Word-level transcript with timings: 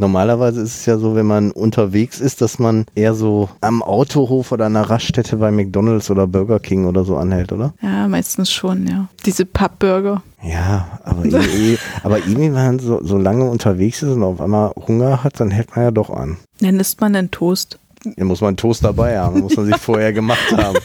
Normalerweise 0.00 0.62
ist 0.62 0.76
es 0.76 0.86
ja 0.86 0.96
so, 0.96 1.14
wenn 1.14 1.26
man 1.26 1.50
unterwegs 1.50 2.20
ist, 2.20 2.40
dass 2.40 2.58
man 2.58 2.86
eher 2.94 3.12
so 3.12 3.50
am 3.60 3.82
Autohof 3.82 4.50
oder 4.50 4.64
an 4.64 4.74
einer 4.74 4.88
Raststätte 4.88 5.36
bei 5.36 5.50
McDonalds 5.50 6.10
oder 6.10 6.26
Burger 6.26 6.58
King 6.58 6.86
oder 6.86 7.04
so 7.04 7.18
anhält, 7.18 7.52
oder? 7.52 7.74
Ja, 7.82 8.08
meistens 8.08 8.50
schon, 8.50 8.86
ja. 8.86 9.08
Diese 9.26 9.44
Pappburger. 9.44 10.22
Ja, 10.42 11.00
aber, 11.04 11.26
irgendwie, 11.26 11.78
aber 12.02 12.16
irgendwie, 12.16 12.44
wenn 12.44 12.52
man 12.52 12.78
so, 12.78 13.04
so 13.04 13.18
lange 13.18 13.44
unterwegs 13.50 14.02
ist 14.02 14.12
und 14.14 14.22
auf 14.22 14.40
einmal 14.40 14.72
Hunger 14.88 15.22
hat, 15.22 15.38
dann 15.38 15.50
hält 15.50 15.76
man 15.76 15.84
ja 15.84 15.90
doch 15.90 16.08
an. 16.08 16.38
Dann 16.60 16.80
isst 16.80 17.02
man 17.02 17.14
einen 17.14 17.30
Toast. 17.30 17.78
Dann 18.16 18.26
muss 18.26 18.40
man 18.40 18.48
einen 18.48 18.56
Toast 18.56 18.82
dabei 18.82 19.18
haben, 19.18 19.40
muss 19.40 19.54
man 19.54 19.66
sich 19.66 19.76
vorher 19.82 20.14
gemacht 20.14 20.50
haben. 20.56 20.78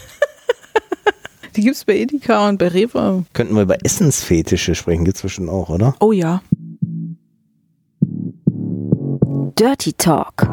Die 1.56 1.62
gibt 1.62 1.76
es 1.76 1.86
bei 1.86 1.96
Edeka 1.96 2.50
und 2.50 2.58
bei 2.58 2.68
Rewe. 2.68 3.24
Könnten 3.32 3.54
wir 3.54 3.62
über 3.62 3.82
Essensfetische 3.82 4.74
sprechen, 4.74 5.06
gibt 5.06 5.16
es 5.16 5.22
bestimmt 5.22 5.48
auch, 5.48 5.70
oder? 5.70 5.94
Oh 6.00 6.12
ja. 6.12 6.42
Dirty 9.58 9.94
Talk. 9.94 10.46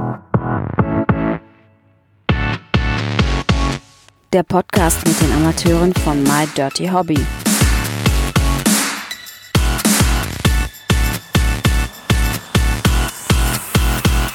Der 4.32 4.44
Podcast 4.44 5.06
mit 5.06 5.20
den 5.20 5.30
Amateuren 5.34 5.94
von 5.94 6.24
My 6.24 6.48
Dirty 6.56 6.88
Hobby. 6.88 7.20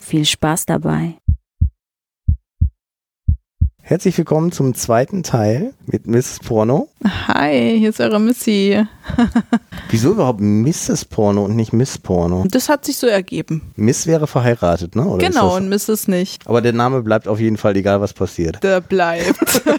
Viel 0.03 0.27
Spaß 0.27 0.67
dabei. 0.67 1.15
Herzlich 3.81 4.19
willkommen 4.19 4.53
zum 4.53 4.75
zweiten 4.75 5.23
Teil 5.23 5.73
mit 5.87 6.07
Mrs. 6.07 6.41
Porno. 6.41 6.89
Hi, 7.29 7.79
hier 7.79 7.89
ist 7.89 8.01
eure 8.01 8.21
Missy. 8.21 8.85
Wieso 9.91 10.13
überhaupt 10.13 10.41
Mrs. 10.41 11.05
Porno 11.07 11.45
und 11.45 11.57
nicht 11.57 11.73
Miss 11.73 11.99
Porno? 11.99 12.45
Das 12.51 12.69
hat 12.69 12.85
sich 12.85 12.97
so 12.97 13.07
ergeben. 13.07 13.73
Miss 13.77 14.07
wäre 14.07 14.27
verheiratet, 14.27 14.95
ne? 14.97 15.05
Oder 15.07 15.27
genau, 15.27 15.57
und 15.57 15.69
Mrs. 15.69 16.09
nicht. 16.09 16.47
aber 16.47 16.61
der 16.61 16.73
Name 16.73 17.03
bleibt 17.03 17.27
auf 17.29 17.41
jeden 17.41 17.57
Fall, 17.57 17.77
egal 17.77 18.01
was 18.01 18.13
passiert. 18.13 18.63
Der 18.63 18.81
bleibt. 18.81 19.63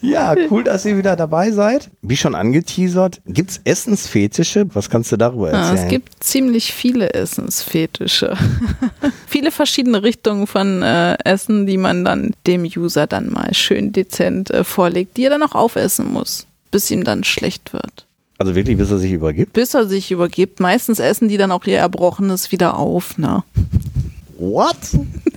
Ja, 0.00 0.34
cool, 0.50 0.62
dass 0.62 0.84
ihr 0.84 0.96
wieder 0.96 1.16
dabei 1.16 1.50
seid. 1.50 1.90
Wie 2.02 2.16
schon 2.16 2.36
angeteasert, 2.36 3.20
gibt's 3.26 3.60
Essensfetische? 3.64 4.66
Was 4.72 4.88
kannst 4.90 5.10
du 5.10 5.16
darüber 5.16 5.50
Ja, 5.50 5.58
erzählen? 5.70 5.84
es 5.84 5.90
gibt 5.90 6.22
ziemlich 6.22 6.72
viele 6.72 7.12
Essensfetische. 7.14 8.36
viele 9.26 9.50
verschiedene 9.50 10.02
Richtungen 10.04 10.46
von 10.46 10.82
äh, 10.82 11.16
Essen, 11.24 11.66
die 11.66 11.76
man 11.76 12.04
dann 12.04 12.30
dem 12.46 12.62
User 12.62 13.08
dann 13.08 13.32
mal 13.32 13.52
schön 13.54 13.92
dezent 13.92 14.50
äh, 14.50 14.62
vorlegt, 14.62 15.16
die 15.16 15.24
er 15.24 15.30
dann 15.30 15.42
auch 15.42 15.56
aufessen 15.56 16.12
muss, 16.12 16.46
bis 16.70 16.90
ihm 16.90 17.04
dann 17.04 17.24
schlecht 17.24 17.72
wird. 17.72 18.06
also 18.38 18.54
wirklich, 18.54 18.76
bis 18.76 18.90
er 18.90 18.98
sich 18.98 19.12
übergibt? 19.12 19.52
Bis 19.52 19.74
er 19.74 19.86
sich 19.86 20.10
übergibt. 20.10 20.60
Meistens 20.60 20.98
essen 20.98 21.28
die 21.28 21.36
dann 21.36 21.52
auch 21.52 21.64
ihr 21.64 21.78
Erbrochenes 21.78 22.52
wieder 22.52 22.76
auf, 22.76 23.18
ne? 23.18 23.42
What? 24.38 24.76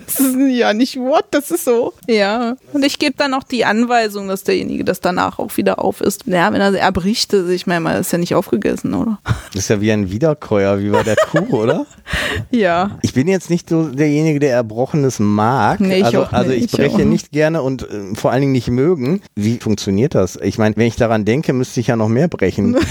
Das 0.06 0.20
ist 0.20 0.36
ja 0.38 0.74
nicht 0.74 0.98
what, 0.98 1.26
das 1.32 1.52
ist 1.52 1.66
so. 1.66 1.94
Ja. 2.08 2.56
Und 2.74 2.86
ich 2.86 3.00
gebe 3.00 3.14
dann 3.18 3.34
auch 3.34 3.44
die 3.44 3.66
Anweisung, 3.66 4.28
dass 4.28 4.44
derjenige 4.44 4.84
das 4.84 5.00
danach 5.00 5.40
auch 5.40 5.58
wieder 5.58 5.80
auf 5.80 6.02
isst. 6.02 6.24
Ja, 6.28 6.52
wenn 6.52 6.62
er 6.62 6.74
erbricht, 6.74 7.34
also 7.34 7.50
ich 7.50 7.66
meine 7.66 7.80
mal, 7.80 8.00
ist 8.00 8.12
ja 8.12 8.18
nicht 8.18 8.36
aufgegessen, 8.36 8.94
oder? 8.94 9.20
Das 9.54 9.64
ist 9.64 9.70
ja 9.70 9.82
wie 9.82 9.92
ein 9.92 10.12
Wiederkäuer, 10.12 10.80
wie 10.80 10.90
bei 10.90 11.04
der 11.04 11.16
Kuh, 11.16 11.46
oder? 11.62 11.86
Ja. 12.52 13.00
Ich 13.02 13.14
bin 13.14 13.28
jetzt 13.28 13.50
nicht 13.50 13.70
so 13.70 13.88
derjenige, 13.88 14.40
der 14.40 14.54
Erbrochenes 14.54 15.20
mag. 15.20 15.80
Nee, 15.80 16.00
ich 16.00 16.06
also, 16.06 16.24
auch 16.24 16.34
also 16.34 16.52
ich 16.52 16.64
nicht, 16.64 16.76
breche 16.76 16.96
auch. 16.98 17.06
nicht 17.06 17.32
gerne 17.32 17.62
und 17.62 17.84
äh, 17.84 18.14
vor 18.16 18.32
allen 18.32 18.42
Dingen 18.42 18.54
nicht 18.54 18.70
mögen. 18.70 19.22
Wie 19.36 19.58
funktioniert 19.58 20.14
das? 20.14 20.36
Ich 20.36 20.58
meine, 20.58 20.76
wenn 20.76 20.88
ich 20.88 20.98
daran 20.98 21.26
denke, 21.26 21.54
müsste 21.54 21.80
ich 21.80 21.88
ja 21.88 21.96
noch 21.96 22.10
mehr 22.10 22.28
brechen. 22.28 22.78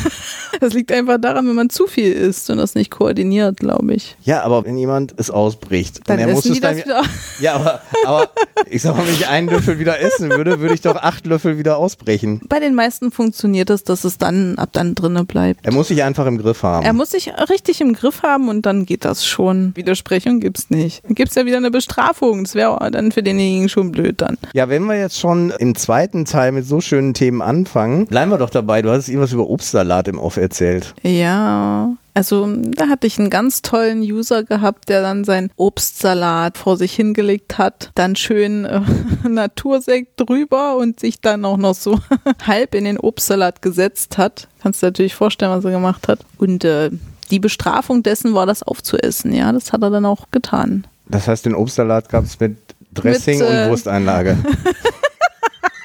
Das 0.59 0.75
liegt 0.75 0.93
einfach 0.93 1.19
daran, 1.19 1.49
wenn 1.49 1.55
man 1.55 1.71
zu 1.71 1.87
viel 1.87 2.13
isst 2.13 2.51
und 2.51 2.59
das 2.59 2.75
nicht 2.75 2.91
koordiniert, 2.91 3.59
glaube 3.59 3.95
ich. 3.95 4.17
ja, 4.25 4.43
aber 4.43 4.67
wenn 4.67 4.77
jemand 4.77 5.15
es 5.17 5.31
ausbricht 5.31 6.00
Dann 6.07 6.19
und 6.19 6.23
er 6.29 6.33
muss 6.33 6.41
essen 6.41 6.53
es 6.53 6.55
die 6.57 6.61
dann 6.61 6.77
das 6.77 6.85
wieder. 6.85 7.03
Ja, 7.41 7.55
aber, 7.55 7.81
aber 8.05 8.29
ich 8.69 8.83
sag 8.83 8.97
mal, 8.97 9.07
wenn 9.07 9.15
ich 9.15 9.27
einen 9.27 9.49
Löffel 9.49 9.79
wieder 9.79 9.99
essen 10.01 10.31
würde, 10.31 10.61
würde 10.61 10.75
ich 10.75 10.83
doch 10.83 10.97
acht 10.97 11.27
Löffel 11.27 11.59
wieder 11.59 11.79
ausbrechen. 11.79 12.41
Bei 12.49 12.61
den 12.61 12.75
meisten 12.75 13.11
funktioniert 13.11 13.71
es, 13.71 13.83
dass 13.85 14.05
es 14.05 14.19
dann 14.19 14.59
ab 14.59 14.71
dann 14.73 14.95
drinne 14.95 15.25
bleibt. 15.25 15.65
Er 15.65 15.73
muss 15.73 15.89
sich 15.89 16.03
einfach 16.03 16.27
im 16.27 16.39
Griff 16.39 16.63
haben. 16.63 16.85
Er 16.85 16.93
muss 16.93 17.11
sich 17.13 17.33
richtig 17.49 17.81
im 17.81 17.95
Griff 17.95 18.23
haben 18.23 18.49
und 18.49 18.67
dann 18.67 18.85
geht 18.85 19.05
das 19.05 19.25
schon. 19.27 19.73
Widersprechung 19.75 20.41
gibt's 20.41 20.69
nicht. 20.71 21.03
Dann 21.05 21.15
gibt's 21.15 21.35
ja 21.35 21.47
wieder 21.47 21.57
eine 21.57 21.71
Bestrafung. 21.71 22.45
Das 22.45 22.55
wäre 22.55 22.91
dann 22.91 23.13
für 23.13 23.23
denjenigen 23.23 23.69
schon 23.69 23.93
blöd 23.93 24.21
dann. 24.21 24.37
Ja, 24.53 24.69
wenn 24.69 24.85
wir 24.85 24.99
jetzt 24.99 25.19
schon 25.19 25.51
im 25.59 25.75
zweiten 25.75 26.25
Teil 26.25 26.53
mit 26.53 26.67
so 26.67 26.81
schönen 26.81 27.15
Themen 27.15 27.41
anfangen, 27.43 28.07
bleiben 28.07 28.31
wir 28.31 28.39
doch 28.39 28.51
dabei. 28.51 28.83
Du 28.83 28.91
hast 28.91 29.09
irgendwas 29.09 29.33
über 29.33 29.49
Obstsalat 29.49 30.09
im 30.09 30.19
Off 30.19 30.37
erzählt. 30.37 30.95
Ja. 31.03 31.95
Also 32.15 32.49
da 32.57 32.89
hatte 32.89 33.07
ich 33.07 33.19
einen 33.19 33.31
ganz 33.31 33.63
tollen 33.63 34.01
User 34.01 34.43
gehabt, 34.45 34.89
der 34.89 35.03
dann 35.03 35.25
seinen 35.25 35.51
Obstsalat 35.57 36.59
vor 36.59 36.77
sich 36.77 36.95
hingelegt 36.95 37.59
hat, 37.59 37.91
dann 37.95 38.17
schön 38.17 38.65
äh, 38.65 38.81
Natursekt 39.29 40.21
drüber 40.21 40.77
und 40.77 41.01
sich 41.01 41.21
dann 41.21 41.45
auch 41.45 41.57
noch 41.57 41.75
so 41.75 41.99
halb 42.47 42.75
in 42.75 42.85
den 42.85 42.99
Obstsalat 42.99 43.63
gesetzt 43.63 44.19
hat. 44.19 44.49
Kannst 44.63 44.83
du 44.83 44.87
dir 44.87 44.91
natürlich 44.91 45.15
vorstellen, 45.15 45.53
was 45.53 45.65
er 45.65 45.71
gemacht 45.71 46.09
hat. 46.09 46.21
Und 46.39 46.65
äh, 46.65 46.91
die 47.31 47.39
Bestrafung 47.39 48.03
dessen 48.03 48.35
war, 48.35 48.47
das 48.47 48.63
aufzuessen. 48.63 49.33
Ja, 49.33 49.53
das 49.53 49.73
hat 49.73 49.83
er 49.83 49.91
dann 49.91 50.05
auch 50.05 50.31
getan. 50.31 50.87
Das 51.09 51.29
heißt, 51.29 51.47
den 51.47 51.55
Obstsalat 51.55 52.09
gab 52.09 52.25
es 52.25 52.39
mit 52.41 52.57
Dressing 52.93 53.39
Mit, 53.39 53.49
äh, 53.49 53.65
und 53.65 53.71
Wursteinlage. 53.71 54.39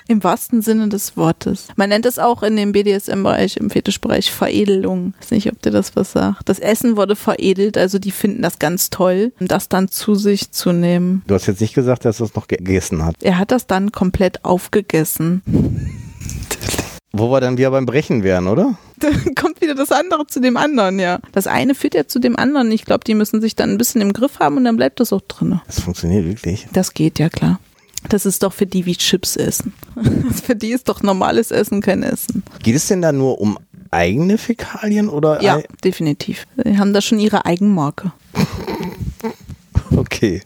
Im 0.08 0.24
wahrsten 0.24 0.62
Sinne 0.62 0.88
des 0.88 1.18
Wortes. 1.18 1.68
Man 1.76 1.90
nennt 1.90 2.06
es 2.06 2.20
auch 2.20 2.44
in 2.44 2.56
dem 2.56 2.74
BDSM-Bereich, 2.74 3.58
im 3.58 3.72
Fetischbereich 3.72 4.32
Veredelung. 4.32 5.16
Ich 5.20 5.26
weiß 5.26 5.32
nicht, 5.32 5.52
ob 5.52 5.62
dir 5.64 5.72
das 5.72 5.96
was 5.96 6.12
sagt. 6.12 6.48
Das 6.48 6.60
Essen 6.60 6.96
wurde 6.96 7.16
veredelt, 7.16 7.76
also 7.76 7.98
die 7.98 8.12
finden 8.12 8.44
das 8.44 8.60
ganz 8.60 8.92
toll, 8.92 9.34
um 9.40 9.48
das 9.48 9.68
dann 9.68 9.88
zu 9.88 10.14
sich 10.14 10.52
zu 10.52 10.72
nehmen. 10.74 11.24
Du 11.26 11.34
hast 11.34 11.48
jetzt 11.48 11.62
nicht 11.62 11.74
gesagt, 11.74 12.06
dass 12.06 12.22
er 12.22 12.28
es 12.28 12.36
noch 12.36 12.48
gegessen 12.48 13.04
hat. 13.04 13.16
Er 13.22 13.40
hat 13.40 13.52
das 13.52 13.66
dann 13.66 13.92
komplett 13.92 14.46
aufgegessen. 14.46 15.42
Wo 17.12 17.32
wir 17.32 17.40
dann 17.40 17.58
wieder 17.58 17.72
beim 17.72 17.86
Brechen 17.86 18.24
wären, 18.24 18.48
oder? 18.48 18.78
Dann 18.98 19.36
kommt 19.36 19.62
wieder 19.62 19.74
das 19.74 19.92
andere 19.92 20.28
zu 20.28 20.40
dem 20.40 20.58
anderen, 20.58 21.00
ja. 21.00 21.20
Das 21.32 21.48
eine 21.48 21.74
führt 21.74 21.96
ja 21.96 22.08
zu 22.08 22.20
dem 22.20 22.38
anderen. 22.38 22.72
Ich 22.72 22.86
glaube, 22.86 23.04
die 23.06 23.14
müssen 23.14 23.42
sich 23.42 23.56
dann 23.56 23.72
ein 23.72 23.78
bisschen 23.78 24.02
im 24.02 24.14
Griff 24.14 24.40
haben 24.40 24.58
und 24.58 24.66
dann 24.66 24.78
bleibt 24.78 25.00
das 25.00 25.14
auch 25.14 25.22
drin. 25.22 25.62
Das 25.66 25.80
funktioniert 25.80 26.26
wirklich. 26.26 26.68
Das 26.74 26.94
geht 26.94 27.18
ja 27.20 27.30
klar. 27.30 27.60
Das 28.10 28.26
ist 28.26 28.44
doch 28.44 28.54
für 28.54 28.66
die 28.66 28.86
wie 28.86 28.96
Chips 28.96 29.36
essen. 29.36 29.74
für 30.44 30.56
die 30.56 30.72
ist 30.72 30.90
doch 30.90 31.02
normales 31.04 31.52
Essen 31.52 31.82
kein 31.82 32.04
Essen. 32.04 32.44
Geht 32.62 32.76
es 32.76 32.88
denn 32.88 33.02
da 33.02 33.12
nur 33.12 33.40
um 33.40 33.58
eigene 33.92 34.38
Fäkalien 34.38 35.10
oder? 35.10 35.42
Ja, 35.42 35.62
definitiv. 35.84 36.46
Die 36.64 36.78
haben 36.78 36.94
da 36.94 37.02
schon 37.02 37.20
ihre 37.20 37.46
Eigenmarke. 37.46 38.12
Okay. 39.96 40.42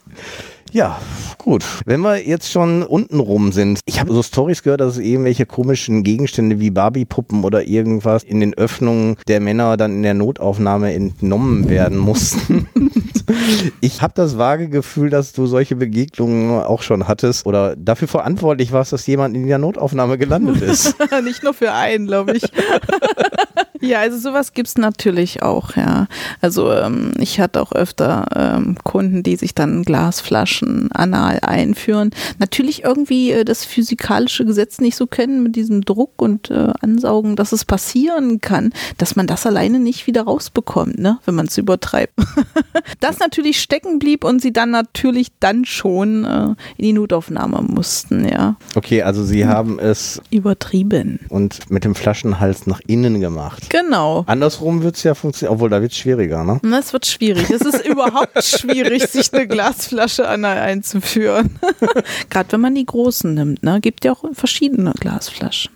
Ja, 0.72 1.00
gut. 1.38 1.64
Wenn 1.84 2.00
wir 2.00 2.24
jetzt 2.24 2.52
schon 2.52 2.82
unten 2.84 3.18
rum 3.18 3.50
sind. 3.52 3.80
Ich 3.86 3.98
habe 3.98 4.12
so 4.12 4.22
Stories 4.22 4.62
gehört, 4.62 4.80
dass 4.80 4.96
es 4.96 5.02
irgendwelche 5.02 5.46
komischen 5.46 6.04
Gegenstände 6.04 6.60
wie 6.60 6.70
Barbie-Puppen 6.70 7.42
oder 7.42 7.66
irgendwas 7.66 8.22
in 8.22 8.40
den 8.40 8.54
Öffnungen 8.54 9.16
der 9.26 9.40
Männer 9.40 9.76
dann 9.76 9.92
in 9.92 10.02
der 10.02 10.14
Notaufnahme 10.14 10.92
entnommen 10.92 11.68
werden 11.68 11.98
mussten. 11.98 12.68
ich 13.80 14.02
habe 14.02 14.12
das 14.14 14.38
vage 14.38 14.68
Gefühl, 14.68 15.10
dass 15.10 15.32
du 15.32 15.46
solche 15.46 15.76
Begegnungen 15.76 16.62
auch 16.62 16.82
schon 16.82 17.08
hattest 17.08 17.46
oder 17.46 17.76
dafür 17.76 18.08
verantwortlich 18.08 18.72
warst, 18.72 18.92
dass 18.92 19.06
jemand 19.06 19.36
in 19.36 19.46
der 19.46 19.58
Notaufnahme 19.58 20.18
gelandet 20.18 20.62
ist. 20.62 20.96
Nicht 21.24 21.42
nur 21.42 21.54
für 21.54 21.72
einen, 21.72 22.06
glaube 22.06 22.36
ich. 22.36 22.42
ja, 23.80 24.00
also 24.00 24.18
sowas 24.18 24.52
gibt's 24.52 24.76
natürlich 24.76 25.42
auch, 25.42 25.76
ja. 25.76 26.06
Also 26.40 26.72
ähm, 26.72 27.12
ich 27.18 27.40
hatte 27.40 27.60
auch 27.62 27.72
öfter 27.72 28.26
ähm, 28.34 28.76
Kunden, 28.84 29.22
die 29.22 29.36
sich 29.36 29.54
dann 29.54 29.82
Glasflaschen 29.84 30.90
anal 30.92 31.40
einführen. 31.42 32.10
Natürlich 32.38 32.84
irgendwie 32.84 33.32
äh, 33.32 33.44
das 33.44 33.64
physikalische 33.64 34.44
Gesetz 34.44 34.80
nicht 34.80 34.96
so 34.96 35.06
kennen 35.06 35.42
mit 35.42 35.56
diesem 35.56 35.82
Druck 35.82 36.20
und 36.20 36.50
äh, 36.50 36.72
Ansaugen, 36.80 37.36
dass 37.36 37.52
es 37.52 37.64
passieren 37.64 38.40
kann, 38.40 38.72
dass 38.98 39.16
man 39.16 39.26
das 39.26 39.46
alleine 39.46 39.78
nicht 39.78 40.06
wieder 40.06 40.22
rausbekommt, 40.22 40.98
ne, 40.98 41.18
wenn 41.24 41.34
man 41.34 41.46
es 41.46 41.56
übertreibt. 41.56 42.12
das 43.00 43.18
natürlich 43.18 43.60
stecken 43.60 43.98
blieb 43.98 44.24
und 44.24 44.42
sie 44.42 44.52
dann 44.52 44.70
natürlich 44.70 45.28
dann 45.40 45.64
schon 45.64 46.24
äh, 46.24 46.44
in 46.76 46.84
die 46.84 46.92
Notaufnahme 46.92 47.62
mussten, 47.62 48.28
ja. 48.28 48.56
Okay, 48.74 49.02
also 49.02 49.24
sie 49.24 49.46
haben 49.46 49.78
es 49.78 50.20
Übertrieben. 50.30 51.20
und 51.28 51.70
mit 51.70 51.84
dem 51.84 51.94
Flaschenhals 51.94 52.66
nach 52.66 52.80
innen 52.86 53.20
gemacht. 53.20 53.69
Genau. 53.70 54.24
Andersrum 54.26 54.82
wird 54.82 54.96
es 54.96 55.04
ja 55.04 55.14
funktionieren, 55.14 55.54
obwohl 55.54 55.70
da 55.70 55.80
wird 55.80 55.92
es 55.92 55.98
schwieriger, 55.98 56.44
ne? 56.44 56.60
Das 56.62 56.92
wird 56.92 57.06
schwierig. 57.06 57.48
Es 57.50 57.62
ist 57.62 57.86
überhaupt 57.86 58.44
schwierig, 58.44 59.06
sich 59.06 59.32
eine 59.32 59.46
Glasflasche 59.46 60.28
anal 60.28 60.58
einzuführen. 60.58 61.58
Gerade 62.30 62.52
wenn 62.52 62.60
man 62.60 62.74
die 62.74 62.84
großen 62.84 63.32
nimmt, 63.32 63.62
ne? 63.62 63.80
Gibt 63.80 64.04
ja 64.04 64.12
auch 64.12 64.24
verschiedene 64.32 64.92
Glasflaschen. 64.98 65.70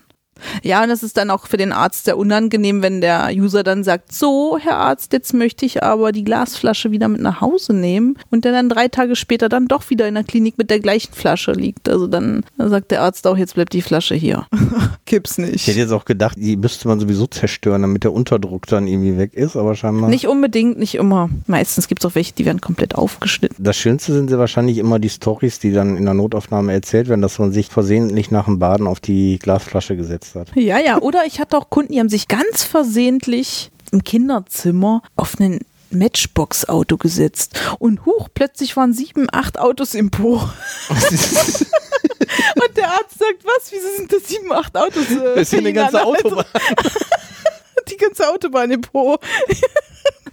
Ja, 0.63 0.83
und 0.83 0.89
das 0.89 1.03
ist 1.03 1.17
dann 1.17 1.31
auch 1.31 1.47
für 1.47 1.57
den 1.57 1.73
Arzt 1.73 2.05
sehr 2.05 2.17
unangenehm, 2.17 2.83
wenn 2.83 3.01
der 3.01 3.31
User 3.33 3.63
dann 3.63 3.85
sagt, 3.85 4.13
so, 4.13 4.59
Herr 4.61 4.77
Arzt, 4.77 5.13
jetzt 5.13 5.35
möchte 5.35 5.67
ich 5.67 5.83
aber 5.83 6.13
die 6.13 6.25
Glasflasche 6.25 6.91
wieder 6.91 7.09
mit 7.09 7.21
nach 7.21 7.41
Hause 7.41 7.73
nehmen 7.73 8.17
und 8.31 8.45
der 8.45 8.53
dann 8.53 8.69
drei 8.69 8.89
Tage 8.89 9.17
später 9.17 9.49
dann 9.49 9.69
doch 9.69 9.91
wieder 9.91 10.09
in 10.09 10.15
der 10.15 10.25
Klinik 10.25 10.59
mit 10.59 10.71
der 10.71 10.81
gleichen 10.81 11.13
Flasche 11.13 11.53
liegt. 11.53 11.89
Also 11.89 12.07
dann 12.07 12.45
sagt 12.59 12.91
der 12.91 13.03
Arzt 13.03 13.27
auch, 13.27 13.37
jetzt 13.37 13.55
bleibt 13.55 13.73
die 13.73 13.83
Flasche 13.83 14.15
hier. 14.15 14.47
Gibt's 15.05 15.39
nicht. 15.39 15.55
Ich 15.55 15.67
hätte 15.67 15.79
jetzt 15.79 15.93
auch 15.93 16.05
gedacht, 16.05 16.37
die 16.39 16.57
müsste 16.57 16.89
man 16.89 17.01
sowieso 17.01 17.27
zerstören, 17.27 17.83
damit 17.83 18.05
der 18.05 18.13
Unterdruck 18.13 18.67
dann 18.67 18.87
irgendwie 18.87 19.17
weg 19.17 19.35
ist, 19.35 19.57
aber 19.57 19.75
scheinbar. 19.75 20.09
Nicht 20.11 20.27
unbedingt, 20.27 20.79
nicht 20.79 20.95
immer. 20.95 21.31
Meistens 21.47 21.89
gibt 21.89 22.05
es 22.05 22.11
auch 22.11 22.15
welche, 22.15 22.33
die 22.33 22.45
werden 22.45 22.61
komplett 22.61 22.95
aufgeschnitten. 22.95 23.63
Das 23.63 23.77
Schönste 23.77 24.13
sind 24.13 24.31
sie 24.31 24.39
wahrscheinlich 24.39 24.79
immer 24.79 24.99
die 24.99 25.11
Stories, 25.11 25.59
die 25.59 25.73
dann 25.73 25.97
in 25.97 26.05
der 26.05 26.15
Notaufnahme 26.15 26.73
erzählt 26.73 27.09
werden, 27.09 27.23
dass 27.23 27.39
man 27.39 27.53
sich 27.53 27.69
versehentlich 27.69 28.31
nach 28.31 28.47
dem 28.47 28.59
Baden 28.59 28.87
auf 28.87 29.01
die 29.01 29.39
Glasflasche 29.39 29.97
gesetzt 29.97 30.24
hat. 30.35 30.49
Ja, 30.55 30.79
ja. 30.79 30.99
Oder 31.01 31.25
ich 31.27 31.41
hatte 31.41 31.57
auch 31.59 31.71
Kunden, 31.71 31.93
die 31.93 32.01
haben 32.01 32.09
sich 32.09 32.29
ganz 32.29 32.63
versehentlich 32.63 33.71
im 33.93 34.03
Kinderzimmer 34.05 35.03
auf 35.17 35.39
einen 35.39 35.61
Matchbox-Auto 35.91 36.97
gesetzt. 36.97 37.59
Und 37.79 38.05
huch, 38.07 38.29
plötzlich 38.35 38.77
waren 38.77 38.93
sieben, 38.93 39.27
acht 39.33 39.59
Autos 39.59 39.95
im 39.95 40.11
Po. 40.11 40.37
Und 42.57 42.77
der 42.77 42.89
Arzt 42.91 43.19
sagt, 43.19 43.45
was, 43.45 43.71
wieso 43.73 43.87
sind 43.97 44.13
das 44.13 44.27
sieben, 44.29 44.53
acht 44.53 44.77
Autos? 44.77 45.11
Äh, 45.11 45.37
Das 45.37 45.51
hier 45.51 45.61
eine 45.61 45.73
ganze 45.73 46.03
Autobahn. 46.05 46.45
die 47.91 47.97
ganze 47.97 48.29
Autobahn 48.29 48.71
im 48.71 48.81
Po. 48.81 49.19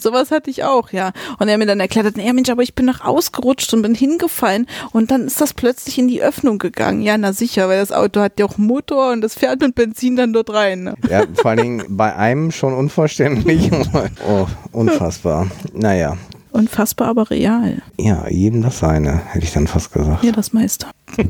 Sowas 0.01 0.31
hatte 0.31 0.49
ich 0.49 0.63
auch, 0.63 0.91
ja. 0.91 1.11
Und 1.39 1.47
er 1.47 1.53
hat 1.53 1.59
mir 1.59 1.65
dann 1.65 1.79
erklärt, 1.79 2.05
hat, 2.05 2.17
ja 2.17 2.33
Mensch, 2.33 2.49
aber 2.49 2.63
ich 2.63 2.75
bin 2.75 2.85
noch 2.85 3.01
ausgerutscht 3.01 3.73
und 3.73 3.81
bin 3.81 3.95
hingefallen 3.95 4.67
und 4.91 5.11
dann 5.11 5.27
ist 5.27 5.39
das 5.39 5.53
plötzlich 5.53 5.97
in 5.97 6.07
die 6.07 6.21
Öffnung 6.21 6.57
gegangen. 6.57 7.01
Ja, 7.01 7.17
na 7.17 7.33
sicher, 7.33 7.69
weil 7.69 7.79
das 7.79 7.91
Auto 7.91 8.21
hat 8.21 8.39
ja 8.39 8.45
auch 8.45 8.57
Motor 8.57 9.11
und 9.11 9.21
das 9.21 9.35
fährt 9.35 9.61
mit 9.61 9.75
Benzin 9.75 10.15
dann 10.15 10.33
dort 10.33 10.51
rein. 10.51 10.83
Ne? 10.83 10.95
Ja, 11.09 11.23
vor 11.33 11.51
allen 11.51 11.61
Dingen 11.61 11.85
bei 11.89 12.15
einem 12.15 12.51
schon 12.51 12.73
unverständlich. 12.73 13.69
Oh, 14.27 14.45
unfassbar. 14.71 15.47
Naja. 15.73 16.17
Unfassbar, 16.51 17.07
aber 17.07 17.29
real. 17.29 17.81
Ja, 17.99 18.27
jedem 18.29 18.61
das 18.61 18.79
seine, 18.79 19.21
hätte 19.27 19.45
ich 19.45 19.53
dann 19.53 19.67
fast 19.67 19.93
gesagt. 19.93 20.23
Ja, 20.23 20.31
das 20.31 20.53
meiste. 20.53 20.87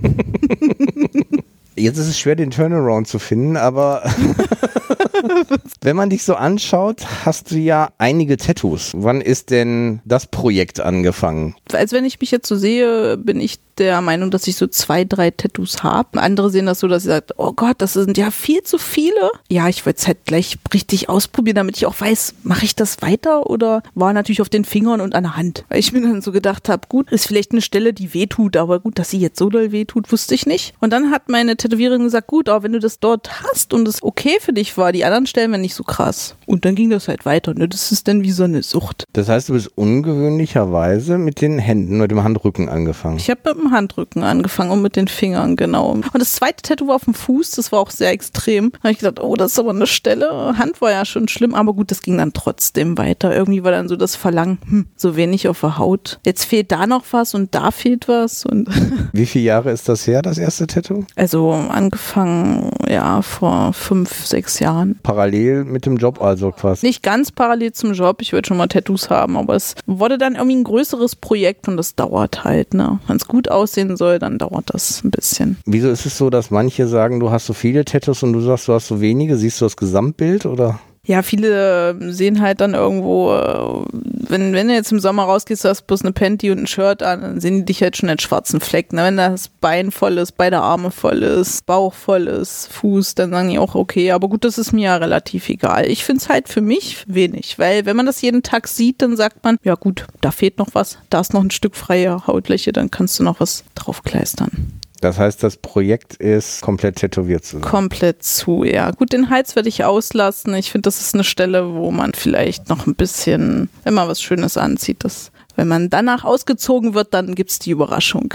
Jetzt 1.75 1.97
ist 1.97 2.07
es 2.07 2.19
schwer, 2.19 2.35
den 2.35 2.51
Turnaround 2.51 3.07
zu 3.07 3.17
finden, 3.19 3.55
aber 3.57 4.03
wenn 5.81 5.95
man 5.95 6.09
dich 6.09 6.23
so 6.23 6.35
anschaut, 6.35 7.05
hast 7.25 7.51
du 7.51 7.55
ja 7.57 7.89
einige 7.97 8.37
Tattoos. 8.37 8.91
Wann 8.95 9.21
ist 9.21 9.49
denn 9.49 10.01
das 10.05 10.27
Projekt 10.27 10.79
angefangen? 10.79 11.55
Als 11.73 11.91
wenn 11.91 12.05
ich 12.05 12.19
mich 12.19 12.31
jetzt 12.31 12.47
so 12.47 12.55
sehe, 12.55 13.17
bin 13.17 13.39
ich 13.39 13.59
der 13.81 13.99
Meinung, 14.01 14.29
dass 14.29 14.47
ich 14.47 14.55
so 14.55 14.67
zwei, 14.67 15.03
drei 15.03 15.31
Tattoos 15.31 15.83
habe. 15.83 16.21
Andere 16.21 16.51
sehen 16.51 16.67
das 16.67 16.79
so, 16.79 16.87
dass 16.87 17.03
sie 17.03 17.09
sagen, 17.09 17.25
oh 17.37 17.53
Gott, 17.53 17.77
das 17.79 17.93
sind 17.93 18.17
ja 18.17 18.29
viel 18.29 18.61
zu 18.61 18.77
viele. 18.77 19.31
Ja, 19.49 19.67
ich 19.67 19.85
wollte 19.85 19.99
es 19.99 20.07
halt 20.07 20.25
gleich 20.25 20.57
richtig 20.73 21.09
ausprobieren, 21.09 21.55
damit 21.55 21.77
ich 21.77 21.87
auch 21.87 21.99
weiß, 21.99 22.35
mache 22.43 22.65
ich 22.65 22.75
das 22.75 23.01
weiter 23.01 23.49
oder 23.49 23.81
war 23.95 24.13
natürlich 24.13 24.41
auf 24.41 24.49
den 24.49 24.65
Fingern 24.65 25.01
und 25.01 25.15
an 25.15 25.23
der 25.23 25.35
Hand. 25.35 25.65
Weil 25.69 25.79
ich 25.79 25.91
mir 25.91 26.01
dann 26.01 26.21
so 26.21 26.31
gedacht 26.31 26.69
habe, 26.69 26.87
gut, 26.87 27.11
ist 27.11 27.27
vielleicht 27.27 27.51
eine 27.51 27.61
Stelle, 27.61 27.91
die 27.91 28.13
wehtut, 28.13 28.55
aber 28.55 28.79
gut, 28.79 28.99
dass 28.99 29.09
sie 29.09 29.17
jetzt 29.17 29.39
so 29.39 29.49
doll 29.49 29.71
wehtut, 29.71 30.11
wusste 30.11 30.35
ich 30.35 30.45
nicht. 30.45 30.75
Und 30.79 30.93
dann 30.93 31.09
hat 31.09 31.27
meine 31.27 31.57
Tätowiererin 31.57 32.03
gesagt, 32.03 32.27
gut, 32.27 32.49
aber 32.49 32.63
wenn 32.63 32.73
du 32.73 32.79
das 32.79 32.99
dort 32.99 33.43
hast 33.43 33.73
und 33.73 33.87
es 33.87 34.03
okay 34.03 34.37
für 34.39 34.53
dich 34.53 34.77
war, 34.77 34.91
die 34.91 35.03
anderen 35.05 35.25
Stellen 35.25 35.51
wären 35.51 35.61
nicht 35.61 35.75
so 35.75 35.83
krass. 35.83 36.35
Und 36.45 36.65
dann 36.65 36.75
ging 36.75 36.91
das 36.91 37.07
halt 37.07 37.25
weiter. 37.25 37.55
Ne? 37.55 37.67
Das 37.67 37.91
ist 37.91 38.07
dann 38.07 38.21
wie 38.21 38.31
so 38.31 38.43
eine 38.43 38.61
Sucht. 38.61 39.05
Das 39.13 39.27
heißt, 39.27 39.49
du 39.49 39.53
bist 39.53 39.71
ungewöhnlicherweise 39.75 41.17
mit 41.17 41.41
den 41.41 41.57
Händen, 41.57 41.97
mit 41.97 42.11
dem 42.11 42.23
Handrücken 42.23 42.69
angefangen. 42.69 43.17
Ich 43.17 43.29
habe 43.29 43.41
mit 43.45 43.55
dem 43.63 43.70
Handrücken 43.71 44.23
angefangen 44.23 44.71
und 44.71 44.81
mit 44.81 44.95
den 44.95 45.07
Fingern, 45.07 45.55
genau. 45.55 45.91
Und 45.91 46.05
das 46.13 46.33
zweite 46.33 46.61
Tattoo 46.61 46.87
war 46.87 46.95
auf 46.95 47.05
dem 47.05 47.13
Fuß, 47.13 47.51
das 47.51 47.71
war 47.71 47.79
auch 47.79 47.89
sehr 47.89 48.11
extrem. 48.11 48.71
Da 48.71 48.79
habe 48.79 48.91
ich 48.91 48.99
gedacht, 48.99 49.19
oh, 49.19 49.35
das 49.35 49.53
ist 49.53 49.59
aber 49.59 49.71
eine 49.71 49.87
Stelle. 49.87 50.57
Hand 50.57 50.81
war 50.81 50.91
ja 50.91 51.05
schon 51.05 51.27
schlimm, 51.27 51.55
aber 51.55 51.73
gut, 51.73 51.91
das 51.91 52.01
ging 52.01 52.17
dann 52.17 52.33
trotzdem 52.33 52.97
weiter. 52.97 53.35
Irgendwie 53.35 53.63
war 53.63 53.71
dann 53.71 53.87
so 53.87 53.95
das 53.95 54.15
Verlangen, 54.15 54.59
hm, 54.67 54.87
so 54.95 55.15
wenig 55.15 55.47
auf 55.47 55.61
der 55.61 55.77
Haut. 55.77 56.19
Jetzt 56.25 56.45
fehlt 56.45 56.71
da 56.71 56.87
noch 56.87 57.03
was 57.11 57.33
und 57.33 57.53
da 57.55 57.71
fehlt 57.71 58.07
was. 58.07 58.45
Und 58.45 58.67
Wie 59.13 59.25
viele 59.25 59.45
Jahre 59.45 59.71
ist 59.71 59.89
das 59.89 60.07
her, 60.07 60.21
das 60.21 60.37
erste 60.37 60.67
Tattoo? 60.67 61.05
also 61.15 61.51
angefangen, 61.51 62.71
ja, 62.87 63.21
vor 63.21 63.73
fünf, 63.73 64.25
sechs 64.25 64.59
Jahren. 64.59 64.99
Parallel 65.03 65.65
mit 65.65 65.85
dem 65.85 65.97
Job 65.97 66.21
also 66.21 66.51
quasi. 66.51 66.85
Nicht 66.85 67.03
ganz 67.03 67.31
parallel 67.31 67.73
zum 67.73 67.93
Job, 67.93 68.21
ich 68.21 68.33
würde 68.33 68.47
schon 68.47 68.57
mal 68.57 68.67
Tattoos 68.67 69.09
haben, 69.09 69.37
aber 69.37 69.55
es 69.55 69.75
wurde 69.85 70.17
dann 70.17 70.35
irgendwie 70.35 70.57
ein 70.57 70.63
größeres 70.63 71.15
Projekt 71.15 71.67
und 71.67 71.77
das 71.77 71.95
dauert 71.95 72.43
halt, 72.43 72.73
ne. 72.73 72.99
Wenn 73.07 73.17
es 73.17 73.27
gut 73.27 73.49
aussehen 73.51 73.97
soll, 73.97 74.19
dann 74.19 74.37
dauert 74.37 74.73
das 74.73 75.03
ein 75.03 75.11
bisschen. 75.11 75.57
Wieso 75.65 75.89
ist 75.89 76.05
es 76.05 76.17
so, 76.17 76.29
dass 76.29 76.51
manche 76.51 76.87
sagen, 76.87 77.19
du 77.19 77.31
hast 77.31 77.45
so 77.45 77.53
viele 77.53 77.85
Tattoos 77.85 78.23
und 78.23 78.33
du 78.33 78.41
sagst, 78.41 78.67
du 78.67 78.73
hast 78.73 78.87
so 78.87 79.01
wenige? 79.01 79.37
Siehst 79.37 79.61
du 79.61 79.65
das 79.65 79.77
Gesamtbild 79.77 80.45
oder? 80.45 80.79
Ja, 81.11 81.23
viele 81.23 82.13
sehen 82.13 82.39
halt 82.39 82.61
dann 82.61 82.73
irgendwo, 82.73 83.33
äh, 83.33 83.85
wenn, 84.29 84.53
wenn 84.53 84.69
du 84.69 84.73
jetzt 84.73 84.93
im 84.93 85.01
Sommer 85.01 85.23
rausgehst, 85.23 85.65
du 85.65 85.67
hast 85.67 85.85
bloß 85.85 86.03
eine 86.03 86.13
Panty 86.13 86.51
und 86.51 86.59
ein 86.59 86.67
Shirt 86.67 87.03
an, 87.03 87.19
dann 87.19 87.41
sehen 87.41 87.57
die 87.57 87.65
dich 87.65 87.83
halt 87.83 87.97
schon 87.97 88.07
als 88.07 88.21
schwarzen 88.21 88.61
Fleck. 88.61 88.93
Ne? 88.93 89.03
Wenn 89.03 89.17
das 89.17 89.49
Bein 89.49 89.91
voll 89.91 90.17
ist, 90.19 90.37
beide 90.37 90.61
Arme 90.61 90.89
voll 90.89 91.21
ist, 91.21 91.65
Bauch 91.65 91.93
voll 91.93 92.27
ist, 92.27 92.71
Fuß, 92.71 93.15
dann 93.15 93.31
sagen 93.31 93.49
die 93.49 93.59
auch, 93.59 93.75
okay, 93.75 94.13
aber 94.13 94.29
gut, 94.29 94.45
das 94.45 94.57
ist 94.57 94.71
mir 94.71 94.85
ja 94.85 94.95
relativ 94.95 95.49
egal. 95.49 95.85
Ich 95.85 96.05
finde 96.05 96.21
es 96.21 96.29
halt 96.29 96.47
für 96.47 96.61
mich 96.61 97.03
wenig, 97.07 97.59
weil 97.59 97.85
wenn 97.85 97.97
man 97.97 98.05
das 98.05 98.21
jeden 98.21 98.41
Tag 98.41 98.69
sieht, 98.69 99.01
dann 99.01 99.17
sagt 99.17 99.43
man, 99.43 99.57
ja 99.65 99.75
gut, 99.75 100.07
da 100.21 100.31
fehlt 100.31 100.59
noch 100.59 100.69
was, 100.71 100.97
da 101.09 101.19
ist 101.19 101.33
noch 101.33 101.43
ein 101.43 101.51
Stück 101.51 101.75
freie 101.75 102.25
Hautfläche, 102.25 102.71
dann 102.71 102.89
kannst 102.89 103.19
du 103.19 103.23
noch 103.23 103.41
was 103.41 103.65
draufkleistern. 103.75 104.80
Das 105.01 105.17
heißt, 105.17 105.43
das 105.43 105.57
Projekt 105.57 106.13
ist 106.15 106.61
komplett 106.61 106.97
tätowiert 106.97 107.43
zu 107.43 107.57
sein. 107.57 107.67
Komplett 107.67 108.23
zu, 108.23 108.63
ja. 108.63 108.91
Gut, 108.91 109.13
den 109.13 109.29
Hals 109.29 109.55
werde 109.55 109.67
ich 109.67 109.83
auslassen. 109.83 110.53
Ich 110.53 110.71
finde, 110.71 110.83
das 110.83 111.01
ist 111.01 111.15
eine 111.15 111.23
Stelle, 111.23 111.73
wo 111.73 111.91
man 111.91 112.13
vielleicht 112.13 112.69
noch 112.69 112.85
ein 112.85 112.95
bisschen, 112.95 113.69
man 113.83 114.07
was 114.07 114.21
Schönes 114.21 114.57
anzieht, 114.57 115.03
das 115.03 115.31
wenn 115.55 115.67
man 115.67 115.89
danach 115.89 116.23
ausgezogen 116.23 116.93
wird, 116.93 117.13
dann 117.13 117.35
gibt's 117.35 117.59
die 117.59 117.71
Überraschung. 117.71 118.33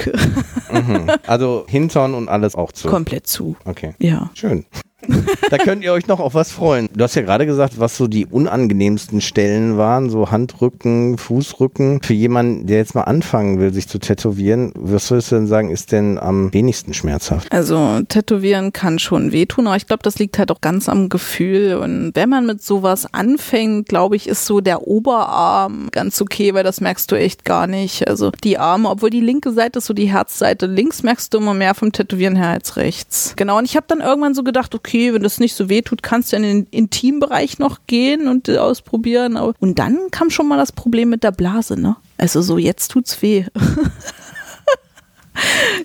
Mhm. 0.71 1.11
Also 1.27 1.65
Hintern 1.69 2.15
und 2.15 2.29
alles 2.29 2.55
auch 2.55 2.73
zu. 2.73 2.89
Komplett 2.89 3.27
zu. 3.27 3.57
Okay. 3.65 3.95
Ja. 3.99 4.31
Schön. 4.35 4.67
da 5.51 5.59
könnt 5.59 5.85
ihr 5.85 5.93
euch 5.93 6.07
noch 6.07 6.21
auf 6.21 6.35
was 6.35 6.53
freuen. 6.53 6.89
Du 6.95 7.05
hast 7.05 7.15
ja 7.15 7.23
gerade 7.23 7.47
gesagt, 7.47 7.79
was 7.79 7.97
so 7.97 8.07
die 8.07 8.27
unangenehmsten 8.27 9.21
Stellen 9.21 9.77
waren, 9.77 10.11
so 10.11 10.31
Handrücken, 10.31 11.19
Fußrücken. 11.19 12.01
Für 12.03 12.15
jemanden, 12.15 12.67
der 12.67 12.79
jetzt 12.79 12.95
mal 12.95 13.03
anfangen 13.03 13.59
will, 13.59 13.73
sich 13.73 13.89
zu 13.89 13.99
tätowieren, 13.99 14.73
was 14.75 15.11
würdest 15.11 15.33
du 15.33 15.37
denn 15.37 15.47
sagen, 15.47 15.71
ist 15.71 15.93
denn 15.93 16.19
am 16.19 16.53
wenigsten 16.53 16.95
schmerzhaft? 16.95 17.51
Also 17.53 18.01
tätowieren 18.09 18.73
kann 18.73 18.99
schon 18.99 19.33
wehtun, 19.33 19.67
aber 19.67 19.77
ich 19.77 19.87
glaube, 19.87 20.03
das 20.03 20.19
liegt 20.19 20.39
halt 20.39 20.51
auch 20.51 20.61
ganz 20.61 20.89
am 20.89 21.09
Gefühl. 21.09 21.75
Und 21.77 22.13
wenn 22.15 22.29
man 22.29 22.47
mit 22.47 22.63
sowas 22.63 23.07
anfängt, 23.13 23.89
glaube 23.89 24.17
ich, 24.17 24.29
ist 24.29 24.47
so 24.47 24.61
der 24.61 24.87
Oberarm 24.87 25.89
ganz 25.93 26.21
okay, 26.21 26.55
weil 26.55 26.65
das 26.65 26.81
merkst 26.81 27.11
du 27.11 27.17
echt 27.17 27.45
gar 27.45 27.67
nicht. 27.67 28.09
Also 28.09 28.31
die 28.43 28.59
Arme, 28.59 28.91
obwohl 28.91 29.11
die 29.11 29.21
linke 29.21 29.53
Seite 29.53 29.79
ist 29.79 29.87
so 29.87 29.95
die 29.95 30.11
Herzseite, 30.11 30.67
links 30.67 31.03
merkst 31.03 31.33
du 31.33 31.39
immer 31.39 31.55
mehr 31.55 31.75
vom 31.75 31.93
Tätowieren 31.93 32.37
her 32.37 32.49
als 32.49 32.77
rechts. 32.77 33.35
Genau, 33.37 33.59
und 33.59 33.65
ich 33.65 33.77
habe 33.77 33.87
dann 33.89 34.01
irgendwann 34.01 34.35
so 34.35 34.43
gedacht, 34.43 34.75
okay, 34.75 34.96
wenn 35.13 35.23
das 35.23 35.41
nicht 35.41 35.55
so 35.55 35.69
weh 35.69 35.83
tut, 35.83 36.03
kannst 36.03 36.33
du 36.33 36.37
in 36.37 36.43
den 36.43 36.67
Intimbereich 36.71 37.59
noch 37.59 37.81
gehen 37.87 38.29
und 38.29 38.49
ausprobieren. 38.51 39.37
Und 39.37 39.79
dann 39.79 39.99
kam 40.11 40.31
schon 40.31 40.49
mal 40.49 40.59
das 40.59 40.73
Problem 40.73 41.11
mit 41.11 41.25
der 41.25 41.33
Blase, 41.33 41.79
ne? 41.79 41.97
Also 42.19 42.43
so, 42.43 42.59
jetzt 42.59 42.91
tut's 42.91 43.21
weh. 43.23 43.45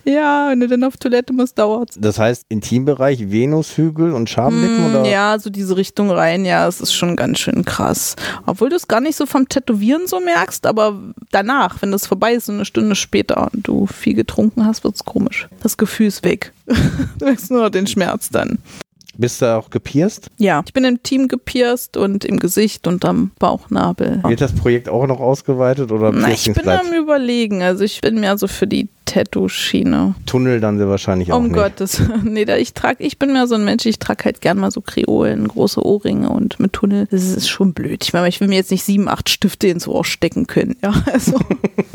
ja, 0.05 0.50
wenn 0.50 0.59
du 0.59 0.67
dann 0.67 0.83
auf 0.83 0.97
Toilette 0.97 1.33
musst, 1.33 1.57
dauert's. 1.57 1.97
Das 2.00 2.19
heißt, 2.19 2.45
Intimbereich, 2.50 3.31
Venushügel 3.31 4.13
und 4.13 4.29
Schamlippen 4.29 4.71
Mm, 4.71 4.95
oder? 4.95 5.09
Ja, 5.09 5.38
so 5.39 5.50
diese 5.50 5.75
Richtung 5.75 6.12
rein, 6.12 6.45
ja, 6.45 6.67
es 6.67 6.81
ist 6.81 6.93
schon 6.93 7.15
ganz 7.15 7.39
schön 7.39 7.65
krass. 7.65 8.15
Obwohl 8.45 8.69
du 8.69 8.75
es 8.75 8.88
gar 8.88 9.01
nicht 9.01 9.15
so 9.15 9.25
vom 9.25 9.50
Tätowieren 9.50 10.07
so 10.07 10.19
merkst, 10.19 10.65
aber 10.65 11.00
danach, 11.31 11.81
wenn 11.81 11.91
das 11.91 12.07
vorbei 12.07 12.33
ist, 12.33 12.45
so 12.45 12.53
eine 12.53 12.65
Stunde 12.65 12.95
später 12.95 13.50
und 13.53 13.67
du 13.67 13.88
viel 13.88 14.13
getrunken 14.13 14.65
hast, 14.65 14.83
wird's 14.83 15.03
komisch. 15.03 15.47
Das 15.62 15.77
Gefühl 15.77 16.07
ist 16.07 16.24
weg. 16.24 16.53
du 16.65 17.25
merkst 17.25 17.51
nur 17.51 17.63
noch 17.63 17.69
den 17.69 17.88
Schmerz 17.88 18.29
dann. 18.29 18.59
Bist 19.21 19.41
du 19.41 19.55
auch 19.55 19.69
gepierst? 19.69 20.29
Ja, 20.37 20.63
ich 20.65 20.73
bin 20.73 20.83
im 20.83 21.03
Team 21.03 21.27
gepierst 21.27 21.95
und 21.95 22.25
im 22.25 22.39
Gesicht 22.39 22.87
und 22.87 23.05
am 23.05 23.31
Bauchnabel. 23.39 24.19
Wird 24.23 24.41
das 24.41 24.51
Projekt 24.51 24.89
auch 24.89 25.05
noch 25.05 25.19
ausgeweitet 25.19 25.91
oder 25.91 26.11
Na, 26.11 26.31
ich 26.31 26.51
bin 26.51 26.67
am 26.67 26.91
überlegen. 26.93 27.61
Also 27.61 27.83
ich 27.83 28.01
bin 28.01 28.19
mehr 28.19 28.37
so 28.39 28.47
für 28.47 28.65
die 28.65 28.89
Tattoo-Schiene. 29.05 30.15
Tunnel 30.25 30.59
dann 30.59 30.77
sehr 30.77 30.87
wahrscheinlich 30.87 31.31
auch 31.33 31.37
Um 31.37 31.45
nicht. 31.47 31.55
Gottes. 31.55 32.01
Nee, 32.23 32.45
da 32.45 32.55
ich 32.55 32.73
trage, 32.73 33.03
ich 33.03 33.19
bin 33.19 33.33
mehr 33.33 33.45
so 33.47 33.55
ein 33.55 33.65
Mensch, 33.65 33.85
ich 33.85 33.99
trage 33.99 34.23
halt 34.25 34.41
gern 34.41 34.57
mal 34.57 34.71
so 34.71 34.79
Kreolen, 34.81 35.47
große 35.47 35.83
Ohrringe 35.85 36.29
und 36.29 36.59
mit 36.59 36.73
Tunnel. 36.73 37.07
Das 37.11 37.23
ist 37.23 37.49
schon 37.49 37.73
blöd. 37.73 38.03
Ich 38.03 38.13
meine, 38.13 38.27
ich 38.29 38.39
will 38.39 38.47
mir 38.47 38.55
jetzt 38.55 38.71
nicht 38.71 38.83
sieben, 38.83 39.07
acht 39.09 39.29
Stifte 39.29 39.67
ins 39.67 39.87
Ohr 39.87 40.05
stecken 40.05 40.47
können. 40.47 40.75
Ja, 40.81 40.93
also. 41.11 41.37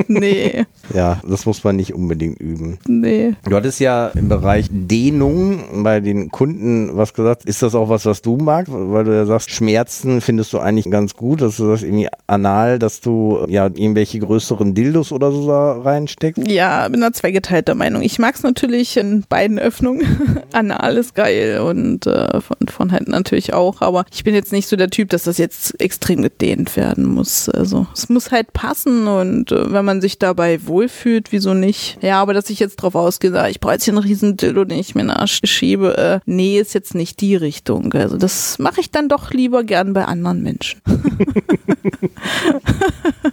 nee, 0.09 0.65
Ja, 0.95 1.21
das 1.27 1.47
muss 1.47 1.65
man 1.65 1.77
nicht 1.77 1.95
unbedingt 1.95 2.39
üben. 2.41 2.79
nee. 2.87 3.35
Du 3.49 3.57
hattest 3.57 3.81
ja 3.81 4.09
im 4.09 4.29
Bereich 4.29 4.67
Dehnung 4.71 5.83
bei 5.85 6.01
den 6.01 6.31
Kunden 6.31 6.97
was 6.97 7.15
gesagt, 7.17 7.45
ist 7.45 7.63
das 7.63 7.75
auch 7.75 7.89
was, 7.89 8.07
was 8.07 8.23
du 8.23 8.37
magst? 8.37 8.73
Weil 8.73 9.05
du 9.05 9.15
ja 9.15 9.27
sagst, 9.27 9.51
Schmerzen 9.51 10.21
findest 10.21 10.53
du 10.53 10.59
eigentlich 10.59 10.91
ganz 10.91 11.15
gut, 11.15 11.41
dass 11.41 11.57
du 11.57 11.69
das 11.69 11.83
irgendwie 11.83 12.09
anal, 12.27 12.79
dass 12.79 13.01
du 13.01 13.45
ja 13.49 13.67
irgendwelche 13.67 14.19
größeren 14.19 14.75
Dildos 14.75 15.13
oder 15.13 15.33
so 15.33 15.47
da 15.47 15.81
reinsteckst? 15.81 16.47
Ja, 16.49 16.89
bin 16.89 17.01
da 17.01 17.13
zweigeteilter 17.13 17.75
Meinung. 17.75 18.03
Ich 18.03 18.19
mag 18.19 18.35
es 18.35 18.43
natürlich 18.43 18.97
in 18.97 19.25
beiden 19.29 19.59
Öffnungen. 19.59 20.43
anal 20.53 20.97
ist 20.97 21.15
geil 21.15 21.61
und 21.61 22.07
äh, 22.07 22.41
von, 22.41 22.57
von 22.69 22.93
halt 22.93 23.09
natürlich 23.09 23.53
auch, 23.53 23.81
aber 23.81 24.05
ich 24.13 24.25
bin 24.25 24.35
jetzt 24.35 24.53
nicht 24.53 24.69
so 24.69 24.77
der 24.77 24.91
Typ, 24.91 25.11
dass 25.11 25.25
das 25.25 25.39
jetzt 25.39 25.81
extrem 25.81 26.23
gedehnt 26.23 26.77
werden 26.77 27.05
muss. 27.05 27.49
Also 27.49 27.87
es 27.95 28.09
muss 28.09 28.31
halt 28.31 28.53
passen 28.53 29.07
und 29.07 29.53
äh, 29.53 29.73
wenn 29.73 29.85
man 29.85 30.01
sich 30.01 30.19
dabei 30.19 30.67
wohlfühlt, 30.67 31.33
wieso 31.33 31.55
nicht? 31.55 31.99
Ja, 32.03 32.21
aber 32.21 32.35
dass 32.35 32.51
ich 32.51 32.59
jetzt 32.59 32.77
drauf 32.77 32.95
ausgehe, 32.95 33.49
ich 33.51 33.61
brauche 33.61 33.75
jetzt 33.75 33.85
hier 33.85 33.95
einen 33.95 34.03
riesen 34.03 34.37
Dildo, 34.37 34.65
den 34.65 34.79
ich 34.79 34.95
mir 34.95 35.03
in 35.03 35.09
den 35.09 35.17
Arsch 35.17 35.41
schiebe, 35.45 35.97
äh, 35.97 36.21
nee, 36.27 36.59
ist 36.59 36.75
jetzt 36.75 36.95
nicht 36.97 37.21
die 37.21 37.37
Richtung. 37.37 37.93
Also 37.93 38.17
das 38.17 38.59
mache 38.59 38.81
ich 38.81 38.91
dann 38.91 39.09
doch 39.09 39.31
lieber 39.31 39.63
gern 39.65 39.93
bei 39.93 40.05
anderen 40.05 40.43
Menschen. 40.43 40.81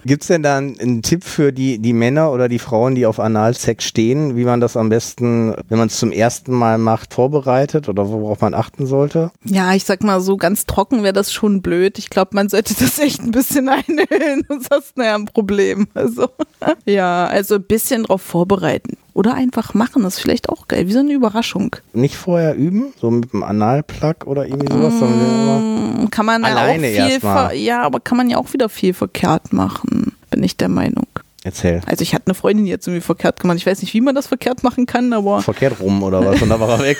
Gibt 0.04 0.22
es 0.22 0.28
denn 0.28 0.42
da 0.42 0.58
einen, 0.58 0.78
einen, 0.78 1.02
Tipp 1.02 1.24
für 1.24 1.52
die, 1.52 1.78
die 1.78 1.92
Männer 1.92 2.30
oder 2.30 2.48
die 2.48 2.58
Frauen, 2.58 2.94
die 2.94 3.06
auf 3.06 3.18
Analsex 3.18 3.84
stehen, 3.84 4.36
wie 4.36 4.44
man 4.44 4.60
das 4.60 4.76
am 4.76 4.88
besten, 4.88 5.54
wenn 5.68 5.78
man 5.78 5.88
es 5.88 5.98
zum 5.98 6.12
ersten 6.12 6.52
Mal 6.52 6.78
macht, 6.78 7.14
vorbereitet 7.14 7.88
oder 7.88 8.08
worauf 8.08 8.40
man 8.40 8.54
achten 8.54 8.86
sollte? 8.86 9.30
Ja, 9.44 9.74
ich 9.74 9.84
sag 9.84 10.02
mal 10.02 10.20
so, 10.20 10.36
ganz 10.36 10.66
trocken 10.66 11.02
wäre 11.02 11.12
das 11.12 11.32
schon 11.32 11.62
blöd. 11.62 11.98
Ich 11.98 12.10
glaube, 12.10 12.30
man 12.34 12.48
sollte 12.48 12.74
das 12.74 12.98
echt 12.98 13.20
ein 13.20 13.30
bisschen 13.30 13.68
einhüllen, 13.70 14.44
sonst 14.48 14.70
hast 14.70 14.98
du 14.98 15.02
ja 15.02 15.14
ein 15.14 15.26
Problem. 15.26 15.88
Also, 15.94 16.28
ja, 16.84 17.26
also 17.26 17.56
ein 17.56 17.64
bisschen 17.64 18.04
drauf 18.04 18.22
vorbereiten. 18.22 18.96
Oder 19.14 19.34
einfach 19.34 19.74
machen, 19.74 20.02
das 20.02 20.14
ist 20.14 20.20
vielleicht 20.20 20.48
auch 20.48 20.66
geil, 20.66 20.88
wie 20.88 20.92
so 20.92 20.98
eine 20.98 21.12
Überraschung. 21.12 21.76
Nicht 21.92 22.16
vorher 22.16 22.56
üben, 22.56 22.92
so 23.00 23.12
mit 23.12 23.32
einem 23.32 23.44
Analplug 23.44 24.26
oder 24.26 24.44
irgendwie 24.44 24.72
sowas? 24.72 24.92
Mmh, 24.94 26.08
kann 26.10 26.26
man 26.26 26.44
alleine 26.44 26.92
ja 26.92 27.06
auch 27.06 27.50
viel 27.50 27.60
Ja, 27.60 27.82
aber 27.82 28.00
kann 28.00 28.18
man 28.18 28.28
ja 28.28 28.38
auch 28.38 28.52
wieder 28.52 28.68
viel 28.68 28.92
verkehrt 28.92 29.52
machen, 29.52 30.16
bin 30.30 30.42
ich 30.42 30.56
der 30.56 30.68
Meinung. 30.68 31.06
Erzähl. 31.44 31.82
Also 31.84 32.02
ich 32.02 32.14
hatte 32.14 32.28
eine 32.28 32.34
Freundin, 32.34 32.64
die 32.64 32.70
jetzt 32.70 32.86
irgendwie 32.88 33.02
verkehrt 33.02 33.38
gemacht. 33.38 33.58
Ich 33.58 33.66
weiß 33.66 33.82
nicht, 33.82 33.92
wie 33.92 34.00
man 34.00 34.14
das 34.14 34.26
verkehrt 34.26 34.62
machen 34.64 34.86
kann, 34.86 35.12
aber. 35.12 35.42
Verkehrt 35.42 35.78
rum 35.78 36.02
oder 36.02 36.24
was? 36.24 36.40
Und 36.40 36.48
da 36.48 36.58
war 36.58 36.70
er 36.70 36.78
weg. 36.80 36.96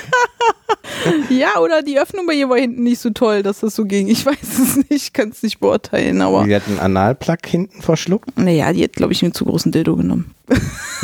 ja, 1.30 1.58
oder 1.60 1.82
die 1.82 1.98
Öffnung 1.98 2.26
bei 2.26 2.34
ihr 2.34 2.50
war 2.50 2.58
hinten 2.58 2.82
nicht 2.82 3.00
so 3.00 3.08
toll, 3.08 3.42
dass 3.42 3.60
das 3.60 3.74
so 3.74 3.86
ging. 3.86 4.06
Ich 4.06 4.26
weiß 4.26 4.36
es 4.42 4.90
nicht, 4.90 5.14
kann 5.14 5.30
es 5.30 5.42
nicht 5.42 5.60
beurteilen, 5.60 6.20
aber. 6.20 6.44
Die 6.44 6.54
hat 6.54 6.68
einen 6.68 6.78
Analplug 6.78 7.38
hinten 7.46 7.80
verschluckt? 7.80 8.38
Naja, 8.38 8.72
die 8.74 8.84
hat, 8.84 8.92
glaube 8.92 9.14
ich, 9.14 9.22
einen 9.22 9.32
zu 9.32 9.46
großen 9.46 9.72
Dildo 9.72 9.96
genommen. 9.96 10.34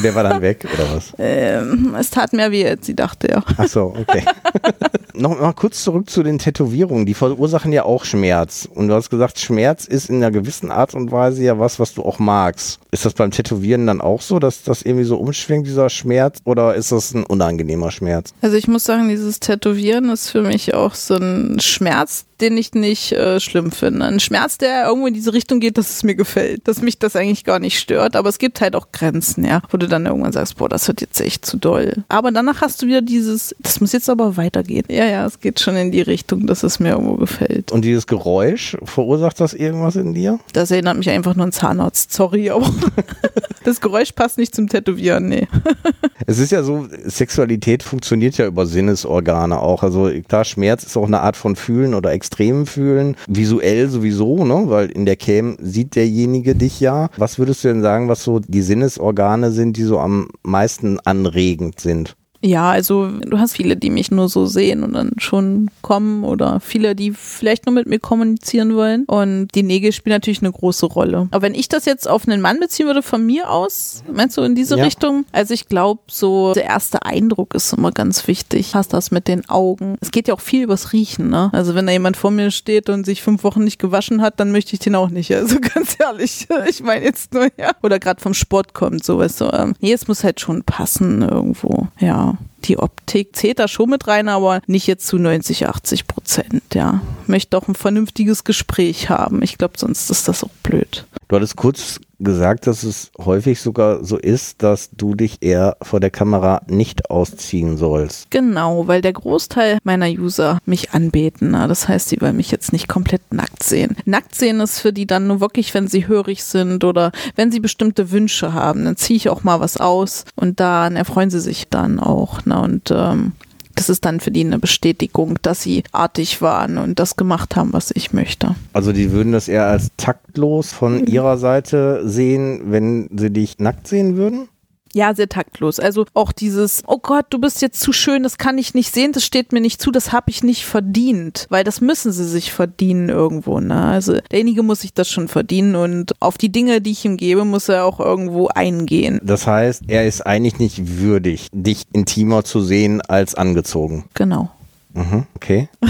Der 0.02 0.14
war 0.14 0.22
dann 0.22 0.42
weg, 0.42 0.66
oder 0.74 0.96
was? 0.96 1.12
Ähm, 1.18 1.94
es 1.98 2.10
tat 2.10 2.32
mehr 2.32 2.50
weh, 2.50 2.66
als 2.66 2.86
sie 2.86 2.94
dachte, 2.94 3.28
ja. 3.30 3.42
Ach 3.56 3.68
so, 3.68 3.94
okay. 3.98 4.24
noch 5.14 5.38
mal 5.38 5.52
kurz 5.52 5.82
zurück 5.82 6.08
zu 6.08 6.22
den 6.22 6.38
Tätowierungen. 6.38 7.06
Die 7.06 7.14
verursachen 7.14 7.72
ja 7.72 7.84
auch 7.84 8.04
Schmerz. 8.04 8.68
Und 8.72 8.88
du 8.88 8.94
hast 8.94 9.10
gesagt, 9.10 9.38
Schmerz 9.38 9.84
ist 9.84 10.08
in 10.08 10.16
einer 10.16 10.30
gewissen 10.30 10.70
Art 10.70 10.94
und 10.94 11.12
Weise 11.12 11.44
ja 11.44 11.58
was, 11.58 11.78
was 11.78 11.94
du 11.94 12.02
auch 12.02 12.18
magst. 12.18 12.80
Ist 12.90 13.04
das 13.04 13.14
beim 13.14 13.30
Tätowieren 13.30 13.86
dann 13.86 14.00
auch 14.00 14.22
so, 14.22 14.38
dass 14.38 14.62
das 14.62 14.82
irgendwie 14.82 15.04
so 15.04 15.16
umschwingt, 15.16 15.66
dieser 15.66 15.90
Schmerz? 15.90 16.38
Oder 16.44 16.74
ist 16.74 16.92
das 16.92 17.14
ein 17.14 17.24
unangenehmer 17.24 17.90
Schmerz? 17.90 18.32
Also 18.42 18.56
ich 18.56 18.68
muss 18.68 18.84
sagen, 18.84 19.08
dieses 19.08 19.40
Tätowieren 19.40 20.10
ist 20.10 20.30
für 20.30 20.42
mich 20.42 20.74
auch 20.74 20.94
so 20.94 21.16
ein 21.16 21.60
Schmerz, 21.60 22.24
den 22.40 22.56
ich 22.56 22.72
nicht 22.72 23.12
äh, 23.12 23.38
schlimm 23.38 23.70
finde. 23.70 24.06
Ein 24.06 24.20
Schmerz, 24.20 24.58
der 24.58 24.86
irgendwo 24.86 25.06
in 25.06 25.14
diese 25.14 25.32
Richtung 25.32 25.60
geht, 25.60 25.78
dass 25.78 25.90
es 25.90 26.02
mir 26.02 26.14
gefällt, 26.14 26.66
dass 26.66 26.80
mich 26.80 26.98
das 26.98 27.14
eigentlich 27.16 27.44
gar 27.44 27.58
nicht 27.58 27.78
stört. 27.78 28.16
Aber 28.16 28.28
es 28.28 28.38
gibt 28.38 28.60
halt 28.60 28.74
auch 28.74 28.92
Grenzen, 28.92 29.29
ja, 29.38 29.62
wo 29.70 29.76
du 29.76 29.88
dann 29.88 30.06
irgendwann 30.06 30.32
sagst, 30.32 30.56
boah, 30.56 30.68
das 30.68 30.88
wird 30.88 31.00
jetzt 31.00 31.20
echt 31.20 31.46
zu 31.46 31.56
doll. 31.56 32.04
Aber 32.08 32.32
danach 32.32 32.60
hast 32.60 32.82
du 32.82 32.86
wieder 32.86 33.02
dieses, 33.02 33.54
das 33.58 33.80
muss 33.80 33.92
jetzt 33.92 34.10
aber 34.10 34.36
weitergehen. 34.36 34.84
Ja, 34.88 35.06
ja, 35.06 35.26
es 35.26 35.40
geht 35.40 35.60
schon 35.60 35.76
in 35.76 35.90
die 35.90 36.02
Richtung, 36.02 36.46
dass 36.46 36.62
es 36.62 36.80
mir 36.80 36.90
irgendwo 36.90 37.14
gefällt. 37.14 37.72
Und 37.72 37.84
dieses 37.84 38.06
Geräusch, 38.06 38.76
verursacht 38.84 39.40
das 39.40 39.54
irgendwas 39.54 39.96
in 39.96 40.14
dir? 40.14 40.38
Das 40.52 40.70
erinnert 40.70 40.96
mich 40.96 41.10
einfach 41.10 41.34
nur 41.36 41.44
an 41.44 41.52
Zahnarzt, 41.52 42.12
sorry, 42.12 42.50
aber 42.50 42.70
das 43.64 43.80
Geräusch 43.80 44.12
passt 44.12 44.38
nicht 44.38 44.54
zum 44.54 44.68
Tätowieren, 44.68 45.28
nee. 45.28 45.46
es 46.26 46.38
ist 46.38 46.52
ja 46.52 46.62
so, 46.62 46.86
Sexualität 47.04 47.82
funktioniert 47.82 48.36
ja 48.38 48.46
über 48.46 48.66
Sinnesorgane 48.66 49.60
auch. 49.60 49.82
Also 49.82 50.10
klar, 50.28 50.44
Schmerz 50.44 50.84
ist 50.84 50.96
auch 50.96 51.06
eine 51.06 51.20
Art 51.20 51.36
von 51.36 51.56
Fühlen 51.56 51.94
oder 51.94 52.12
Extrem 52.12 52.40
extrem 52.40 52.66
fühlen, 52.66 53.16
visuell 53.26 53.88
sowieso, 53.88 54.44
ne? 54.44 54.64
weil 54.66 54.90
in 54.90 55.04
der 55.04 55.16
Cam 55.16 55.56
sieht 55.60 55.94
derjenige 55.94 56.54
dich 56.54 56.80
ja. 56.80 57.10
Was 57.16 57.38
würdest 57.38 57.64
du 57.64 57.68
denn 57.68 57.82
sagen, 57.82 58.08
was 58.08 58.24
so 58.24 58.38
die 58.38 58.62
Sinnesorgane 58.62 59.19
sind, 59.50 59.76
die 59.76 59.82
so 59.82 59.98
am 59.98 60.28
meisten 60.42 60.98
anregend 61.00 61.80
sind? 61.80 62.16
Ja, 62.42 62.70
also 62.70 63.08
du 63.08 63.38
hast 63.38 63.54
viele, 63.54 63.76
die 63.76 63.90
mich 63.90 64.10
nur 64.10 64.28
so 64.28 64.46
sehen 64.46 64.82
und 64.82 64.94
dann 64.94 65.12
schon 65.18 65.70
kommen 65.82 66.24
oder 66.24 66.60
viele, 66.60 66.94
die 66.94 67.12
vielleicht 67.12 67.66
nur 67.66 67.74
mit 67.74 67.86
mir 67.86 67.98
kommunizieren 67.98 68.74
wollen. 68.74 69.04
Und 69.04 69.48
die 69.54 69.62
Nägel 69.62 69.92
spielen 69.92 70.16
natürlich 70.16 70.40
eine 70.40 70.52
große 70.52 70.86
Rolle. 70.86 71.28
Aber 71.30 71.42
wenn 71.42 71.54
ich 71.54 71.68
das 71.68 71.84
jetzt 71.84 72.08
auf 72.08 72.26
einen 72.26 72.40
Mann 72.40 72.58
beziehen 72.60 72.86
würde 72.86 73.02
von 73.02 73.24
mir 73.24 73.50
aus, 73.50 74.02
meinst 74.10 74.36
du 74.36 74.42
in 74.42 74.54
diese 74.54 74.78
ja. 74.78 74.84
Richtung? 74.84 75.26
Also 75.32 75.52
ich 75.52 75.68
glaube, 75.68 76.00
so 76.08 76.54
der 76.54 76.64
erste 76.64 77.04
Eindruck 77.04 77.54
ist 77.54 77.72
immer 77.72 77.92
ganz 77.92 78.26
wichtig. 78.26 78.74
Hast 78.74 78.92
das 78.92 79.10
mit 79.10 79.28
den 79.28 79.48
Augen. 79.48 79.96
Es 80.00 80.10
geht 80.10 80.28
ja 80.28 80.34
auch 80.34 80.40
viel 80.40 80.64
übers 80.64 80.92
Riechen, 80.92 81.28
ne? 81.28 81.50
Also 81.52 81.74
wenn 81.74 81.86
da 81.86 81.92
jemand 81.92 82.16
vor 82.16 82.30
mir 82.30 82.50
steht 82.50 82.88
und 82.88 83.04
sich 83.04 83.22
fünf 83.22 83.44
Wochen 83.44 83.64
nicht 83.64 83.78
gewaschen 83.78 84.22
hat, 84.22 84.40
dann 84.40 84.52
möchte 84.52 84.72
ich 84.72 84.80
den 84.80 84.94
auch 84.94 85.10
nicht. 85.10 85.34
Also 85.34 85.58
ganz 85.74 85.96
ehrlich, 85.98 86.48
ich 86.68 86.82
meine 86.82 87.04
jetzt 87.04 87.34
nur, 87.34 87.48
ja. 87.58 87.72
Oder 87.82 87.98
gerade 87.98 88.20
vom 88.20 88.34
Sport 88.34 88.72
kommt, 88.72 89.04
so 89.04 89.18
weißt 89.18 89.42
du. 89.42 89.50
Ähm, 89.52 89.74
nee, 89.80 89.92
es 89.92 90.08
muss 90.08 90.24
halt 90.24 90.40
schon 90.40 90.62
passen 90.62 91.22
irgendwo, 91.22 91.88
ja 91.98 92.29
now. 92.32 92.49
Die 92.64 92.78
Optik 92.78 93.34
zählt 93.36 93.58
da 93.58 93.68
schon 93.68 93.90
mit 93.90 94.06
rein, 94.06 94.28
aber 94.28 94.60
nicht 94.66 94.86
jetzt 94.86 95.06
zu 95.06 95.18
90, 95.18 95.68
80 95.68 96.06
Prozent, 96.06 96.62
ja. 96.74 97.00
Möchte 97.26 97.56
auch 97.56 97.68
ein 97.68 97.74
vernünftiges 97.74 98.44
Gespräch 98.44 99.08
haben. 99.08 99.42
Ich 99.42 99.58
glaube, 99.58 99.74
sonst 99.76 100.10
ist 100.10 100.28
das 100.28 100.44
auch 100.44 100.50
blöd. 100.62 101.06
Du 101.28 101.36
hattest 101.36 101.56
kurz 101.56 102.00
gesagt, 102.20 102.66
dass 102.66 102.82
es 102.82 103.10
häufig 103.18 103.60
sogar 103.60 104.04
so 104.04 104.16
ist, 104.16 104.62
dass 104.62 104.90
du 104.90 105.14
dich 105.14 105.38
eher 105.40 105.76
vor 105.82 106.00
der 106.00 106.10
Kamera 106.10 106.62
nicht 106.66 107.10
ausziehen 107.10 107.76
sollst. 107.76 108.30
Genau, 108.30 108.86
weil 108.86 109.00
der 109.00 109.12
Großteil 109.12 109.78
meiner 109.84 110.08
User 110.08 110.58
mich 110.66 110.92
anbeten. 110.92 111.52
Das 111.52 111.88
heißt, 111.88 112.08
sie 112.08 112.20
wollen 112.20 112.36
mich 112.36 112.50
jetzt 112.50 112.72
nicht 112.72 112.88
komplett 112.88 113.32
nackt 113.32 113.62
sehen. 113.62 113.96
Nackt 114.04 114.34
sehen 114.34 114.60
ist 114.60 114.80
für 114.80 114.92
die 114.92 115.06
dann 115.06 115.26
nur 115.26 115.40
wirklich, 115.40 115.72
wenn 115.72 115.88
sie 115.88 116.06
hörig 116.06 116.44
sind 116.44 116.84
oder 116.84 117.12
wenn 117.36 117.50
sie 117.50 117.60
bestimmte 117.60 118.10
Wünsche 118.10 118.52
haben. 118.52 118.84
Dann 118.84 118.96
ziehe 118.96 119.16
ich 119.16 119.28
auch 119.28 119.42
mal 119.42 119.60
was 119.60 119.76
aus 119.78 120.24
und 120.36 120.60
dann 120.60 120.96
erfreuen 120.96 121.30
sie 121.30 121.40
sich 121.40 121.68
dann 121.68 121.98
auch. 122.00 122.44
Ne? 122.50 122.60
Und 122.60 122.90
ähm, 122.90 123.32
das 123.74 123.88
ist 123.88 124.04
dann 124.04 124.20
für 124.20 124.30
die 124.30 124.44
eine 124.44 124.58
Bestätigung, 124.58 125.38
dass 125.42 125.62
sie 125.62 125.84
artig 125.92 126.42
waren 126.42 126.76
und 126.76 126.98
das 126.98 127.16
gemacht 127.16 127.56
haben, 127.56 127.72
was 127.72 127.90
ich 127.94 128.12
möchte. 128.12 128.54
Also 128.72 128.92
die 128.92 129.12
würden 129.12 129.32
das 129.32 129.48
eher 129.48 129.66
als 129.66 129.90
taktlos 129.96 130.72
von 130.72 131.00
mhm. 131.00 131.06
ihrer 131.06 131.38
Seite 131.38 132.02
sehen, 132.06 132.62
wenn 132.66 133.08
sie 133.16 133.30
dich 133.30 133.58
nackt 133.58 133.88
sehen 133.88 134.16
würden? 134.16 134.48
Ja, 134.92 135.14
sehr 135.14 135.28
taktlos. 135.28 135.78
Also 135.78 136.06
auch 136.14 136.32
dieses, 136.32 136.82
oh 136.86 136.98
Gott, 136.98 137.26
du 137.30 137.38
bist 137.38 137.62
jetzt 137.62 137.80
zu 137.80 137.92
schön, 137.92 138.22
das 138.22 138.38
kann 138.38 138.58
ich 138.58 138.74
nicht 138.74 138.92
sehen, 138.92 139.12
das 139.12 139.24
steht 139.24 139.52
mir 139.52 139.60
nicht 139.60 139.80
zu, 139.80 139.90
das 139.90 140.12
habe 140.12 140.30
ich 140.30 140.42
nicht 140.42 140.64
verdient. 140.64 141.46
Weil 141.48 141.64
das 141.64 141.80
müssen 141.80 142.12
sie 142.12 142.26
sich 142.26 142.52
verdienen 142.52 143.08
irgendwo. 143.08 143.60
Ne? 143.60 143.80
Also 143.80 144.18
derjenige 144.30 144.62
muss 144.62 144.80
sich 144.80 144.92
das 144.92 145.08
schon 145.08 145.28
verdienen 145.28 145.76
und 145.76 146.20
auf 146.20 146.38
die 146.38 146.50
Dinge, 146.50 146.80
die 146.80 146.90
ich 146.92 147.04
ihm 147.04 147.16
gebe, 147.16 147.44
muss 147.44 147.68
er 147.68 147.84
auch 147.84 148.00
irgendwo 148.00 148.48
eingehen. 148.48 149.20
Das 149.22 149.46
heißt, 149.46 149.84
er 149.88 150.06
ist 150.06 150.22
eigentlich 150.26 150.58
nicht 150.58 150.98
würdig, 150.98 151.48
dich 151.52 151.84
intimer 151.92 152.44
zu 152.44 152.60
sehen 152.60 153.00
als 153.00 153.34
angezogen. 153.34 154.04
Genau. 154.14 154.50
Mhm, 154.92 155.26
okay. 155.36 155.68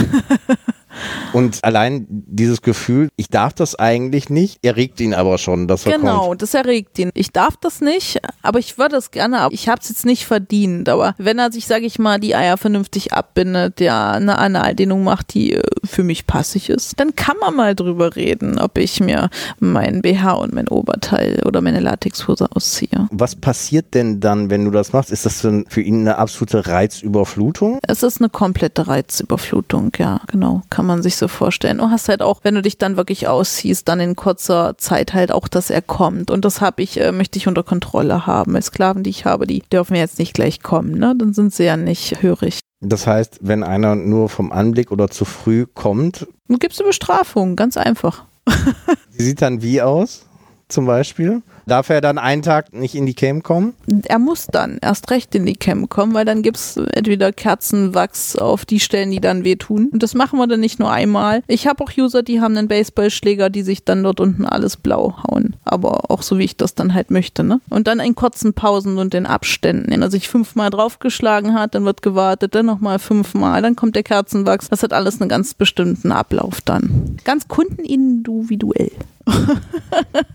Und 1.32 1.62
allein 1.62 2.06
dieses 2.08 2.62
Gefühl, 2.62 3.08
ich 3.16 3.28
darf 3.28 3.52
das 3.54 3.74
eigentlich 3.76 4.30
nicht, 4.30 4.58
erregt 4.64 5.00
ihn 5.00 5.14
aber 5.14 5.38
schon, 5.38 5.68
dass 5.68 5.86
er 5.86 5.98
Genau, 5.98 6.28
kommt. 6.28 6.42
das 6.42 6.54
erregt 6.54 6.98
ihn. 6.98 7.10
Ich 7.14 7.32
darf 7.32 7.56
das 7.56 7.80
nicht, 7.80 8.20
aber 8.42 8.58
ich 8.58 8.78
würde 8.78 8.96
es 8.96 9.10
gerne, 9.10 9.38
aber 9.40 9.54
ich 9.54 9.68
habe 9.68 9.80
es 9.80 9.88
jetzt 9.88 10.04
nicht 10.06 10.26
verdient. 10.26 10.88
Aber 10.88 11.14
wenn 11.18 11.38
er 11.38 11.52
sich, 11.52 11.66
sage 11.66 11.86
ich 11.86 11.98
mal, 11.98 12.18
die 12.18 12.34
Eier 12.34 12.56
vernünftig 12.56 13.12
abbindet, 13.12 13.80
ja, 13.80 14.12
eine 14.12 14.38
Analdehnung 14.38 15.04
macht, 15.04 15.34
die 15.34 15.54
äh, 15.54 15.62
für 15.84 16.02
mich 16.02 16.26
passig 16.26 16.68
ist, 16.70 16.98
dann 16.98 17.14
kann 17.14 17.36
man 17.40 17.54
mal 17.54 17.74
drüber 17.74 18.16
reden, 18.16 18.58
ob 18.58 18.78
ich 18.78 19.00
mir 19.00 19.30
mein 19.58 20.02
BH 20.02 20.32
und 20.34 20.52
mein 20.52 20.68
Oberteil 20.68 21.42
oder 21.46 21.60
meine 21.60 21.80
Latexhose 21.80 22.48
ausziehe. 22.54 23.08
Was 23.10 23.36
passiert 23.36 23.94
denn 23.94 24.20
dann, 24.20 24.50
wenn 24.50 24.64
du 24.64 24.70
das 24.70 24.92
machst? 24.92 25.10
Ist 25.10 25.26
das 25.26 25.40
denn 25.42 25.64
für 25.68 25.80
ihn 25.80 26.00
eine 26.00 26.18
absolute 26.18 26.66
Reizüberflutung? 26.66 27.78
Es 27.82 28.02
ist 28.02 28.20
eine 28.20 28.28
komplette 28.28 28.86
Reizüberflutung, 28.88 29.92
ja, 29.98 30.20
genau. 30.26 30.62
Kann 30.70 30.79
man 30.86 31.00
man 31.00 31.02
sich 31.02 31.16
so 31.16 31.28
vorstellen. 31.28 31.78
Du 31.78 31.90
hast 31.90 32.08
halt 32.08 32.22
auch, 32.22 32.40
wenn 32.42 32.54
du 32.54 32.62
dich 32.62 32.76
dann 32.76 32.96
wirklich 32.96 33.26
ausziehst, 33.26 33.88
dann 33.88 34.00
in 34.00 34.16
kurzer 34.16 34.76
Zeit 34.76 35.14
halt 35.14 35.32
auch, 35.32 35.48
dass 35.48 35.70
er 35.70 35.82
kommt. 35.82 36.30
Und 36.30 36.44
das 36.44 36.60
habe 36.60 36.82
ich, 36.82 37.00
äh, 37.00 37.12
möchte 37.12 37.38
ich 37.38 37.48
unter 37.48 37.62
Kontrolle 37.62 38.26
haben. 38.26 38.52
Weil 38.52 38.62
Sklaven, 38.62 39.02
die 39.02 39.10
ich 39.10 39.24
habe, 39.24 39.46
die 39.46 39.62
dürfen 39.72 39.96
jetzt 39.96 40.18
nicht 40.18 40.34
gleich 40.34 40.62
kommen, 40.62 40.98
ne? 40.98 41.14
Dann 41.16 41.32
sind 41.32 41.54
sie 41.54 41.64
ja 41.64 41.76
nicht 41.76 42.22
hörig. 42.22 42.60
Das 42.80 43.06
heißt, 43.06 43.38
wenn 43.42 43.62
einer 43.62 43.94
nur 43.94 44.28
vom 44.28 44.52
Anblick 44.52 44.90
oder 44.90 45.08
zu 45.08 45.24
früh 45.24 45.66
kommt. 45.66 46.26
Dann 46.48 46.58
gibt 46.58 46.74
es 46.74 46.80
eine 46.80 46.88
Bestrafung, 46.88 47.56
ganz 47.56 47.76
einfach. 47.76 48.24
Die 49.18 49.22
sieht 49.22 49.42
dann 49.42 49.62
wie 49.62 49.82
aus? 49.82 50.26
Zum 50.72 50.86
Beispiel? 50.86 51.42
Darf 51.66 51.88
er 51.88 52.00
dann 52.00 52.18
einen 52.18 52.42
Tag 52.42 52.72
nicht 52.72 52.94
in 52.94 53.06
die 53.06 53.14
Cam 53.14 53.42
kommen? 53.42 53.74
Er 54.04 54.18
muss 54.18 54.46
dann 54.46 54.78
erst 54.82 55.10
recht 55.10 55.34
in 55.34 55.46
die 55.46 55.54
Cam 55.54 55.88
kommen, 55.88 56.14
weil 56.14 56.24
dann 56.24 56.42
gibt's 56.42 56.76
entweder 56.76 57.32
Kerzenwachs 57.32 58.34
auf 58.34 58.64
die 58.64 58.80
Stellen, 58.80 59.10
die 59.10 59.20
dann 59.20 59.44
wehtun. 59.44 59.88
Und 59.92 60.02
das 60.02 60.14
machen 60.14 60.38
wir 60.38 60.48
dann 60.48 60.60
nicht 60.60 60.80
nur 60.80 60.90
einmal. 60.90 61.42
Ich 61.46 61.66
habe 61.68 61.84
auch 61.84 61.90
User, 61.96 62.22
die 62.22 62.40
haben 62.40 62.56
einen 62.56 62.66
Baseballschläger, 62.66 63.50
die 63.50 63.62
sich 63.62 63.84
dann 63.84 64.02
dort 64.02 64.20
unten 64.20 64.46
alles 64.46 64.76
blau 64.76 65.18
hauen. 65.22 65.54
Aber 65.64 66.10
auch 66.10 66.22
so, 66.22 66.38
wie 66.38 66.44
ich 66.44 66.56
das 66.56 66.74
dann 66.74 66.94
halt 66.94 67.10
möchte. 67.10 67.44
Ne? 67.44 67.60
Und 67.70 67.86
dann 67.86 68.00
in 68.00 68.14
kurzen 68.14 68.52
Pausen 68.52 68.98
und 68.98 69.14
in 69.14 69.26
Abständen. 69.26 69.90
Wenn 69.90 70.02
er 70.02 70.10
sich 70.10 70.28
fünfmal 70.28 70.70
draufgeschlagen 70.70 71.54
hat, 71.54 71.74
dann 71.74 71.84
wird 71.84 72.02
gewartet, 72.02 72.54
dann 72.54 72.66
nochmal 72.66 72.98
fünfmal, 72.98 73.62
dann 73.62 73.76
kommt 73.76 73.94
der 73.94 74.02
Kerzenwachs. 74.02 74.68
Das 74.68 74.82
hat 74.82 74.92
alles 74.92 75.20
einen 75.20 75.28
ganz 75.28 75.54
bestimmten 75.54 76.10
Ablauf 76.10 76.60
dann. 76.60 77.18
Ganz 77.24 77.46
kundenindividuell. 77.48 78.90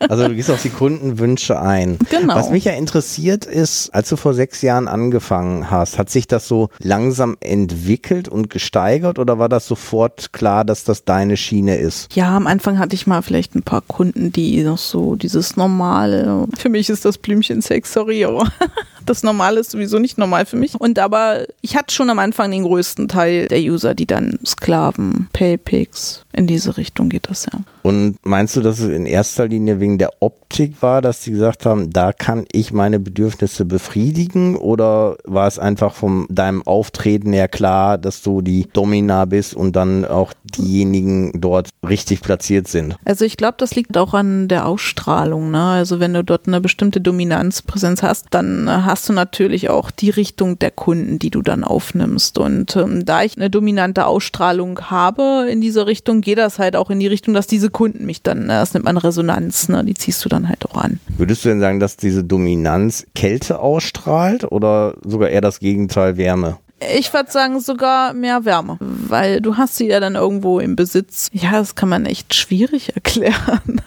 Also 0.09 0.27
du 0.27 0.35
gehst 0.35 0.51
auf 0.51 0.61
die 0.61 0.69
Kundenwünsche 0.69 1.59
ein. 1.59 1.97
Genau. 2.09 2.35
Was 2.35 2.49
mich 2.49 2.65
ja 2.65 2.73
interessiert 2.73 3.45
ist, 3.45 3.93
als 3.93 4.09
du 4.09 4.17
vor 4.17 4.33
sechs 4.33 4.61
Jahren 4.61 4.87
angefangen 4.87 5.71
hast, 5.71 5.97
hat 5.97 6.09
sich 6.09 6.27
das 6.27 6.47
so 6.47 6.69
langsam 6.79 7.37
entwickelt 7.39 8.27
und 8.27 8.49
gesteigert 8.49 9.17
oder 9.17 9.39
war 9.39 9.49
das 9.49 9.67
sofort 9.67 10.33
klar, 10.33 10.65
dass 10.65 10.83
das 10.83 11.05
deine 11.05 11.37
Schiene 11.37 11.77
ist? 11.77 12.13
Ja, 12.15 12.35
am 12.35 12.47
Anfang 12.47 12.77
hatte 12.77 12.95
ich 12.95 13.07
mal 13.07 13.21
vielleicht 13.21 13.55
ein 13.55 13.63
paar 13.63 13.81
Kunden, 13.81 14.31
die 14.31 14.61
noch 14.63 14.77
so 14.77 15.15
dieses 15.15 15.57
normale, 15.57 16.45
für 16.57 16.69
mich 16.69 16.89
ist 16.89 17.05
das 17.05 17.17
Blümchen 17.17 17.61
Sex, 17.61 17.93
sorry, 17.93 18.25
aber 18.25 18.51
das 19.05 19.23
Normale 19.23 19.59
ist 19.59 19.71
sowieso 19.71 19.99
nicht 19.99 20.17
normal 20.17 20.45
für 20.45 20.57
mich. 20.57 20.79
Und 20.79 20.99
aber 20.99 21.45
ich 21.61 21.75
hatte 21.75 21.93
schon 21.93 22.09
am 22.09 22.19
Anfang 22.19 22.51
den 22.51 22.63
größten 22.63 23.07
Teil 23.07 23.47
der 23.47 23.59
User, 23.59 23.95
die 23.95 24.05
dann 24.05 24.39
Sklaven, 24.45 25.29
Paypigs, 25.33 26.25
in 26.33 26.47
diese 26.47 26.77
Richtung 26.77 27.09
geht 27.09 27.29
das 27.29 27.47
ja. 27.51 27.59
Und 27.85 28.15
meinst 28.23 28.55
du, 28.55 28.61
dass 28.61 28.79
es 28.79 28.89
in 28.89 29.05
erster 29.05 29.47
Linie 29.47 29.79
wegen 29.79 29.99
der 29.99 30.09
Optik 30.19 30.81
war, 30.81 31.03
dass 31.03 31.21
sie 31.21 31.29
gesagt 31.29 31.67
haben, 31.67 31.91
da 31.91 32.13
kann 32.13 32.45
ich 32.51 32.73
meine 32.73 32.99
Bedürfnisse 32.99 33.63
befriedigen? 33.63 34.55
Oder 34.55 35.17
war 35.23 35.45
es 35.45 35.59
einfach 35.59 35.93
von 35.93 36.25
deinem 36.31 36.63
Auftreten 36.63 37.31
her 37.31 37.47
klar, 37.47 37.99
dass 37.99 38.23
du 38.23 38.41
die 38.41 38.67
Domina 38.73 39.25
bist 39.25 39.53
und 39.53 39.75
dann 39.75 40.03
auch 40.03 40.33
diejenigen 40.45 41.39
dort 41.39 41.69
richtig 41.87 42.21
platziert 42.21 42.67
sind? 42.67 42.95
Also 43.05 43.23
ich 43.23 43.37
glaube, 43.37 43.57
das 43.59 43.75
liegt 43.75 43.95
auch 43.99 44.15
an 44.15 44.47
der 44.47 44.65
Ausstrahlung. 44.65 45.51
Ne? 45.51 45.61
Also 45.61 45.99
wenn 45.99 46.15
du 46.15 46.23
dort 46.23 46.47
eine 46.47 46.61
bestimmte 46.61 47.01
Dominanzpräsenz 47.01 48.01
hast, 48.01 48.29
dann 48.31 48.67
hast 48.83 49.07
du 49.09 49.13
natürlich 49.13 49.69
auch 49.69 49.91
die 49.91 50.09
Richtung 50.09 50.57
der 50.57 50.71
Kunden, 50.71 51.19
die 51.19 51.29
du 51.29 51.43
dann 51.43 51.63
aufnimmst. 51.63 52.39
Und 52.39 52.75
ähm, 52.77 53.05
da 53.05 53.21
ich 53.21 53.37
eine 53.37 53.51
dominante 53.51 54.07
Ausstrahlung 54.07 54.79
habe 54.89 55.45
in 55.51 55.61
diese 55.61 55.85
Richtung, 55.85 56.21
geht 56.21 56.39
das 56.39 56.57
halt 56.57 56.75
auch 56.75 56.89
in 56.89 56.99
die 56.99 57.05
Richtung, 57.05 57.35
dass 57.35 57.45
diese 57.45 57.74
Kunden 57.75 58.05
mich 58.05 58.21
dann, 58.21 58.45
ne, 58.47 58.53
das 58.53 58.73
nennt 58.73 58.85
man 58.85 58.95
Resonanz, 58.95 59.67
ne, 59.67 59.83
die 59.83 59.95
ziehst 59.95 60.23
du 60.23 60.29
dann 60.29 60.47
halt 60.47 60.65
auch 60.65 60.77
an. 60.77 61.01
Würdest 61.17 61.43
du 61.43 61.49
denn 61.49 61.59
sagen, 61.59 61.81
dass 61.81 61.97
diese 61.97 62.23
Dominanz 62.23 63.05
Kälte 63.15 63.59
ausstrahlt 63.59 64.49
oder 64.49 64.93
sogar 65.03 65.27
eher 65.27 65.41
das 65.41 65.59
Gegenteil 65.59 66.15
Wärme? 66.15 66.57
Ich 66.97 67.13
würde 67.13 67.29
sagen 67.29 67.59
sogar 67.59 68.13
mehr 68.13 68.45
Wärme, 68.45 68.77
weil 68.79 69.41
du 69.41 69.57
hast 69.57 69.75
sie 69.75 69.87
ja 69.87 69.99
dann 69.99 70.15
irgendwo 70.15 70.59
im 70.59 70.77
Besitz. 70.77 71.29
Ja, 71.33 71.51
das 71.51 71.75
kann 71.75 71.89
man 71.89 72.05
echt 72.05 72.33
schwierig 72.33 72.91
erklären. 72.95 73.81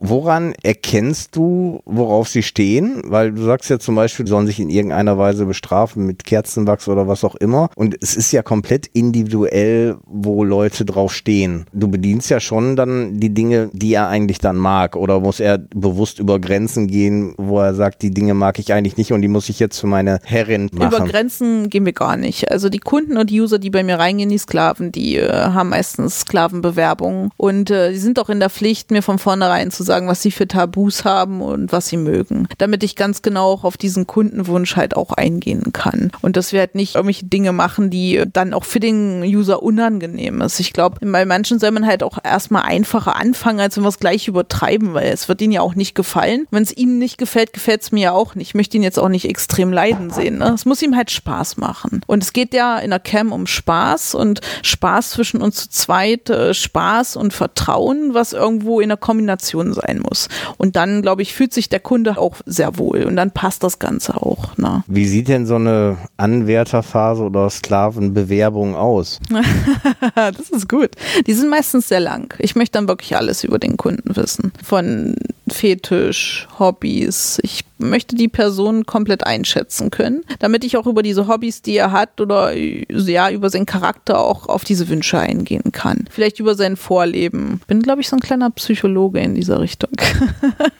Woran 0.00 0.54
erkennst 0.62 1.36
du, 1.36 1.80
worauf 1.84 2.28
sie 2.28 2.42
stehen? 2.42 3.02
Weil 3.04 3.32
du 3.32 3.42
sagst 3.42 3.70
ja 3.70 3.78
zum 3.78 3.94
Beispiel, 3.94 4.26
sollen 4.26 4.46
sich 4.46 4.60
in 4.60 4.70
irgendeiner 4.70 5.18
Weise 5.18 5.46
bestrafen 5.46 6.06
mit 6.06 6.24
Kerzenwachs 6.24 6.88
oder 6.88 7.08
was 7.08 7.24
auch 7.24 7.34
immer. 7.36 7.70
Und 7.76 7.96
es 8.00 8.16
ist 8.16 8.32
ja 8.32 8.42
komplett 8.42 8.86
individuell, 8.88 9.96
wo 10.04 10.44
Leute 10.44 10.84
drauf 10.84 11.12
stehen. 11.14 11.66
Du 11.72 11.88
bedienst 11.88 12.30
ja 12.30 12.40
schon 12.40 12.76
dann 12.76 13.20
die 13.20 13.34
Dinge, 13.34 13.70
die 13.72 13.94
er 13.94 14.08
eigentlich 14.08 14.38
dann 14.38 14.56
mag. 14.56 14.96
Oder 14.96 15.20
muss 15.20 15.40
er 15.40 15.58
bewusst 15.58 16.18
über 16.18 16.38
Grenzen 16.38 16.86
gehen, 16.86 17.34
wo 17.36 17.60
er 17.60 17.74
sagt, 17.74 18.02
die 18.02 18.10
Dinge 18.10 18.34
mag 18.34 18.58
ich 18.58 18.72
eigentlich 18.72 18.96
nicht 18.96 19.12
und 19.12 19.22
die 19.22 19.28
muss 19.28 19.48
ich 19.48 19.58
jetzt 19.58 19.78
für 19.78 19.86
meine 19.86 20.18
Herrin 20.24 20.68
machen? 20.72 20.94
Über 20.94 21.06
Grenzen 21.06 21.68
gehen 21.68 21.84
wir 21.86 21.92
gar 21.92 22.16
nicht. 22.16 22.50
Also 22.50 22.68
die 22.68 22.78
Kunden 22.78 23.16
und 23.16 23.30
die 23.30 23.40
User, 23.40 23.58
die 23.58 23.70
bei 23.70 23.82
mir 23.82 23.98
reingehen, 23.98 24.30
die 24.30 24.38
Sklaven, 24.38 24.92
die 24.92 25.16
äh, 25.16 25.30
haben 25.30 25.70
meistens 25.70 26.20
Sklavenbewerbungen. 26.20 27.30
Und 27.36 27.70
äh, 27.70 27.92
die 27.92 27.98
sind 27.98 28.18
auch 28.18 28.28
in 28.28 28.40
der 28.40 28.50
Pflicht, 28.50 28.90
mir 28.90 29.02
von 29.02 29.18
vornherein 29.18 29.70
zu 29.70 29.81
sagen, 29.82 30.08
was 30.08 30.22
sie 30.22 30.30
für 30.30 30.48
Tabus 30.48 31.04
haben 31.04 31.40
und 31.40 31.72
was 31.72 31.88
sie 31.88 31.96
mögen, 31.96 32.48
damit 32.58 32.82
ich 32.82 32.96
ganz 32.96 33.22
genau 33.22 33.52
auch 33.52 33.64
auf 33.64 33.76
diesen 33.76 34.06
Kundenwunsch 34.06 34.76
halt 34.76 34.96
auch 34.96 35.12
eingehen 35.12 35.72
kann. 35.72 36.10
Und 36.20 36.36
dass 36.36 36.52
wir 36.52 36.60
halt 36.60 36.74
nicht 36.74 36.94
irgendwelche 36.94 37.26
Dinge 37.26 37.52
machen, 37.52 37.90
die 37.90 38.22
dann 38.32 38.54
auch 38.54 38.64
für 38.64 38.80
den 38.80 39.22
User 39.22 39.62
unangenehm 39.62 40.40
ist. 40.40 40.60
Ich 40.60 40.72
glaube, 40.72 40.98
bei 41.00 41.24
manchen 41.24 41.58
soll 41.58 41.70
man 41.70 41.86
halt 41.86 42.02
auch 42.02 42.18
erstmal 42.22 42.62
einfacher 42.62 43.16
anfangen, 43.16 43.60
als 43.60 43.76
wenn 43.76 43.84
wir 43.84 43.88
es 43.88 43.98
gleich 43.98 44.28
übertreiben, 44.28 44.94
weil 44.94 45.08
es 45.08 45.28
wird 45.28 45.42
ihnen 45.42 45.52
ja 45.52 45.60
auch 45.60 45.74
nicht 45.74 45.94
gefallen. 45.94 46.46
Wenn 46.50 46.62
es 46.62 46.76
ihnen 46.76 46.98
nicht 46.98 47.18
gefällt, 47.18 47.52
gefällt 47.52 47.82
es 47.82 47.92
mir 47.92 48.02
ja 48.02 48.12
auch 48.12 48.34
nicht. 48.34 48.48
Ich 48.48 48.54
möchte 48.54 48.76
ihn 48.76 48.82
jetzt 48.82 48.98
auch 48.98 49.08
nicht 49.08 49.28
extrem 49.28 49.72
leiden 49.72 50.10
sehen. 50.10 50.38
Ne? 50.38 50.52
Es 50.54 50.64
muss 50.64 50.82
ihm 50.82 50.96
halt 50.96 51.10
Spaß 51.10 51.56
machen. 51.56 52.00
Und 52.06 52.22
es 52.22 52.32
geht 52.32 52.54
ja 52.54 52.78
in 52.78 52.90
der 52.90 53.00
Cam 53.00 53.32
um 53.32 53.46
Spaß 53.46 54.14
und 54.14 54.40
Spaß 54.62 55.10
zwischen 55.10 55.42
uns 55.42 55.56
zu 55.56 55.70
zweit, 55.70 56.30
äh, 56.30 56.54
Spaß 56.54 57.16
und 57.16 57.32
Vertrauen, 57.32 58.14
was 58.14 58.32
irgendwo 58.32 58.80
in 58.80 58.88
der 58.88 58.98
Kombination 58.98 59.61
sein 59.72 60.00
muss. 60.02 60.28
Und 60.58 60.76
dann, 60.76 61.02
glaube 61.02 61.22
ich, 61.22 61.34
fühlt 61.34 61.52
sich 61.52 61.68
der 61.68 61.80
Kunde 61.80 62.18
auch 62.18 62.36
sehr 62.46 62.78
wohl 62.78 63.04
und 63.04 63.16
dann 63.16 63.30
passt 63.30 63.62
das 63.62 63.78
Ganze 63.78 64.16
auch. 64.16 64.56
Ne? 64.56 64.82
Wie 64.86 65.06
sieht 65.06 65.28
denn 65.28 65.46
so 65.46 65.56
eine 65.56 65.98
Anwärterphase 66.16 67.22
oder 67.22 67.48
Sklavenbewerbung 67.48 68.74
aus? 68.74 69.20
das 70.14 70.50
ist 70.50 70.68
gut. 70.68 70.90
Die 71.26 71.34
sind 71.34 71.50
meistens 71.50 71.88
sehr 71.88 72.00
lang. 72.00 72.34
Ich 72.38 72.56
möchte 72.56 72.78
dann 72.78 72.88
wirklich 72.88 73.16
alles 73.16 73.44
über 73.44 73.58
den 73.58 73.76
Kunden 73.76 74.16
wissen. 74.16 74.52
Von 74.62 75.16
Fetisch, 75.52 76.48
Hobbys. 76.58 77.38
Ich 77.42 77.64
möchte 77.78 78.16
die 78.16 78.28
Person 78.28 78.86
komplett 78.86 79.26
einschätzen 79.26 79.90
können, 79.90 80.22
damit 80.38 80.64
ich 80.64 80.76
auch 80.76 80.86
über 80.86 81.02
diese 81.02 81.28
Hobbys, 81.28 81.62
die 81.62 81.76
er 81.76 81.92
hat 81.92 82.20
oder 82.20 82.54
ja, 82.54 83.30
über 83.30 83.50
seinen 83.50 83.66
Charakter 83.66 84.20
auch 84.20 84.48
auf 84.48 84.64
diese 84.64 84.88
Wünsche 84.88 85.18
eingehen 85.18 85.72
kann. 85.72 86.04
Vielleicht 86.10 86.38
über 86.40 86.54
sein 86.54 86.76
Vorleben. 86.76 87.60
Bin, 87.66 87.82
glaube 87.82 88.00
ich, 88.00 88.08
so 88.08 88.16
ein 88.16 88.20
kleiner 88.20 88.50
Psychologe 88.50 89.20
in 89.20 89.34
dieser 89.34 89.60
Richtung. 89.60 89.90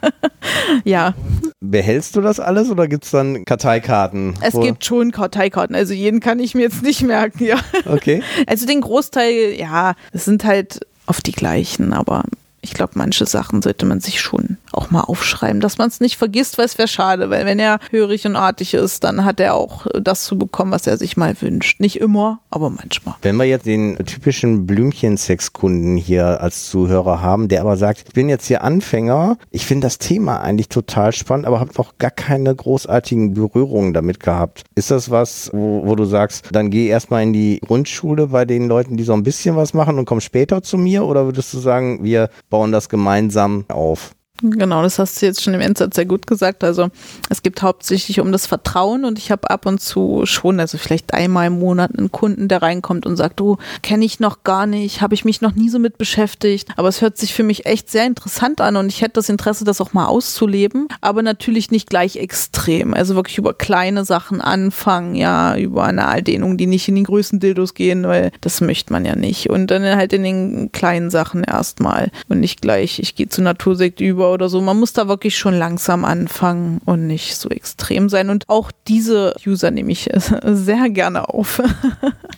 ja. 0.84 1.14
Behältst 1.60 2.16
du 2.16 2.20
das 2.20 2.40
alles 2.40 2.70
oder 2.70 2.88
gibt 2.88 3.04
es 3.04 3.10
dann 3.10 3.44
Karteikarten? 3.44 4.34
Es 4.40 4.58
gibt 4.58 4.84
schon 4.84 5.12
Karteikarten. 5.12 5.76
Also 5.76 5.94
jeden 5.94 6.20
kann 6.20 6.38
ich 6.38 6.54
mir 6.54 6.62
jetzt 6.62 6.82
nicht 6.82 7.02
merken, 7.02 7.44
ja. 7.44 7.58
Okay. 7.86 8.22
Also 8.46 8.66
den 8.66 8.80
Großteil, 8.80 9.54
ja, 9.58 9.94
es 10.12 10.24
sind 10.24 10.44
halt 10.44 10.80
oft 11.06 11.26
die 11.26 11.32
gleichen, 11.32 11.92
aber 11.92 12.24
ich 12.62 12.74
glaube, 12.74 12.92
manche 12.94 13.26
Sachen 13.26 13.60
sollte 13.60 13.84
man 13.86 14.00
sich 14.00 14.20
schon 14.20 14.56
auch 14.70 14.90
mal 14.90 15.00
aufschreiben, 15.00 15.60
dass 15.60 15.78
man 15.78 15.88
es 15.88 16.00
nicht 16.00 16.16
vergisst, 16.16 16.58
weil 16.58 16.64
es 16.64 16.78
wäre 16.78 16.88
schade, 16.88 17.28
weil 17.28 17.44
wenn 17.44 17.58
er 17.58 17.80
hörig 17.90 18.24
und 18.24 18.36
artig 18.36 18.74
ist, 18.74 19.02
dann 19.02 19.24
hat 19.24 19.40
er 19.40 19.54
auch 19.54 19.86
das 20.00 20.24
zu 20.24 20.38
bekommen, 20.38 20.70
was 20.70 20.86
er 20.86 20.96
sich 20.96 21.16
mal 21.16 21.34
wünscht. 21.42 21.80
Nicht 21.80 22.00
immer, 22.00 22.40
aber 22.50 22.70
manchmal. 22.70 23.16
Wenn 23.22 23.36
wir 23.36 23.44
jetzt 23.44 23.66
den 23.66 23.96
typischen 24.06 24.66
Blümchen-Sexkunden 24.66 25.96
hier 25.96 26.40
als 26.40 26.70
Zuhörer 26.70 27.20
haben, 27.20 27.48
der 27.48 27.62
aber 27.62 27.76
sagt, 27.76 28.04
ich 28.06 28.14
bin 28.14 28.28
jetzt 28.28 28.46
hier 28.46 28.62
Anfänger, 28.62 29.38
ich 29.50 29.66
finde 29.66 29.86
das 29.86 29.98
Thema 29.98 30.40
eigentlich 30.40 30.68
total 30.68 31.12
spannend, 31.12 31.46
aber 31.46 31.58
habe 31.58 31.72
noch 31.76 31.98
gar 31.98 32.12
keine 32.12 32.54
großartigen 32.54 33.34
Berührungen 33.34 33.92
damit 33.92 34.20
gehabt. 34.20 34.62
Ist 34.76 34.92
das 34.92 35.10
was, 35.10 35.50
wo, 35.52 35.84
wo 35.84 35.96
du 35.96 36.04
sagst, 36.04 36.48
dann 36.52 36.70
geh 36.70 36.86
erstmal 36.86 37.24
in 37.24 37.32
die 37.32 37.58
Grundschule 37.66 38.28
bei 38.28 38.44
den 38.44 38.68
Leuten, 38.68 38.96
die 38.96 39.04
so 39.04 39.14
ein 39.14 39.24
bisschen 39.24 39.56
was 39.56 39.74
machen 39.74 39.98
und 39.98 40.04
komm 40.04 40.20
später 40.20 40.62
zu 40.62 40.78
mir? 40.78 41.04
Oder 41.04 41.24
würdest 41.24 41.52
du 41.52 41.58
sagen, 41.58 42.04
wir 42.04 42.30
bauen 42.52 42.70
das 42.70 42.90
gemeinsam 42.90 43.64
auf. 43.68 44.14
Genau, 44.42 44.82
das 44.82 44.98
hast 44.98 45.22
du 45.22 45.26
jetzt 45.26 45.40
schon 45.40 45.54
im 45.54 45.60
Endsatz 45.60 45.94
sehr 45.94 46.04
gut 46.04 46.26
gesagt. 46.26 46.64
Also 46.64 46.90
es 47.28 47.42
geht 47.42 47.62
hauptsächlich 47.62 48.18
um 48.18 48.32
das 48.32 48.48
Vertrauen 48.48 49.04
und 49.04 49.16
ich 49.18 49.30
habe 49.30 49.48
ab 49.50 49.66
und 49.66 49.80
zu 49.80 50.22
schon, 50.24 50.58
also 50.58 50.78
vielleicht 50.78 51.14
einmal 51.14 51.46
im 51.46 51.60
Monat 51.60 51.96
einen 51.96 52.10
Kunden, 52.10 52.48
der 52.48 52.60
reinkommt 52.60 53.06
und 53.06 53.16
sagt, 53.16 53.38
du, 53.38 53.58
kenne 53.82 54.04
ich 54.04 54.18
noch 54.18 54.42
gar 54.42 54.66
nicht, 54.66 55.00
habe 55.00 55.14
ich 55.14 55.24
mich 55.24 55.42
noch 55.42 55.54
nie 55.54 55.68
so 55.68 55.78
mit 55.78 55.96
beschäftigt, 55.96 56.68
aber 56.76 56.88
es 56.88 57.00
hört 57.00 57.18
sich 57.18 57.34
für 57.34 57.44
mich 57.44 57.66
echt 57.66 57.88
sehr 57.88 58.04
interessant 58.04 58.60
an 58.60 58.76
und 58.76 58.88
ich 58.88 59.00
hätte 59.00 59.14
das 59.14 59.28
Interesse, 59.28 59.64
das 59.64 59.80
auch 59.80 59.92
mal 59.92 60.06
auszuleben, 60.06 60.88
aber 61.00 61.22
natürlich 61.22 61.70
nicht 61.70 61.88
gleich 61.88 62.16
extrem. 62.16 62.94
Also 62.94 63.14
wirklich 63.14 63.38
über 63.38 63.54
kleine 63.54 64.04
Sachen 64.04 64.40
anfangen, 64.40 65.14
ja, 65.14 65.56
über 65.56 65.84
eine 65.84 66.08
Alldehnung, 66.08 66.56
die 66.56 66.66
nicht 66.66 66.88
in 66.88 66.96
den 66.96 67.04
größten 67.04 67.38
Dildos 67.38 67.74
gehen, 67.74 68.02
weil 68.08 68.32
das 68.40 68.60
möchte 68.60 68.92
man 68.92 69.04
ja 69.04 69.14
nicht. 69.14 69.50
Und 69.50 69.70
dann 69.70 69.84
halt 69.84 70.12
in 70.12 70.24
den 70.24 70.72
kleinen 70.72 71.10
Sachen 71.10 71.44
erstmal 71.44 72.10
und 72.28 72.40
nicht 72.40 72.60
gleich, 72.60 72.98
ich 72.98 73.14
gehe 73.14 73.28
zu 73.28 73.40
Natursekt 73.40 74.00
über 74.00 74.31
oder 74.32 74.48
so. 74.48 74.60
Man 74.60 74.78
muss 74.78 74.92
da 74.92 75.08
wirklich 75.08 75.36
schon 75.36 75.54
langsam 75.54 76.04
anfangen 76.04 76.80
und 76.84 77.06
nicht 77.06 77.36
so 77.36 77.48
extrem 77.48 78.08
sein. 78.08 78.30
Und 78.30 78.48
auch 78.48 78.70
diese 78.88 79.34
User 79.46 79.70
nehme 79.70 79.92
ich 79.92 80.10
sehr 80.44 80.88
gerne 80.90 81.28
auf. 81.28 81.62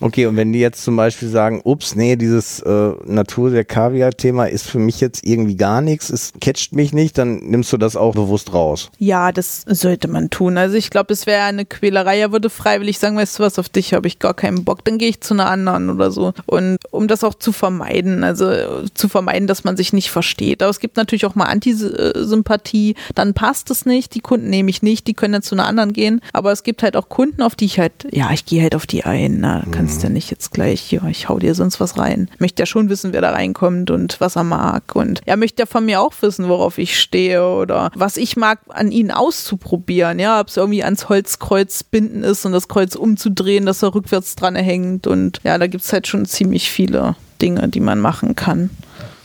Okay, 0.01 0.27
und 0.27 0.37
wenn 0.37 0.53
die 0.53 0.59
jetzt 0.59 0.83
zum 0.83 0.97
Beispiel 0.97 1.29
sagen, 1.29 1.63
ups, 1.65 1.95
nee, 1.95 2.17
dieses 2.17 2.61
äh, 2.61 2.93
Natur 3.07 3.51
der 3.51 3.65
Kaviar-Thema 3.65 4.47
ist 4.47 4.67
für 4.67 4.79
mich 4.79 5.01
jetzt 5.01 5.25
irgendwie 5.25 5.57
gar 5.57 5.81
nichts, 5.81 6.11
es 6.11 6.33
catcht 6.41 6.75
mich 6.75 6.93
nicht, 6.93 7.17
dann 7.17 7.37
nimmst 7.37 7.73
du 7.73 7.79
das 7.79 7.97
auch 7.97 8.15
bewusst 8.15 8.53
raus. 8.53 8.91
Ja, 8.99 9.33
das 9.33 9.63
sollte 9.67 10.09
man 10.09 10.31
tun. 10.31 10.59
Also 10.59 10.77
ich 10.77 10.91
glaube, 10.91 11.13
es 11.13 11.27
wäre 11.27 11.45
eine 11.45 11.65
Quälerei. 11.65 12.19
Er 12.19 12.33
würde 12.33 12.51
freiwillig 12.51 12.99
sagen, 12.99 13.17
weißt 13.17 13.39
du 13.39 13.45
was, 13.45 13.59
auf 13.59 13.69
dich 13.69 13.95
habe 13.95 14.07
ich 14.07 14.19
gar 14.19 14.35
keinen 14.35 14.65
Bock, 14.65 14.85
dann 14.85 14.99
gehe 14.99 15.09
ich 15.09 15.21
zu 15.21 15.33
einer 15.33 15.49
anderen 15.49 15.89
oder 15.89 16.11
so. 16.11 16.35
Und 16.47 16.79
um 16.91 17.09
das 17.09 17.25
auch 17.25 17.35
zu 17.35 17.53
vermeiden, 17.53 18.25
also 18.25 18.51
äh, 18.51 18.85
zu 18.95 19.09
vermeiden, 19.09 19.47
dass 19.47 19.65
man 19.65 19.77
sich 19.77 19.93
nicht 19.93 20.11
versteht. 20.11 20.63
Aber 20.63 20.71
es 20.71 20.81
gibt 20.81 20.97
natürlich 20.97 21.25
auch 21.25 21.35
mal 21.35 21.47
Antisympathie, 21.85 22.95
dann 23.15 23.35
passt 23.35 23.71
es 23.71 23.87
nicht, 23.87 24.15
die 24.15 24.21
Kunden 24.21 24.51
nehme 24.51 24.71
ich 24.71 24.83
nicht, 24.83 25.07
die 25.07 25.15
können 25.15 25.33
dann 25.33 25.43
zu 25.43 25.55
einer 25.55 25.67
anderen 25.67 25.93
gehen. 25.93 26.21
Aber 26.33 26.53
es 26.53 26.63
gibt 26.63 26.83
halt 26.83 26.97
auch 26.97 27.09
Kunden, 27.09 27.43
auf 27.43 27.55
die 27.55 27.67
ich 27.67 27.79
halt, 27.79 27.93
ja, 28.11 28.31
ich 28.33 28.47
gehe 28.47 28.63
halt 28.63 28.75
auf 28.75 28.87
die 28.87 29.05
ein. 29.05 29.41
Na, 29.41 29.65
kannst 29.71 29.99
mhm. 29.99 30.03
ja 30.05 30.09
nicht 30.11 30.31
jetzt 30.31 30.53
gleich, 30.53 30.91
ja, 30.93 31.07
ich 31.09 31.29
hau 31.29 31.39
dir 31.39 31.55
sonst 31.55 31.81
was 31.81 31.99
rein. 31.99 32.29
Möchte 32.39 32.63
ja 32.63 32.67
schon 32.67 32.89
wissen, 32.89 33.13
wer 33.13 33.21
da 33.21 33.31
reinkommt 33.31 33.91
und 33.91 34.21
was 34.21 34.37
er 34.37 34.45
mag. 34.45 34.95
Und 34.95 35.21
er 35.27 35.37
möchte 35.37 35.63
ja 35.63 35.67
von 35.67 35.85
mir 35.85 36.01
auch 36.01 36.13
wissen, 36.21 36.49
worauf 36.49 36.79
ich 36.79 36.99
stehe 36.99 37.47
oder 37.47 37.91
was 37.95 38.17
ich 38.17 38.37
mag, 38.37 38.61
an 38.69 38.91
ihnen 38.91 39.11
auszuprobieren. 39.11 40.19
Ja, 40.19 40.41
ob 40.41 40.49
es 40.49 40.57
irgendwie 40.57 40.85
ans 40.85 41.09
Holzkreuz 41.09 41.83
binden 41.83 42.23
ist 42.23 42.45
und 42.45 42.53
das 42.53 42.69
Kreuz 42.69 42.95
umzudrehen, 42.95 43.67
dass 43.67 43.83
er 43.83 43.95
rückwärts 43.95 44.37
dran 44.37 44.57
hängt. 44.57 45.07
Und 45.07 45.41
ja, 45.45 45.59
da 45.59 45.67
gibt 45.67 45.85
es 45.85 45.93
halt 45.93 46.07
schon 46.07 46.27
ziemlich 46.27 46.71
viele 46.71 47.17
Dinge, 47.41 47.69
die 47.69 47.81
man 47.81 48.01
machen 48.01 48.37
kann. 48.37 48.71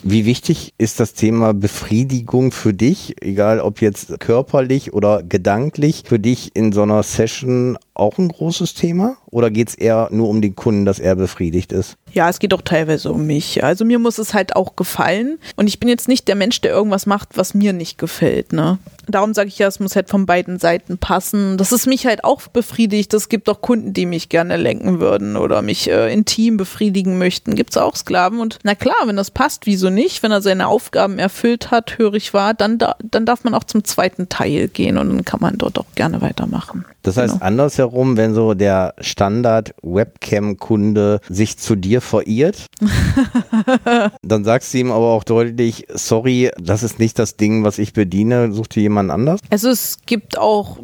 Wie 0.02 0.26
wichtig 0.26 0.74
ist 0.78 1.02
das 1.02 1.14
Thema 1.14 1.54
Befriedigung 1.54 2.54
für 2.54 2.74
dich, 2.74 3.16
egal 3.22 3.60
ob 3.60 3.82
jetzt 3.82 4.18
körperlich 4.20 4.94
oder 4.94 5.24
gedanklich, 5.24 6.04
für 6.06 6.20
dich 6.20 6.56
in 6.56 6.72
so 6.72 6.84
einer 6.84 7.04
Session 7.04 7.78
auch 8.00 8.18
ein 8.18 8.30
großes 8.30 8.74
Thema? 8.74 9.18
Oder 9.32 9.52
geht 9.52 9.70
es 9.70 9.76
eher 9.76 10.10
nur 10.12 10.30
um 10.30 10.42
den 10.42 10.56
Kunden, 10.56 10.86
dass 10.86 11.00
er 11.00 11.16
befriedigt 11.16 11.72
ist? 11.72 11.98
Ja, 12.12 12.30
es 12.30 12.40
geht 12.40 12.54
auch 12.54 12.62
teilweise 12.62 13.12
um 13.12 13.28
mich. 13.28 13.64
Also 13.64 13.86
mir 13.86 14.00
muss 14.00 14.18
es 14.18 14.34
halt 14.34 14.56
auch 14.56 14.76
gefallen. 14.76 15.38
Und 15.56 15.68
ich 15.68 15.80
bin 15.80 15.90
jetzt 15.90 16.08
nicht 16.08 16.28
der 16.28 16.36
Mensch, 16.36 16.62
der 16.62 16.72
irgendwas 16.72 17.06
macht, 17.06 17.38
was 17.38 17.54
mir 17.54 17.74
nicht 17.74 17.98
gefällt. 17.98 18.54
Ne? 18.54 18.80
Darum 19.08 19.34
sage 19.34 19.50
ich 19.50 19.60
ja, 19.60 19.68
es 19.68 19.80
muss 19.80 19.96
halt 19.96 20.10
von 20.10 20.26
beiden 20.26 20.58
Seiten 20.58 20.98
passen. 20.98 21.58
Das 21.58 21.72
ist 21.72 21.86
mich 21.86 22.06
halt 22.06 22.24
auch 22.24 22.42
befriedigt. 22.48 23.14
Es 23.14 23.30
gibt 23.30 23.48
auch 23.50 23.62
Kunden, 23.62 23.94
die 23.94 24.06
mich 24.06 24.30
gerne 24.30 24.58
lenken 24.58 25.00
würden 25.00 25.38
oder 25.38 25.62
mich 25.62 25.90
äh, 25.90 26.12
intim 26.12 26.58
befriedigen 26.58 27.18
möchten. 27.18 27.56
Gibt 27.56 27.72
es 27.72 27.78
auch 27.78 27.96
Sklaven. 27.96 28.40
Und 28.40 28.60
na 28.64 28.74
klar, 28.76 28.96
wenn 29.06 29.16
das 29.16 29.30
passt, 29.30 29.66
wieso 29.66 29.90
nicht? 29.90 30.24
Wenn 30.24 30.32
er 30.32 30.42
seine 30.42 30.68
Aufgaben 30.68 31.20
erfüllt 31.20 31.70
hat, 31.70 31.98
hörig 31.98 32.34
war, 32.34 32.54
dann, 32.56 32.80
da, 32.80 32.96
dann 33.04 33.26
darf 33.26 33.44
man 33.44 33.54
auch 33.54 33.64
zum 33.64 33.84
zweiten 33.84 34.30
Teil 34.30 34.68
gehen 34.68 34.98
und 34.98 35.10
dann 35.10 35.26
kann 35.26 35.42
man 35.42 35.58
dort 35.58 35.78
auch 35.78 35.86
gerne 35.96 36.22
weitermachen. 36.22 36.86
Das 37.04 37.18
heißt, 37.18 37.36
genau. 37.36 37.46
andersherum, 37.46 37.88
wenn 37.93 38.34
so 38.34 38.54
der 38.54 38.93
Standard-Webcam-Kunde 38.99 41.21
sich 41.30 41.58
zu 41.58 41.75
dir 41.75 42.02
verirrt, 42.02 42.65
dann 44.21 44.43
sagst 44.43 44.73
du 44.73 44.80
ihm 44.80 44.91
aber 44.91 45.08
auch 45.08 45.23
deutlich, 45.23 45.88
sorry, 45.93 46.52
das 46.60 46.84
ist 46.84 46.99
nicht 46.99 47.17
das 47.19 47.38
Ding, 47.38 47.63
was 47.63 47.80
ich 47.80 47.93
bediene, 47.93 48.52
such 48.52 48.67
dir 48.67 48.84
jemand 48.84 49.12
anders? 49.12 49.39
Also 49.49 49.69
es 49.69 49.99
gibt 50.06 50.38
auch 50.38 50.78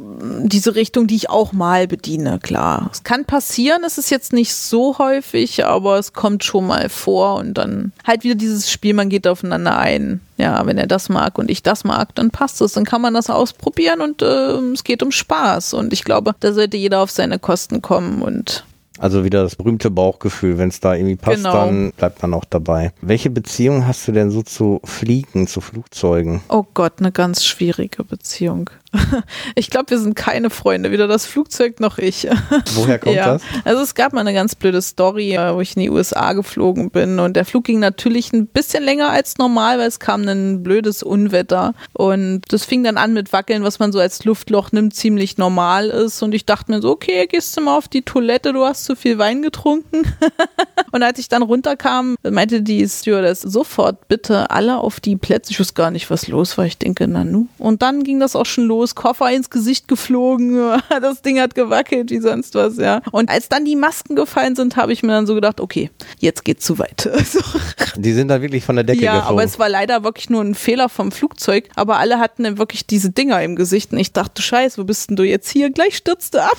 diese 0.43 0.75
Richtung, 0.75 1.07
die 1.07 1.15
ich 1.15 1.29
auch 1.29 1.53
mal 1.53 1.87
bediene, 1.87 2.39
klar. 2.39 2.89
Es 2.91 3.03
kann 3.03 3.25
passieren, 3.25 3.83
es 3.85 3.97
ist 3.97 4.09
jetzt 4.09 4.33
nicht 4.33 4.53
so 4.53 4.97
häufig, 4.97 5.65
aber 5.65 5.99
es 5.99 6.13
kommt 6.13 6.43
schon 6.43 6.67
mal 6.67 6.89
vor 6.89 7.35
und 7.35 7.55
dann 7.55 7.91
halt 8.05 8.23
wieder 8.23 8.35
dieses 8.35 8.71
Spiel, 8.71 8.93
man 8.93 9.09
geht 9.09 9.27
aufeinander 9.27 9.77
ein 9.77 10.21
ja, 10.38 10.65
wenn 10.65 10.78
er 10.78 10.88
das 10.88 11.10
mag 11.10 11.38
und 11.38 11.50
ich 11.50 11.63
das 11.63 11.84
mag, 11.84 12.13
dann 12.15 12.30
passt 12.30 12.62
es. 12.62 12.74
Dann 12.74 12.84
kann 12.84 13.02
man 13.02 13.13
das 13.13 13.30
ausprobieren 13.30 14.02
und 14.02 14.21
äh, 14.21 14.58
es 14.74 14.84
geht 14.84 15.02
um 15.02 15.12
Spaß. 15.12 15.74
Und 15.74 15.93
ich 15.93 16.04
glaube, 16.04 16.36
da 16.39 16.54
sollte 16.54 16.78
jeder 16.78 17.00
auf 17.00 17.12
seine 17.12 17.39
Kosten 17.39 17.82
kommen 17.82 18.21
und 18.21 18.65
also 18.99 19.23
wieder 19.23 19.43
das 19.43 19.55
berühmte 19.55 19.89
Bauchgefühl. 19.91 20.58
Wenn 20.58 20.69
es 20.69 20.79
da 20.79 20.95
irgendwie 20.95 21.15
passt, 21.15 21.38
genau. 21.38 21.53
dann 21.53 21.91
bleibt 21.91 22.21
man 22.21 22.34
auch 22.34 22.45
dabei. 22.45 22.93
Welche 23.01 23.29
Beziehung 23.29 23.88
hast 23.88 24.08
du 24.08 24.12
denn 24.12 24.31
so 24.31 24.41
zu 24.41 24.79
Fliegen, 24.84 25.47
zu 25.47 25.62
Flugzeugen? 25.62 26.41
Oh 26.49 26.65
Gott, 26.73 26.93
eine 26.99 27.12
ganz 27.12 27.45
schwierige 27.45 28.03
Beziehung. 28.03 28.69
Ich 29.55 29.69
glaube, 29.69 29.89
wir 29.91 29.99
sind 29.99 30.15
keine 30.15 30.49
Freunde, 30.49 30.91
weder 30.91 31.08
das 31.08 31.25
Flugzeug 31.25 31.79
noch 31.79 31.97
ich. 31.97 32.27
Woher 32.75 32.99
kommt 32.99 33.15
ja. 33.15 33.34
das? 33.34 33.41
Also 33.63 33.81
es 33.81 33.95
gab 33.95 34.13
mal 34.13 34.21
eine 34.21 34.34
ganz 34.34 34.55
blöde 34.55 34.81
Story, 34.81 35.34
äh, 35.36 35.53
wo 35.53 35.62
ich 35.62 35.75
in 35.75 35.84
die 35.84 35.89
USA 35.89 36.34
geflogen 36.34 36.89
bin 36.89 37.19
und 37.19 37.36
der 37.36 37.45
Flug 37.45 37.65
ging 37.65 37.79
natürlich 37.79 38.34
ein 38.34 38.47
bisschen 38.47 38.84
länger 38.84 39.10
als 39.10 39.38
normal, 39.38 39.79
weil 39.79 39.88
es 39.88 39.99
kam 39.99 40.27
ein 40.27 40.63
blödes 40.63 41.03
Unwetter 41.03 41.73
und 41.93 42.41
das 42.49 42.65
fing 42.65 42.84
dann 42.84 42.97
an 42.97 43.13
mit 43.13 43.34
Wackeln, 43.34 43.63
was 43.63 43.79
man 43.79 43.91
so 43.91 43.99
als 43.99 44.23
Luftloch 44.25 44.71
nimmt, 44.71 44.95
ziemlich 44.95 45.38
normal 45.38 45.89
ist 45.89 46.21
und 46.21 46.34
ich 46.34 46.45
dachte 46.45 46.71
mir 46.71 46.81
so, 46.81 46.91
okay, 46.91 47.27
gehst 47.27 47.55
du 47.55 47.62
mal 47.62 47.77
auf 47.77 47.88
die 47.88 48.01
Toilette, 48.01 48.53
du 48.53 48.63
hast 48.63 48.85
zu 48.86 48.95
viel 48.95 49.17
Wein 49.17 49.41
getrunken. 49.41 50.04
und 50.91 51.04
als 51.04 51.19
ich 51.19 51.30
dann 51.30 51.41
runterkam, 51.41 52.15
meinte 52.24 52.62
die 52.62 52.88
Stewardess 52.88 53.41
sofort 53.41 54.08
bitte 54.08 54.50
alle 54.50 54.78
auf 54.78 55.00
die 55.00 55.15
Plätze. 55.15 55.52
Ich 55.52 55.60
wusste 55.60 55.74
gar 55.74 55.91
nicht, 55.91 56.10
was 56.10 56.28
los 56.28 56.58
war. 56.58 56.65
Ich 56.65 56.78
denke, 56.78 57.08
na 57.08 57.24
nu. 57.24 57.48
Und 57.58 57.82
dann 57.82 58.04
ging 58.04 58.19
das 58.19 58.36
auch 58.36 58.45
schon 58.45 58.65
los 58.65 58.95
Koffer 58.95 59.32
ins 59.32 59.50
Gesicht 59.50 59.88
geflogen, 59.88 60.80
das 61.02 61.21
Ding 61.21 61.39
hat 61.39 61.56
gewackelt 61.56 62.12
wie 62.12 62.19
sonst 62.19 62.56
was, 62.56 62.78
ja. 62.78 63.02
Und 63.12 63.30
als 63.30 63.50
dann 63.50 63.65
die 63.65 63.76
Masken 63.76 64.15
gefallen 64.15 64.56
sind, 64.56 64.76
habe 64.76 64.93
ich 64.93 65.04
mir 65.04 65.12
dann 65.12 65.28
so 65.28 65.36
gedacht, 65.36 65.60
okay, 65.60 65.89
jetzt 66.19 66.45
geht's 66.45 66.65
zu 66.65 66.80
weit. 66.80 67.10
Die 67.98 68.12
sind 68.12 68.28
dann 68.28 68.41
wirklich 68.41 68.65
von 68.65 68.76
der 68.76 68.84
Decke 68.84 69.04
ja, 69.04 69.13
geflogen. 69.13 69.28
Ja, 69.28 69.32
aber 69.32 69.43
es 69.43 69.60
war 69.60 69.69
leider 69.69 70.04
wirklich 70.04 70.30
nur 70.30 70.41
ein 70.41 70.56
Fehler 70.56 70.89
vom 70.89 71.12
Flugzeug, 71.12 71.69
aber 71.76 71.98
alle 71.98 72.19
hatten 72.19 72.43
dann 72.43 72.58
wirklich 72.58 72.86
diese 72.86 73.10
Dinger 73.10 73.41
im 73.41 73.56
Gesicht 73.56 73.93
und 73.93 74.00
ich 74.00 74.12
dachte, 74.12 74.41
scheiße, 74.41 74.82
wo 74.82 74.84
bist 74.84 75.10
denn 75.10 75.15
du 75.15 75.24
jetzt 75.24 75.50
hier? 75.50 75.69
Gleich 75.69 75.98
stürzte 75.98 76.43
ab. 76.43 76.58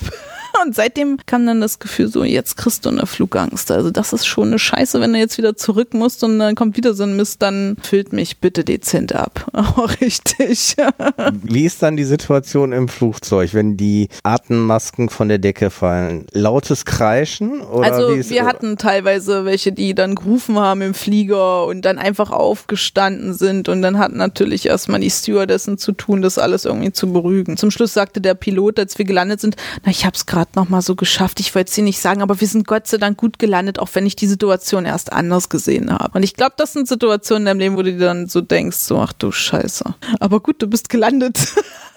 Und 0.65 0.75
seitdem 0.75 1.17
kam 1.25 1.45
dann 1.45 1.61
das 1.61 1.79
Gefühl 1.79 2.07
so, 2.07 2.23
jetzt 2.23 2.57
kriegst 2.57 2.85
du 2.85 2.89
eine 2.89 3.05
Flugangst. 3.05 3.71
Also 3.71 3.91
das 3.91 4.13
ist 4.13 4.25
schon 4.25 4.49
eine 4.49 4.59
Scheiße, 4.59 4.99
wenn 4.99 5.13
du 5.13 5.19
jetzt 5.19 5.37
wieder 5.37 5.55
zurück 5.55 5.93
musst 5.93 6.23
und 6.23 6.39
dann 6.39 6.55
kommt 6.55 6.77
wieder 6.77 6.93
so 6.93 7.03
ein 7.03 7.15
Mist, 7.15 7.41
dann 7.41 7.77
füllt 7.81 8.13
mich 8.13 8.39
bitte 8.39 8.63
dezent 8.63 9.13
ab. 9.13 9.45
Auch 9.53 9.89
richtig. 10.01 10.75
Wie 11.43 11.65
ist 11.65 11.83
dann 11.83 11.97
die 11.97 12.03
Situation 12.03 12.71
im 12.71 12.87
Flugzeug, 12.87 13.53
wenn 13.53 13.77
die 13.77 14.09
Atemmasken 14.23 15.09
von 15.09 15.29
der 15.29 15.37
Decke 15.37 15.69
fallen? 15.69 16.25
Lautes 16.31 16.85
Kreischen? 16.85 17.61
Oder 17.61 17.93
also 17.93 18.29
wir 18.29 18.45
hatten 18.45 18.77
teilweise 18.77 19.45
welche, 19.45 19.71
die 19.71 19.93
dann 19.95 20.15
gerufen 20.15 20.57
haben 20.59 20.81
im 20.81 20.93
Flieger 20.93 21.65
und 21.65 21.83
dann 21.83 21.97
einfach 21.97 22.31
aufgestanden 22.31 23.33
sind 23.33 23.69
und 23.69 23.81
dann 23.81 23.97
hat 23.97 24.13
natürlich 24.13 24.65
erstmal 24.65 24.99
die 24.99 25.09
Stewardessen 25.09 25.77
zu 25.77 25.91
tun, 25.91 26.21
das 26.21 26.37
alles 26.37 26.65
irgendwie 26.65 26.91
zu 26.91 27.11
beruhigen. 27.11 27.57
Zum 27.57 27.71
Schluss 27.71 27.93
sagte 27.93 28.21
der 28.21 28.33
Pilot, 28.33 28.79
als 28.79 28.97
wir 28.97 29.05
gelandet 29.05 29.41
sind, 29.41 29.55
na 29.83 29.91
ich 29.91 30.05
hab's 30.05 30.25
gerade 30.25 30.46
nochmal 30.55 30.81
so 30.81 30.95
geschafft. 30.95 31.39
Ich 31.39 31.53
wollte 31.53 31.69
es 31.69 31.75
dir 31.75 31.83
nicht 31.83 31.99
sagen, 31.99 32.21
aber 32.21 32.39
wir 32.39 32.47
sind 32.47 32.67
Gott 32.67 32.87
sei 32.87 32.97
Dank 32.97 33.17
gut 33.17 33.39
gelandet, 33.39 33.79
auch 33.79 33.89
wenn 33.93 34.05
ich 34.05 34.15
die 34.15 34.27
Situation 34.27 34.85
erst 34.85 35.11
anders 35.11 35.49
gesehen 35.49 35.91
habe. 35.91 36.17
Und 36.17 36.23
ich 36.23 36.35
glaube, 36.35 36.53
das 36.57 36.73
sind 36.73 36.87
Situationen 36.87 37.41
in 37.41 37.45
deinem 37.45 37.59
Leben, 37.59 37.77
wo 37.77 37.81
du 37.81 37.93
dir 37.93 38.05
dann 38.05 38.27
so 38.27 38.41
denkst, 38.41 38.77
so 38.77 38.99
ach 38.99 39.13
du 39.13 39.31
Scheiße. 39.31 39.83
Aber 40.19 40.39
gut, 40.39 40.61
du 40.61 40.67
bist 40.67 40.89
gelandet. 40.89 41.37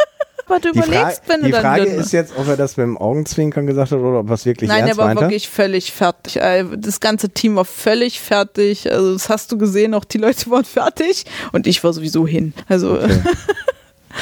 aber 0.47 0.61
du 0.61 0.71
überlegst, 0.71 1.23
wenn 1.27 1.43
du 1.43 1.51
dann. 1.51 1.61
Die 1.61 1.61
Frage 1.61 1.85
ist 1.85 2.13
jetzt, 2.13 2.33
ob 2.37 2.49
er 2.49 2.57
das 2.57 2.77
mit 2.77 2.85
dem 2.85 2.99
Augenzwinkern 2.99 3.67
gesagt 3.67 3.93
hat 3.93 3.99
oder 3.99 4.21
ob 4.21 4.29
er 4.29 4.35
es 4.35 4.45
wirklich 4.45 4.69
Nein, 4.69 4.81
ernst 4.81 4.95
er 4.95 4.99
war 4.99 5.07
meinte. 5.07 5.23
wirklich 5.23 5.49
völlig 5.49 5.93
fertig. 5.93 6.37
Äh, 6.37 6.65
das 6.77 7.01
ganze 7.01 7.31
Team 7.31 7.57
war 7.57 7.65
völlig 7.65 8.21
fertig. 8.21 8.91
Also 8.91 9.13
das 9.13 9.29
hast 9.29 9.53
du 9.53 9.59
gesehen, 9.59 9.95
auch 9.95 10.05
die 10.05 10.19
Leute 10.19 10.51
waren 10.51 10.65
fertig 10.65 11.25
und 11.53 11.67
ich 11.67 11.83
war 11.85 11.93
sowieso 11.93 12.27
hin. 12.27 12.55
Also 12.69 12.95
okay. 12.95 13.21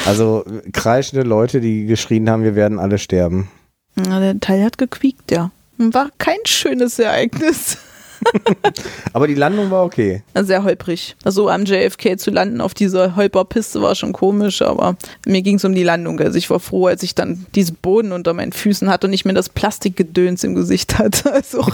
Also 0.05 0.45
kreischende 0.71 1.27
Leute, 1.27 1.61
die 1.61 1.85
geschrien 1.85 2.29
haben, 2.29 2.43
wir 2.43 2.55
werden 2.55 2.79
alle 2.79 2.97
sterben. 2.97 3.49
Na, 4.07 4.19
der 4.19 4.39
Teil 4.39 4.63
hat 4.63 4.77
gequiekt, 4.77 5.31
ja. 5.31 5.51
War 5.77 6.09
kein 6.17 6.39
schönes 6.45 6.99
Ereignis. 6.99 7.77
Aber 9.13 9.27
die 9.27 9.35
Landung 9.35 9.71
war 9.71 9.83
okay. 9.83 10.23
Sehr 10.35 10.63
holprig. 10.63 11.15
Also 11.23 11.49
am 11.49 11.65
JFK 11.65 12.17
zu 12.17 12.31
landen 12.31 12.61
auf 12.61 12.73
dieser 12.73 13.15
Holperpiste 13.15 13.81
war 13.81 13.95
schon 13.95 14.13
komisch, 14.13 14.61
aber 14.61 14.95
mir 15.25 15.41
ging 15.41 15.55
es 15.55 15.65
um 15.65 15.73
die 15.73 15.83
Landung. 15.83 16.19
Also 16.19 16.37
ich 16.37 16.49
war 16.49 16.59
froh, 16.59 16.87
als 16.87 17.03
ich 17.03 17.15
dann 17.15 17.45
diesen 17.55 17.75
Boden 17.75 18.11
unter 18.11 18.33
meinen 18.33 18.51
Füßen 18.51 18.89
hatte 18.89 19.07
und 19.07 19.11
nicht 19.11 19.25
mehr 19.25 19.33
das 19.33 19.49
Plastikgedöns 19.49 20.43
im 20.43 20.55
Gesicht 20.55 20.97
hatte. 20.97 21.33
Also 21.39 21.65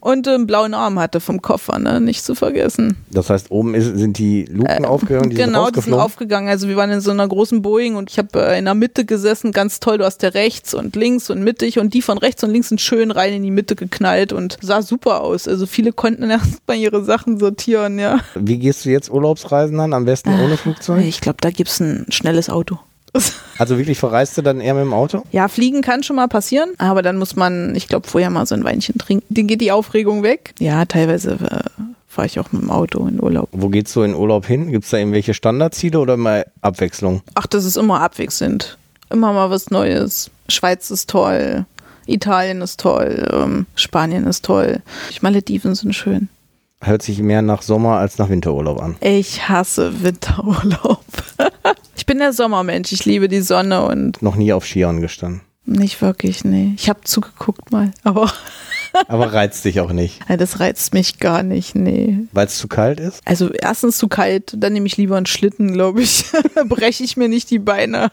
und 0.00 0.28
einen 0.28 0.46
blauen 0.46 0.72
Arm 0.72 0.98
hatte 0.98 1.18
vom 1.18 1.42
Koffer, 1.42 1.78
ne? 1.78 2.00
Nicht 2.00 2.24
zu 2.24 2.34
vergessen. 2.34 2.96
Das 3.10 3.30
heißt, 3.30 3.50
oben 3.50 3.74
ist, 3.74 3.96
sind 3.96 4.18
die 4.18 4.44
Luken 4.44 4.84
äh, 4.84 4.86
aufgegangen? 4.86 5.30
Die 5.30 5.36
genau, 5.36 5.64
sind 5.64 5.76
die 5.76 5.80
sind 5.80 5.94
aufgegangen. 5.94 6.48
Also 6.48 6.68
wir 6.68 6.76
waren 6.76 6.90
in 6.90 7.00
so 7.00 7.10
einer 7.10 7.26
großen 7.26 7.62
Boeing 7.62 7.96
und 7.96 8.10
ich 8.10 8.18
habe 8.18 8.46
äh, 8.46 8.58
in 8.58 8.66
der 8.66 8.74
Mitte 8.74 9.04
gesessen, 9.04 9.50
ganz 9.52 9.80
toll. 9.80 9.98
Du 9.98 10.04
hast 10.04 10.22
ja 10.22 10.28
rechts 10.28 10.74
und 10.74 10.94
links 10.94 11.30
und 11.30 11.42
mittig 11.42 11.78
und 11.78 11.94
die 11.94 12.02
von 12.02 12.18
rechts 12.18 12.44
und 12.44 12.50
links 12.50 12.68
sind 12.68 12.80
schön 12.80 13.10
rein 13.10 13.32
in 13.32 13.42
die 13.42 13.50
Mitte 13.50 13.74
geknallt 13.76 14.32
und 14.32 14.56
sah 14.60 14.82
super 14.82 15.22
aus. 15.22 15.48
Also 15.48 15.55
viele 15.64 15.92
konnten 15.92 16.28
erst 16.30 16.68
mal 16.68 16.76
ihre 16.76 17.02
Sachen 17.02 17.38
sortieren, 17.38 17.98
ja. 17.98 18.18
Wie 18.34 18.58
gehst 18.58 18.84
du 18.84 18.90
jetzt 18.90 19.10
Urlaubsreisen 19.10 19.80
an? 19.80 19.94
Am 19.94 20.04
besten 20.04 20.28
ohne 20.28 20.54
äh, 20.54 20.56
Flugzeug? 20.58 21.02
Ich 21.02 21.22
glaube, 21.22 21.38
da 21.40 21.50
gibt 21.50 21.70
es 21.70 21.80
ein 21.80 22.04
schnelles 22.10 22.50
Auto. 22.50 22.78
Also 23.58 23.78
wirklich 23.78 23.98
verreist 23.98 24.36
du 24.36 24.42
dann 24.42 24.60
eher 24.60 24.74
mit 24.74 24.82
dem 24.82 24.92
Auto? 24.92 25.22
Ja, 25.32 25.48
fliegen 25.48 25.80
kann 25.80 26.02
schon 26.02 26.16
mal 26.16 26.28
passieren, 26.28 26.74
aber 26.76 27.00
dann 27.00 27.16
muss 27.16 27.36
man, 27.36 27.74
ich 27.74 27.88
glaube, 27.88 28.06
vorher 28.06 28.28
mal 28.28 28.44
so 28.44 28.54
ein 28.54 28.64
Weinchen 28.64 28.98
trinken. 28.98 29.24
Dann 29.30 29.46
geht 29.46 29.62
die 29.62 29.72
Aufregung 29.72 30.22
weg. 30.22 30.52
Ja, 30.58 30.84
teilweise 30.84 31.38
äh, 31.40 31.82
fahre 32.06 32.26
ich 32.26 32.38
auch 32.38 32.52
mit 32.52 32.60
dem 32.60 32.70
Auto 32.70 33.06
in 33.06 33.22
Urlaub. 33.22 33.48
Wo 33.52 33.70
geht's 33.70 33.94
so 33.94 34.02
in 34.02 34.14
Urlaub 34.14 34.44
hin? 34.44 34.70
Gibt 34.70 34.84
es 34.84 34.90
da 34.90 34.98
irgendwelche 34.98 35.32
Standardziele 35.32 35.98
oder 35.98 36.18
mal 36.18 36.44
Abwechslung? 36.60 37.22
Ach, 37.34 37.46
das 37.46 37.64
ist 37.64 37.76
immer 37.76 38.02
abwechselnd. 38.02 38.76
Immer 39.08 39.32
mal 39.32 39.50
was 39.50 39.70
Neues. 39.70 40.30
Schweiz 40.48 40.90
ist 40.90 41.08
toll. 41.08 41.64
Italien 42.06 42.62
ist 42.62 42.80
toll, 42.80 43.28
ähm, 43.32 43.66
Spanien 43.74 44.26
ist 44.26 44.44
toll. 44.44 44.82
Malediven 45.20 45.74
sind 45.74 45.94
schön. 45.94 46.28
Hört 46.80 47.02
sich 47.02 47.18
mehr 47.20 47.42
nach 47.42 47.62
Sommer 47.62 47.96
als 47.96 48.18
nach 48.18 48.28
Winterurlaub 48.28 48.80
an. 48.80 48.96
Ich 49.00 49.48
hasse 49.48 50.02
Winterurlaub. 50.02 51.04
ich 51.96 52.06
bin 52.06 52.18
der 52.18 52.32
Sommermensch, 52.32 52.92
ich 52.92 53.04
liebe 53.04 53.28
die 53.28 53.40
Sonne 53.40 53.84
und 53.86 54.22
Noch 54.22 54.36
nie 54.36 54.52
auf 54.52 54.66
Skiern 54.66 55.00
gestanden. 55.00 55.40
nicht 55.64 56.00
wirklich, 56.02 56.44
nee. 56.44 56.74
Ich 56.76 56.88
habe 56.88 57.00
zugeguckt 57.02 57.72
mal, 57.72 57.92
aber 58.04 58.30
Aber 59.08 59.32
reizt 59.32 59.64
dich 59.64 59.80
auch 59.80 59.92
nicht, 59.92 60.20
das 60.28 60.60
reizt 60.60 60.94
mich 60.94 61.18
gar 61.18 61.42
nicht, 61.42 61.74
nee. 61.74 62.18
weil 62.32 62.46
es 62.46 62.56
zu 62.56 62.68
kalt 62.68 63.00
ist? 63.00 63.20
Also 63.24 63.50
erstens 63.50 63.98
zu 63.98 64.08
kalt, 64.08 64.54
dann 64.56 64.72
nehme 64.72 64.86
ich 64.86 64.96
lieber 64.96 65.16
einen 65.16 65.26
Schlitten, 65.26 65.72
glaube 65.72 66.02
ich. 66.02 66.24
Breche 66.68 67.04
ich 67.04 67.16
mir 67.16 67.28
nicht 67.28 67.50
die 67.50 67.58
Beine. 67.58 68.10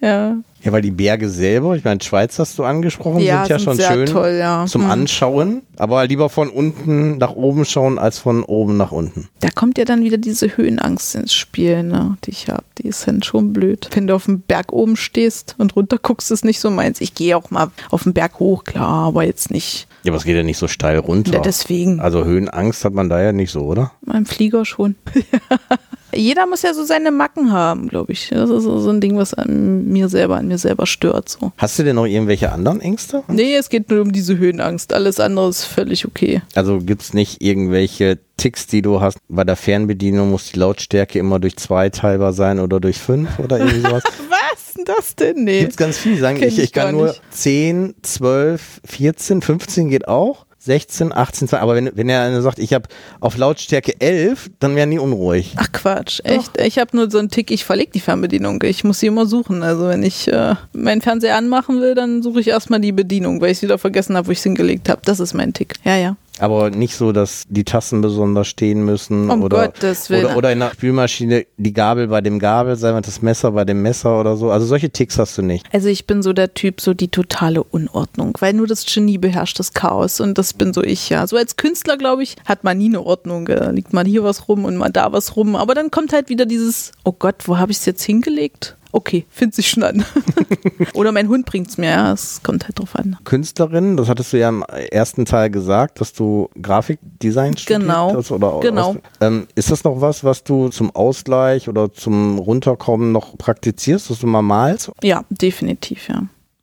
ja. 0.00 0.36
Ja, 0.62 0.72
weil 0.72 0.82
die 0.82 0.90
Berge 0.90 1.28
selber, 1.28 1.74
ich 1.74 1.84
meine, 1.84 2.02
Schweiz 2.02 2.38
hast 2.38 2.58
du 2.58 2.64
angesprochen, 2.64 3.20
ja, 3.20 3.44
sind 3.46 3.50
ja 3.50 3.58
sind 3.58 3.82
schon 3.82 3.94
schön 3.94 4.06
toll, 4.06 4.36
ja. 4.38 4.66
zum 4.66 4.82
Hm. 4.84 4.90
Anschauen, 4.90 5.62
aber 5.76 6.06
lieber 6.06 6.28
von 6.28 6.48
unten 6.50 7.16
nach 7.18 7.32
oben 7.32 7.64
schauen 7.64 7.98
als 7.98 8.18
von 8.18 8.42
oben 8.44 8.76
nach 8.76 8.92
unten. 8.92 9.28
Da 9.40 9.48
kommt 9.50 9.78
ja 9.78 9.84
dann 9.86 10.04
wieder 10.04 10.18
diese 10.18 10.56
Höhenangst 10.56 11.14
ins 11.14 11.32
Spiel, 11.32 11.82
ne, 11.82 12.16
die 12.24 12.30
ich 12.30 12.48
habe. 12.48 12.64
Die 12.78 12.88
ist 12.88 13.08
dann 13.08 13.22
schon 13.22 13.52
blöd. 13.54 13.88
Wenn 13.94 14.06
du 14.06 14.14
auf 14.14 14.26
dem 14.26 14.40
Berg 14.40 14.72
oben 14.72 14.96
stehst 14.96 15.54
und 15.58 15.76
runter 15.76 15.96
guckst, 16.00 16.30
ist 16.30 16.44
nicht 16.44 16.60
so 16.60 16.70
meins. 16.70 17.00
Ich 17.00 17.14
gehe 17.14 17.36
auch 17.36 17.50
mal 17.50 17.70
auf 17.90 18.02
den 18.02 18.12
Berg 18.12 18.38
hoch, 18.38 18.64
klar, 18.64 19.06
aber 19.08 19.24
jetzt 19.24 19.50
nicht. 19.50 19.86
Ja, 20.02 20.10
aber 20.10 20.18
es 20.18 20.24
geht 20.24 20.36
ja 20.36 20.42
nicht 20.42 20.58
so 20.58 20.68
steil 20.68 20.98
runter. 20.98 21.32
Ja, 21.34 21.40
deswegen. 21.40 22.00
Also 22.00 22.24
Höhenangst 22.24 22.84
hat 22.84 22.92
man 22.92 23.08
da 23.08 23.20
ja 23.22 23.32
nicht 23.32 23.50
so, 23.50 23.60
oder? 23.60 23.92
Beim 24.02 24.26
Flieger 24.26 24.64
schon. 24.64 24.94
Jeder 26.12 26.46
muss 26.46 26.62
ja 26.62 26.74
so 26.74 26.84
seine 26.84 27.10
Macken 27.10 27.52
haben, 27.52 27.88
glaube 27.88 28.12
ich. 28.12 28.28
Das 28.30 28.50
ist 28.50 28.64
so 28.64 28.88
ein 28.90 29.00
Ding, 29.00 29.16
was 29.16 29.34
an 29.34 29.86
mir 29.86 30.08
selber, 30.08 30.36
an 30.36 30.48
mir 30.48 30.58
selber 30.58 30.86
stört. 30.86 31.28
So. 31.28 31.52
Hast 31.56 31.78
du 31.78 31.82
denn 31.82 31.96
noch 31.96 32.06
irgendwelche 32.06 32.52
anderen 32.52 32.80
Ängste? 32.80 33.22
Nee, 33.28 33.54
es 33.56 33.68
geht 33.68 33.90
nur 33.90 34.02
um 34.02 34.12
diese 34.12 34.38
Höhenangst. 34.38 34.92
Alles 34.92 35.20
andere 35.20 35.48
ist 35.48 35.64
völlig 35.64 36.06
okay. 36.06 36.42
Also 36.54 36.78
gibt's 36.78 37.14
nicht 37.14 37.42
irgendwelche 37.42 38.18
Ticks, 38.36 38.66
die 38.66 38.80
du 38.82 39.00
hast? 39.00 39.18
Bei 39.28 39.44
der 39.44 39.56
Fernbedienung 39.56 40.30
muss 40.30 40.50
die 40.52 40.58
Lautstärke 40.58 41.18
immer 41.18 41.38
durch 41.38 41.56
zwei 41.56 41.90
teilbar 41.90 42.32
sein 42.32 42.58
oder 42.58 42.80
durch 42.80 42.98
fünf 42.98 43.38
oder 43.38 43.58
irgendwie 43.58 43.80
sowas. 43.82 44.02
Was 44.04 44.66
ist 44.66 44.78
denn 44.78 44.84
das 44.86 45.14
denn? 45.16 45.44
Nee. 45.44 45.60
Gibt's 45.60 45.76
ganz 45.76 45.98
viel. 45.98 46.18
Sagen, 46.18 46.38
Kenn 46.38 46.48
ich, 46.48 46.58
ich 46.58 46.72
kann 46.72 46.92
nur 46.94 47.08
nicht. 47.08 47.22
10, 47.30 47.96
12, 48.02 48.80
14, 48.84 49.42
15 49.42 49.88
geht 49.90 50.08
auch. 50.08 50.46
16, 50.62 51.12
18, 51.12 51.48
20. 51.48 51.62
Aber 51.62 51.74
wenn, 51.74 51.90
wenn 51.94 52.08
er 52.08 52.40
sagt, 52.42 52.58
ich 52.58 52.74
habe 52.74 52.88
auf 53.20 53.36
Lautstärke 53.38 53.98
11, 53.98 54.50
dann 54.58 54.76
wären 54.76 54.90
die 54.90 54.98
unruhig. 54.98 55.54
Ach 55.56 55.72
Quatsch, 55.72 56.20
echt. 56.24 56.60
Ich 56.60 56.78
habe 56.78 56.94
nur 56.94 57.10
so 57.10 57.18
einen 57.18 57.30
Tick, 57.30 57.50
ich 57.50 57.64
verlege 57.64 57.90
die 57.92 58.00
Fernbedienung. 58.00 58.62
Ich 58.64 58.84
muss 58.84 59.00
sie 59.00 59.06
immer 59.06 59.24
suchen. 59.24 59.62
Also 59.62 59.88
wenn 59.88 60.02
ich 60.02 60.28
äh, 60.28 60.54
meinen 60.72 61.00
Fernseher 61.00 61.36
anmachen 61.36 61.80
will, 61.80 61.94
dann 61.94 62.22
suche 62.22 62.40
ich 62.40 62.48
erstmal 62.48 62.80
die 62.80 62.92
Bedienung, 62.92 63.40
weil 63.40 63.52
ich 63.52 63.62
wieder 63.62 63.78
vergessen 63.78 64.16
habe, 64.16 64.28
wo 64.28 64.32
ich 64.32 64.38
es 64.38 64.44
hingelegt 64.44 64.90
habe. 64.90 65.00
Das 65.04 65.18
ist 65.18 65.32
mein 65.32 65.54
Tick. 65.54 65.74
Ja, 65.84 65.96
ja. 65.96 66.16
Aber 66.40 66.70
nicht 66.70 66.96
so, 66.96 67.12
dass 67.12 67.44
die 67.48 67.64
Tassen 67.64 68.00
besonders 68.00 68.48
stehen 68.48 68.84
müssen 68.84 69.30
Um 69.30 69.42
oder, 69.42 69.72
oder, 70.08 70.36
oder 70.36 70.52
in 70.52 70.60
der 70.60 70.70
Spülmaschine 70.70 71.46
die 71.56 71.72
Gabel 71.72 72.08
bei 72.08 72.20
dem 72.20 72.38
Gabel 72.38 72.76
sein 72.76 72.94
und 72.94 73.06
das 73.06 73.22
Messer 73.22 73.52
bei 73.52 73.64
dem 73.64 73.82
Messer 73.82 74.18
oder 74.18 74.36
so. 74.36 74.50
Also 74.50 74.66
solche 74.66 74.90
Ticks 74.90 75.18
hast 75.18 75.36
du 75.38 75.42
nicht. 75.42 75.66
Also 75.72 75.88
ich 75.88 76.06
bin 76.06 76.22
so 76.22 76.32
der 76.32 76.54
Typ, 76.54 76.80
so 76.80 76.94
die 76.94 77.08
totale 77.08 77.62
Unordnung, 77.62 78.36
weil 78.40 78.54
nur 78.54 78.66
das 78.66 78.86
Genie 78.86 79.18
beherrscht 79.18 79.58
das 79.58 79.74
Chaos 79.74 80.20
und 80.20 80.38
das 80.38 80.54
bin 80.54 80.72
so 80.72 80.82
ich, 80.82 81.10
ja. 81.10 81.26
So 81.26 81.36
als 81.36 81.56
Künstler, 81.56 81.96
glaube 81.96 82.22
ich, 82.22 82.36
hat 82.46 82.64
man 82.64 82.78
nie 82.78 82.86
eine 82.86 83.02
Ordnung. 83.02 83.46
Da 83.46 83.70
liegt 83.70 83.92
mal 83.92 84.06
hier 84.06 84.24
was 84.24 84.48
rum 84.48 84.64
und 84.64 84.76
mal 84.76 84.90
da 84.90 85.12
was 85.12 85.36
rum. 85.36 85.56
Aber 85.56 85.74
dann 85.74 85.90
kommt 85.90 86.12
halt 86.12 86.28
wieder 86.28 86.46
dieses, 86.46 86.92
oh 87.04 87.12
Gott, 87.12 87.36
wo 87.46 87.58
habe 87.58 87.72
ich 87.72 87.78
es 87.78 87.86
jetzt 87.86 88.02
hingelegt? 88.02 88.76
Okay, 88.92 89.24
findet 89.30 89.54
sich 89.54 89.68
schon 89.68 89.82
an. 89.82 90.04
Oder 90.94 91.12
mein 91.12 91.28
Hund 91.28 91.46
bringt's 91.46 91.78
mir, 91.78 91.90
ja. 91.90 92.12
Es 92.12 92.42
kommt 92.42 92.64
halt 92.64 92.78
drauf 92.78 92.96
an. 92.96 93.16
Künstlerin, 93.24 93.96
das 93.96 94.08
hattest 94.08 94.32
du 94.32 94.38
ja 94.38 94.48
im 94.48 94.62
ersten 94.62 95.24
Teil 95.24 95.50
gesagt, 95.50 96.00
dass 96.00 96.12
du 96.12 96.48
Grafikdesign 96.60 97.56
studiert 97.56 97.82
Genau, 97.82 98.14
hast. 98.16 98.30
Oder 98.30 98.60
genau. 98.60 98.96
Ähm, 99.20 99.46
ist 99.54 99.70
das 99.70 99.84
noch 99.84 100.00
was, 100.00 100.24
was 100.24 100.44
du 100.44 100.68
zum 100.68 100.94
Ausgleich 100.94 101.68
oder 101.68 101.92
zum 101.92 102.38
Runterkommen 102.38 103.12
noch 103.12 103.36
praktizierst, 103.38 104.10
dass 104.10 104.20
du 104.20 104.26
mal 104.26 104.42
malst? 104.42 104.90
Ja, 105.02 105.24
definitiv, 105.30 106.08
ja. 106.08 106.22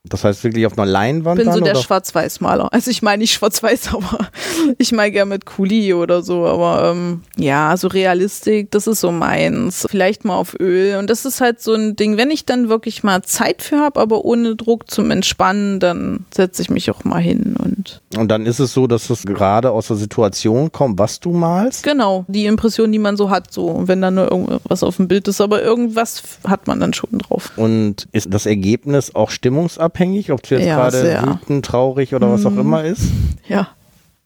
Das 0.10 0.24
heißt 0.24 0.44
wirklich 0.44 0.66
auf 0.66 0.78
einer 0.78 0.86
Leinwand 0.86 1.38
bin 1.38 1.48
dann? 1.48 1.56
so 1.56 1.62
der? 1.62 1.76
Schwarz-Weiß-Maler. 1.76 2.74
Also 2.74 2.92
ich 2.92 3.02
meine 3.02 3.22
nicht 3.22 3.34
Schwarz-Weiß, 3.34 3.90
aber 3.94 4.30
ich 4.78 4.92
mal 4.92 5.12
gerne 5.12 5.30
mit 5.30 5.46
Kuli 5.46 5.94
oder 5.94 6.22
so. 6.22 6.46
Aber 6.46 6.92
ähm, 6.92 7.22
ja, 7.38 7.76
so 7.78 7.88
Realistik, 7.88 8.72
das 8.72 8.88
ist 8.88 9.02
so 9.02 9.12
meins. 9.12 9.86
Vielleicht 9.90 10.26
mal 10.26 10.36
auf 10.36 10.60
Öl. 10.60 10.98
Und 10.98 11.10
das 11.10 11.26
ist 11.26 11.42
halt 11.42 11.62
so 11.62 11.74
ein 11.74 11.96
Ding, 11.96 12.18
wenn 12.18 12.32
ich 12.32 12.46
dann 12.46 12.70
wirklich 12.70 13.04
mal 13.04 13.24
Zeit 13.24 13.62
für 13.62 13.80
habe, 13.80 14.00
aber 14.00 14.26
ohne 14.26 14.56
Druck 14.56 14.90
zum 14.90 15.12
Entspannen, 15.12 15.80
dann 15.80 16.26
setze 16.34 16.62
ich 16.62 16.70
mich 16.70 16.90
auch 16.92 17.04
mal 17.04 17.20
hin 17.20 17.56
und 17.58 18.02
Und 18.18 18.30
dann 18.30 18.46
ist 18.46 18.60
es 18.60 18.74
so, 18.74 18.88
dass 18.88 19.10
es 19.10 19.24
gerade 19.24 19.72
aus 19.72 19.88
der 19.88 19.98
Situation 19.98 20.72
kommt, 20.72 21.00
was 21.00 21.20
du 21.20 21.32
malst. 21.32 21.84
genau, 21.84 22.26
die 22.28 22.46
Impression, 22.46 22.92
die 22.92 23.00
man 23.00 23.18
so 23.18 23.30
hat, 23.30 23.52
so. 23.54 23.84
Wenn 23.86 24.02
da 24.02 24.12
nur 24.12 24.32
irgendwas 24.32 24.84
auf 24.84 24.98
dem 24.98 25.08
Bild 25.08 25.28
ist, 25.28 25.42
aber 25.42 25.62
irgendwas 25.62 26.24
hat 26.46 26.68
man 26.68 26.80
dann 26.80 26.94
schon 26.94 27.20
drauf. 27.20 27.52
Und 27.56 28.08
ist 28.12 28.34
das 28.34 28.46
Ergebnis 28.46 29.14
auch 29.16 29.30
stimmungsabhängig, 29.30 29.97
ob 30.32 30.44
du 30.44 30.56
jetzt 30.56 30.66
Ja, 30.66 30.76
gerade 30.76 31.24
wütend, 31.28 31.66
traurig 31.66 32.14
oder 32.16 32.32
was 32.32 32.46
auch 32.46 32.52
Mhm. 32.52 32.60
immer 32.60 32.84
ist? 32.84 33.04
Ja. 33.48 33.70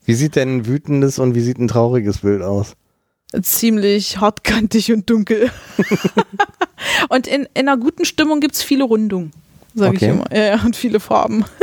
Wie 0.06 0.14
sieht 0.16 0.36
denn 0.36 0.58
ein 0.58 0.66
wütendes 0.68 1.20
und 1.20 1.36
wie 1.36 1.42
sieht 1.42 1.58
ein 1.60 1.68
trauriges 1.68 2.20
Bild 2.20 2.42
aus? 2.42 2.74
ziemlich 3.44 4.20
hartkantig 4.20 4.92
und 4.92 5.10
dunkel. 5.10 5.50
und 7.10 7.28
in, 7.28 7.48
in 7.54 7.68
einer 7.70 7.78
guten 7.78 8.04
Stimmung 8.04 8.42
gibt 8.42 8.56
es 8.56 8.62
viele 8.64 8.84
Rundungen, 8.84 9.32
sage 9.74 9.96
Okay. 9.96 10.06
ich 10.06 10.12
immer. 10.12 10.26
Ja, 10.36 10.56
ja, 10.58 10.62
und 10.66 10.76
viele 10.76 11.00
Farben. 11.00 11.46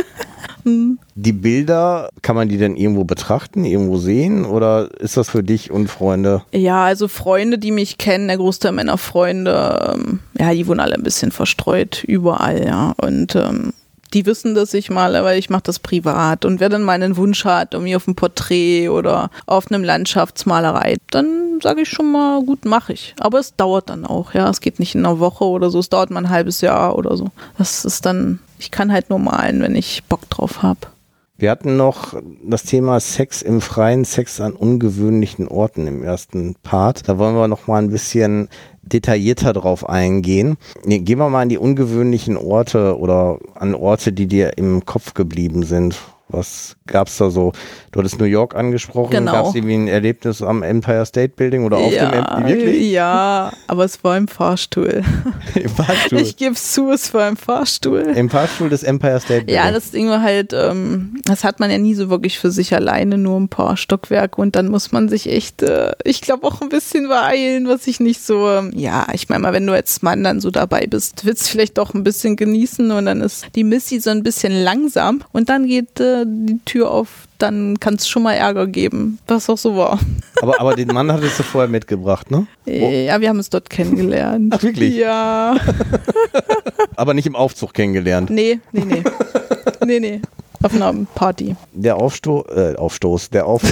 Hm. 0.64 0.98
Die 1.14 1.32
Bilder, 1.32 2.10
kann 2.20 2.34
man 2.34 2.48
die 2.48 2.58
denn 2.58 2.74
irgendwo 2.76 3.04
betrachten, 3.04 3.64
irgendwo 3.64 3.96
sehen 3.96 4.44
oder 4.44 4.88
ist 5.00 5.16
das 5.16 5.30
für 5.30 5.44
dich 5.44 5.70
und 5.70 5.86
Freunde? 5.88 6.42
ja, 6.52 6.84
also 6.84 7.06
Freunde, 7.06 7.58
die 7.58 7.70
mich 7.70 7.96
kennen, 7.96 8.26
der 8.26 8.38
Großteil 8.38 8.72
meiner 8.72 8.98
Freunde, 8.98 9.94
ähm, 9.94 10.18
ja, 10.38 10.52
die 10.52 10.66
wohnen 10.66 10.80
alle 10.80 10.94
ein 10.96 11.04
bisschen 11.04 11.30
verstreut 11.30 12.02
überall, 12.04 12.64
ja. 12.66 12.92
Und 13.00 13.36
ähm, 13.36 13.72
die 14.14 14.26
wissen, 14.26 14.54
dass 14.54 14.74
ich 14.74 14.90
male, 14.90 15.24
weil 15.24 15.38
ich 15.38 15.50
mache 15.50 15.62
das 15.64 15.78
privat. 15.78 16.44
Und 16.44 16.60
wer 16.60 16.68
dann 16.68 16.82
mal 16.82 16.92
einen 16.92 17.16
Wunsch 17.16 17.44
hat, 17.44 17.74
irgendwie 17.74 17.96
auf 17.96 18.06
einem 18.06 18.14
Porträt 18.14 18.88
oder 18.88 19.30
auf 19.46 19.70
einem 19.70 19.84
Landschaftsmalerei, 19.84 20.96
dann 21.10 21.60
sage 21.62 21.82
ich 21.82 21.88
schon 21.88 22.12
mal, 22.12 22.42
gut, 22.42 22.64
mache 22.64 22.92
ich. 22.92 23.14
Aber 23.18 23.38
es 23.38 23.54
dauert 23.56 23.90
dann 23.90 24.04
auch, 24.04 24.34
ja. 24.34 24.48
Es 24.48 24.60
geht 24.60 24.78
nicht 24.78 24.94
in 24.94 25.04
einer 25.04 25.18
Woche 25.18 25.44
oder 25.44 25.70
so, 25.70 25.78
es 25.78 25.88
dauert 25.88 26.10
mal 26.10 26.24
ein 26.24 26.30
halbes 26.30 26.60
Jahr 26.60 26.96
oder 26.96 27.16
so. 27.16 27.30
Das 27.56 27.84
ist 27.84 28.06
dann, 28.06 28.40
ich 28.58 28.70
kann 28.70 28.92
halt 28.92 29.10
nur 29.10 29.18
malen, 29.18 29.60
wenn 29.60 29.74
ich 29.74 30.04
Bock 30.04 30.28
drauf 30.30 30.62
habe. 30.62 30.80
Wir 31.40 31.52
hatten 31.52 31.76
noch 31.76 32.14
das 32.42 32.64
Thema 32.64 32.98
Sex 32.98 33.42
im 33.42 33.60
Freien, 33.60 34.04
Sex 34.04 34.40
an 34.40 34.54
ungewöhnlichen 34.54 35.46
Orten 35.46 35.86
im 35.86 36.02
ersten 36.02 36.56
Part. 36.64 37.08
Da 37.08 37.16
wollen 37.16 37.36
wir 37.36 37.46
noch 37.46 37.68
mal 37.68 37.80
ein 37.80 37.90
bisschen 37.90 38.48
detaillierter 38.92 39.52
drauf 39.52 39.88
eingehen. 39.88 40.56
Gehen 40.84 41.18
wir 41.18 41.28
mal 41.28 41.42
an 41.42 41.48
die 41.48 41.58
ungewöhnlichen 41.58 42.36
Orte 42.36 42.98
oder 42.98 43.38
an 43.54 43.74
Orte, 43.74 44.12
die 44.12 44.26
dir 44.26 44.56
im 44.56 44.84
Kopf 44.84 45.14
geblieben 45.14 45.62
sind. 45.62 45.96
Was 46.28 46.76
gab's 46.88 47.16
da 47.18 47.30
so? 47.30 47.52
Du 47.92 48.00
hattest 48.00 48.18
New 48.18 48.26
York 48.26 48.54
angesprochen. 48.54 49.10
Genau. 49.10 49.32
Gab's 49.32 49.54
irgendwie 49.54 49.74
ein 49.74 49.88
Erlebnis 49.88 50.42
am 50.42 50.62
Empire 50.62 51.06
State 51.06 51.34
Building 51.36 51.64
oder 51.64 51.78
auf 51.78 51.90
dem 51.90 51.94
ja, 51.94 52.10
Empire? 52.10 52.48
Wirklich? 52.48 52.90
ja, 52.90 53.52
aber 53.66 53.84
es 53.84 54.02
war 54.04 54.16
im 54.16 54.28
Fahrstuhl. 54.28 55.02
Im 55.54 55.70
Fahrstuhl. 55.70 56.20
Ich 56.20 56.36
gebe 56.36 56.52
es 56.52 56.72
zu, 56.72 56.90
es 56.90 57.12
war 57.14 57.28
im 57.28 57.36
Fahrstuhl. 57.36 58.00
Im 58.00 58.28
Fahrstuhl 58.28 58.68
des 58.68 58.82
Empire 58.82 59.18
State 59.20 59.46
Building. 59.46 59.54
Ja, 59.54 59.72
das 59.72 59.90
Ding 59.90 60.08
war 60.08 60.22
halt, 60.22 60.52
ähm, 60.52 61.20
das 61.24 61.44
hat 61.44 61.60
man 61.60 61.70
ja 61.70 61.78
nie 61.78 61.94
so 61.94 62.10
wirklich 62.10 62.38
für 62.38 62.50
sich 62.50 62.74
alleine, 62.74 63.18
nur 63.18 63.38
ein 63.40 63.48
paar 63.48 63.76
Stockwerke 63.76 64.40
und 64.40 64.56
dann 64.56 64.68
muss 64.68 64.92
man 64.92 65.08
sich 65.08 65.28
echt, 65.28 65.62
äh, 65.62 65.92
ich 66.04 66.20
glaube 66.20 66.46
auch 66.46 66.60
ein 66.60 66.68
bisschen 66.68 67.08
beeilen, 67.08 67.68
was 67.68 67.86
ich 67.86 68.00
nicht 68.00 68.20
so, 68.20 68.48
ähm, 68.48 68.72
ja, 68.74 69.06
ich 69.12 69.28
meine 69.28 69.42
mal, 69.42 69.52
wenn 69.52 69.66
du 69.66 69.72
als 69.72 70.02
Mann 70.02 70.22
dann 70.22 70.40
so 70.40 70.50
dabei 70.50 70.86
bist, 70.86 71.24
willst 71.24 71.46
du 71.46 71.50
vielleicht 71.50 71.78
doch 71.78 71.94
ein 71.94 72.04
bisschen 72.04 72.36
genießen 72.36 72.90
und 72.90 73.06
dann 73.06 73.20
ist 73.20 73.46
die 73.54 73.64
Missy 73.64 74.00
so 74.00 74.10
ein 74.10 74.22
bisschen 74.22 74.52
langsam 74.52 75.22
und 75.32 75.48
dann 75.48 75.66
geht 75.66 76.00
äh, 76.00 76.24
die 76.26 76.60
Tür 76.64 76.77
auf, 76.84 77.26
dann 77.38 77.78
kann 77.80 77.94
es 77.94 78.08
schon 78.08 78.22
mal 78.22 78.34
Ärger 78.34 78.66
geben, 78.66 79.18
was 79.26 79.48
auch 79.48 79.58
so 79.58 79.76
war. 79.76 79.98
aber, 80.42 80.60
aber 80.60 80.74
den 80.74 80.88
Mann 80.88 81.12
hattest 81.12 81.38
du 81.38 81.42
vorher 81.42 81.68
mitgebracht, 81.68 82.30
ne? 82.30 82.46
Ja, 82.66 83.20
wir 83.20 83.28
haben 83.28 83.38
uns 83.38 83.50
dort 83.50 83.70
kennengelernt. 83.70 84.52
Ach, 84.56 84.62
wirklich? 84.62 84.96
Ja. 84.96 85.56
Aber 86.96 87.14
nicht 87.14 87.26
im 87.26 87.36
Aufzug 87.36 87.74
kennengelernt. 87.74 88.28
Nee, 88.28 88.58
nee, 88.72 88.84
nee. 88.84 89.04
nee, 89.86 90.00
nee. 90.00 90.22
Auf 90.62 90.74
einer 90.74 90.92
Party. 91.14 91.54
Der 91.72 91.96
Aufstoß, 91.96 92.44
äh, 92.48 92.74
Aufstoß, 92.76 93.30
der 93.30 93.46
Auf, 93.46 93.62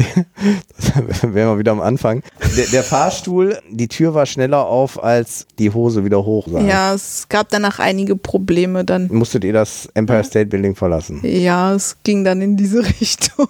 wären 1.22 1.32
wir 1.52 1.58
wieder 1.58 1.72
am 1.72 1.80
Anfang. 1.80 2.22
Der, 2.56 2.66
der 2.66 2.82
Fahrstuhl, 2.82 3.58
die 3.70 3.88
Tür 3.88 4.14
war 4.14 4.26
schneller 4.26 4.66
auf, 4.66 5.02
als 5.02 5.46
die 5.58 5.70
Hose 5.72 6.04
wieder 6.04 6.24
hoch 6.24 6.50
war. 6.52 6.62
Ja, 6.62 6.94
es 6.94 7.26
gab 7.28 7.48
danach 7.50 7.78
einige 7.78 8.16
Probleme 8.16 8.84
dann. 8.84 9.08
Musstet 9.12 9.44
ihr 9.44 9.52
das 9.52 9.88
Empire 9.94 10.24
State 10.24 10.46
Building 10.46 10.74
verlassen? 10.74 11.20
Ja, 11.22 11.74
es 11.74 11.96
ging 12.02 12.24
dann 12.24 12.40
in 12.42 12.56
diese 12.56 12.82
Richtung. 13.00 13.48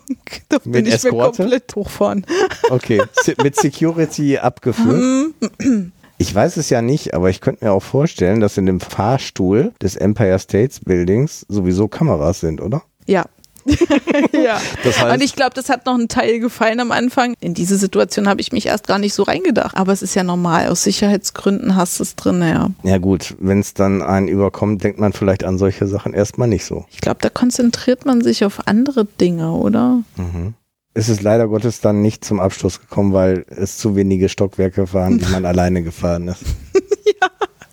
Da 0.49 0.59
Mit 0.65 0.73
bin 0.73 0.87
ich 0.87 0.91
mir 0.91 0.97
Eskorte? 0.97 1.43
komplett 1.43 1.75
hochfahren. 1.77 2.27
Okay. 2.71 3.03
Mit 3.43 3.57
Security 3.57 4.39
abgeführt. 4.39 5.33
Ich 6.19 6.35
weiß 6.35 6.59
es 6.59 6.69
ja 6.69 6.83
nicht, 6.83 7.15
aber 7.15 7.31
ich 7.31 7.41
könnte 7.41 7.65
mir 7.65 7.73
auch 7.73 7.83
vorstellen, 7.83 8.41
dass 8.41 8.59
in 8.59 8.67
dem 8.67 8.81
Fahrstuhl 8.81 9.73
des 9.81 9.97
Empire 9.97 10.39
States 10.39 10.81
Buildings 10.81 11.47
sowieso 11.49 11.89
Kameras 11.89 12.41
sind, 12.41 12.61
oder? 12.61 12.83
Ja. 13.07 13.25
ja. 14.33 14.61
Das 14.85 14.99
heißt- 14.99 15.15
und 15.15 15.23
ich 15.23 15.35
glaube, 15.35 15.55
das 15.55 15.69
hat 15.69 15.87
noch 15.87 15.95
einen 15.95 16.09
Teil 16.09 16.41
gefallen 16.41 16.81
am 16.81 16.93
Anfang. 16.93 17.35
In 17.41 17.55
diese 17.55 17.77
Situation 17.77 18.29
habe 18.29 18.41
ich 18.41 18.53
mich 18.53 18.67
erst 18.67 18.87
gar 18.87 18.99
nicht 18.99 19.15
so 19.15 19.23
reingedacht. 19.23 19.77
Aber 19.77 19.93
es 19.93 20.03
ist 20.03 20.15
ja 20.15 20.25
normal. 20.25 20.69
Aus 20.69 20.85
Sicherheitsgründen 20.85 21.77
hast 21.77 21.99
du 21.99 22.03
es 22.03 22.17
drin, 22.17 22.41
ja. 22.43 22.71
Ja 22.83 22.99
gut, 22.99 23.37
wenn 23.41 23.61
es 23.61 23.75
dann 23.75 24.03
einen 24.03 24.29
überkommt, 24.29 24.83
denkt 24.85 24.99
man 24.99 25.13
vielleicht 25.13 25.45
an 25.45 25.59
solche 25.59 25.87
Sachen 25.87 26.15
erstmal 26.15 26.49
nicht 26.49 26.65
so. 26.65 26.85
Ich 26.91 27.01
glaube, 27.01 27.19
da 27.21 27.29
konzentriert 27.31 28.07
man 28.07 28.21
sich 28.23 28.45
auf 28.45 28.67
andere 28.67 29.05
Dinge, 29.05 29.53
oder? 29.53 30.03
Es 30.93 31.09
ist 31.09 31.23
leider 31.23 31.47
Gottes 31.47 31.81
dann 31.81 32.03
nicht 32.03 32.25
zum 32.25 32.41
Abschluss 32.41 32.81
gekommen, 32.81 33.13
weil 33.13 33.45
es 33.49 33.79
zu 33.79 33.95
wenige 33.95 34.29
Stockwerke 34.29 34.93
waren, 34.93 35.19
die 35.19 35.27
man 35.27 35.45
alleine 35.47 35.83
gefahren 35.83 36.29
ist. 36.29 36.43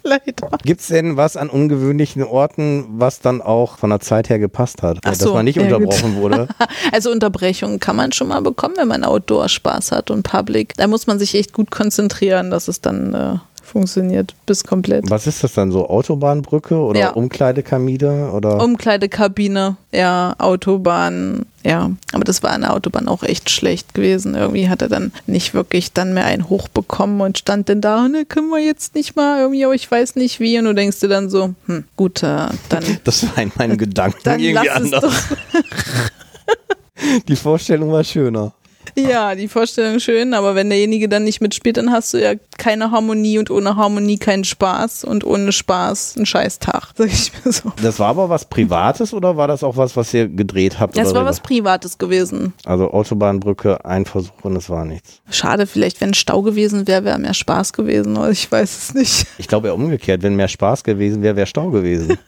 Leider. 0.08 0.58
Gibt 0.64 0.82
es 0.82 0.88
denn 0.88 1.18
was 1.18 1.36
an 1.36 1.50
ungewöhnlichen 1.50 2.24
Orten, 2.24 2.86
was 2.98 3.20
dann 3.20 3.42
auch 3.42 3.78
von 3.78 3.90
der 3.90 4.00
Zeit 4.00 4.30
her 4.30 4.40
gepasst 4.40 4.82
hat? 4.82 5.00
Ach 5.04 5.10
dass 5.10 5.20
so, 5.20 5.34
man 5.34 5.44
nicht 5.44 5.58
ja, 5.58 5.64
gut. 5.64 5.74
unterbrochen 5.74 6.16
wurde? 6.16 6.48
Also 6.92 7.12
Unterbrechungen 7.12 7.80
kann 7.80 7.96
man 7.96 8.12
schon 8.12 8.30
mal 8.30 8.42
bekommen, 8.42 8.76
wenn 8.78 8.88
man 8.88 9.04
Outdoor-Spaß 9.04 9.92
hat 9.92 10.10
und 10.10 10.24
Public. 10.24 10.74
Da 10.78 10.88
muss 10.88 11.08
man 11.08 11.20
sich 11.20 11.36
echt 11.36 11.54
gut 11.54 11.70
konzentrieren, 11.70 12.50
dass 12.50 12.68
es 12.68 12.82
dann 12.82 13.14
äh, 13.14 13.36
funktioniert 13.68 14.34
bis 14.46 14.64
komplett. 14.64 15.10
Was 15.10 15.28
ist 15.28 15.44
das 15.44 15.54
dann 15.54 15.72
so? 15.72 15.88
Autobahnbrücke 15.90 16.76
oder 16.76 17.00
Ja. 17.00 17.10
Umkleidekamide? 17.12 18.32
Oder? 18.34 18.64
Umkleidekabine, 18.64 19.78
ja, 19.92 20.36
Autobahn, 20.38 21.46
ja. 21.64 21.92
Aber 22.14 22.24
das 22.24 22.42
war 22.44 22.52
an 22.52 22.62
der 22.62 22.74
Autobahn 22.74 23.08
auch 23.08 23.24
echt 23.24 23.50
schlecht 23.50 23.94
gewesen. 23.94 24.36
Irgendwie 24.36 24.70
hat 24.70 24.82
er 24.82 24.90
dann 24.90 25.12
nicht 25.28 25.54
wirklich 25.54 25.92
dann 25.94 26.14
mehr 26.14 26.26
einen 26.26 26.50
hochbekommen 26.50 27.22
und 27.22 27.38
stand 27.38 27.70
dann 27.70 27.82
da, 27.82 28.08
ne, 28.08 28.26
können 28.26 28.50
wir 28.50 28.60
jetzt 28.60 28.96
nicht 28.96 29.16
mal 29.16 29.40
irgendwie, 29.42 29.66
aber 29.66 29.76
ich 29.76 29.90
weiß 29.90 30.16
nicht 30.16 30.40
wie. 30.40 30.58
Und 30.58 30.66
du 30.66 30.74
denkst 30.74 31.00
dir 31.00 31.10
dann 31.10 31.30
so, 31.30 31.54
hm, 31.66 31.84
gut, 31.96 32.24
äh, 32.24 32.48
dann, 32.70 32.84
das 33.04 33.24
war 33.28 33.44
in 33.44 33.52
meinen 33.58 33.78
Gedanken 33.78 34.20
dann 34.24 34.40
irgendwie 34.40 34.68
lass 34.68 34.80
es 34.80 34.94
anders. 34.94 35.04
doch. 35.04 35.62
Die 37.28 37.36
Vorstellung 37.36 37.92
war 37.92 38.04
schöner. 38.04 38.54
Ja, 38.98 39.36
die 39.36 39.48
Vorstellung 39.48 40.00
schön, 40.00 40.34
aber 40.34 40.56
wenn 40.56 40.70
derjenige 40.70 41.08
dann 41.08 41.24
nicht 41.24 41.40
mitspielt, 41.40 41.78
dann 41.78 41.92
hast 41.92 42.16
du 42.16 42.18
ja 42.18 42.34
keine 42.58 42.90
Harmonie 42.90 43.38
und 43.38 43.52
ohne 43.52 43.76
Harmonie 43.76 44.18
keinen 44.18 44.44
Spaß 44.44 45.04
und 45.04 45.24
ohne 45.24 45.52
Spaß 45.52 46.16
einen 46.18 46.26
Scheißtag, 46.26 46.94
sag 46.96 47.08
ich 47.08 47.32
mir 47.46 47.52
so. 47.52 47.72
Das 47.82 48.00
war 48.00 48.08
aber 48.08 48.30
was 48.30 48.46
Privates 48.46 49.14
oder 49.14 49.38
war 49.38 49.48
das 49.48 49.64
auch 49.64 49.78
was, 49.78 49.96
was 49.96 50.12
ihr 50.16 50.28
gedreht 50.28 50.80
habt? 50.80 50.98
Das 50.98 51.14
war 51.14 51.26
was 51.26 51.42
Privates 51.42 52.00
gewesen. 52.00 52.54
Also 52.66 52.90
Autobahnbrücke, 52.92 53.86
ein 53.86 54.06
Versuch 54.06 54.44
und 54.44 54.56
es 54.56 54.68
war 54.70 54.84
nichts. 54.84 55.22
Schade, 55.30 55.68
vielleicht, 55.68 56.02
wenn 56.02 56.16
Stau 56.16 56.42
gewesen 56.42 56.88
wäre, 56.88 57.04
wäre 57.04 57.20
mehr 57.20 57.36
Spaß 57.36 57.74
gewesen, 57.74 58.18
oder 58.18 58.32
ich 58.32 58.52
weiß 58.52 58.78
es 58.78 58.94
nicht. 58.96 59.28
Ich 59.38 59.48
glaube 59.48 59.68
eher 59.68 59.76
umgekehrt, 59.76 60.24
wenn 60.24 60.36
mehr 60.36 60.48
Spaß 60.48 60.84
gewesen 60.84 61.22
wäre, 61.22 61.36
wäre 61.36 61.48
Stau 61.48 61.70
gewesen. 61.70 62.18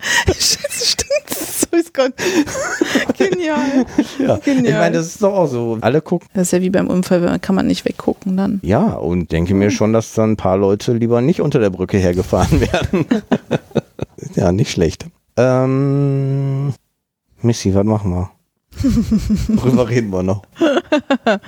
Scheiße, 0.26 0.86
stimmt. 0.86 1.09
Ist 1.72 1.94
Gott. 1.94 2.12
Genial. 3.18 3.86
ja. 4.18 4.36
Genial. 4.38 4.66
Ich 4.66 4.72
meine, 4.74 4.96
das 4.96 5.06
ist 5.06 5.22
doch 5.22 5.34
auch 5.34 5.46
so. 5.46 5.78
Alle 5.80 6.00
gucken. 6.00 6.28
Das 6.34 6.42
ist 6.48 6.52
ja 6.52 6.60
wie 6.60 6.70
beim 6.70 6.88
Unfall, 6.88 7.38
kann 7.40 7.54
man 7.54 7.66
nicht 7.66 7.84
weggucken 7.84 8.36
dann. 8.36 8.60
Ja, 8.62 8.94
und 8.94 9.30
denke 9.32 9.54
mir 9.54 9.70
schon, 9.70 9.92
dass 9.92 10.12
dann 10.14 10.32
ein 10.32 10.36
paar 10.36 10.56
Leute 10.56 10.92
lieber 10.92 11.20
nicht 11.20 11.40
unter 11.40 11.58
der 11.58 11.70
Brücke 11.70 11.98
hergefahren 11.98 12.60
werden. 12.72 13.06
ja, 14.34 14.52
nicht 14.52 14.70
schlecht. 14.70 15.06
Ähm, 15.36 16.72
Missy, 17.42 17.74
was 17.74 17.84
machen 17.84 18.10
wir? 18.12 18.30
Worüber 19.48 19.88
reden 19.88 20.10
wir 20.10 20.22
noch? 20.22 20.42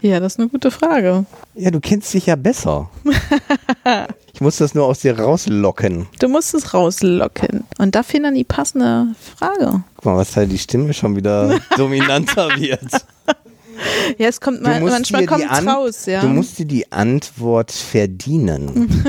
Ja, 0.03 0.19
das 0.21 0.35
ist 0.35 0.41
eine 0.41 0.49
gute 0.49 0.71
Frage. 0.71 1.25
Ja, 1.55 1.71
du 1.71 1.81
kennst 1.81 2.13
dich 2.15 2.27
ja 2.27 2.37
besser. 2.37 2.91
Muss 4.43 4.57
das 4.57 4.75
nur 4.75 4.87
aus 4.87 4.99
dir 4.99 5.17
rauslocken. 5.21 6.09
Du 6.19 6.27
musst 6.27 6.53
es 6.53 6.75
rauslocken. 6.75 7.63
Und 7.79 7.95
da 7.95 8.03
fehlt 8.03 8.25
dann 8.25 8.35
die 8.35 8.43
passende 8.43 9.15
Frage. 9.39 9.85
Guck 9.95 10.05
mal, 10.05 10.17
was 10.17 10.33
da 10.33 10.45
die 10.45 10.59
Stimme 10.59 10.93
schon 10.95 11.15
wieder 11.15 11.61
dominanter 11.77 12.49
wird. 12.59 13.07
Ja, 14.19 14.29
es 14.29 14.41
kommt 14.41 14.63
mal, 14.63 14.81
manchmal 14.81 15.23
dir 15.23 15.27
kommt 15.27 15.67
raus, 15.67 16.07
ja. 16.07 16.21
Du 16.21 16.29
musst 16.29 16.59
dir 16.59 16.67
die 16.67 16.91
Antwort 16.93 17.73
verdienen. 17.73 19.05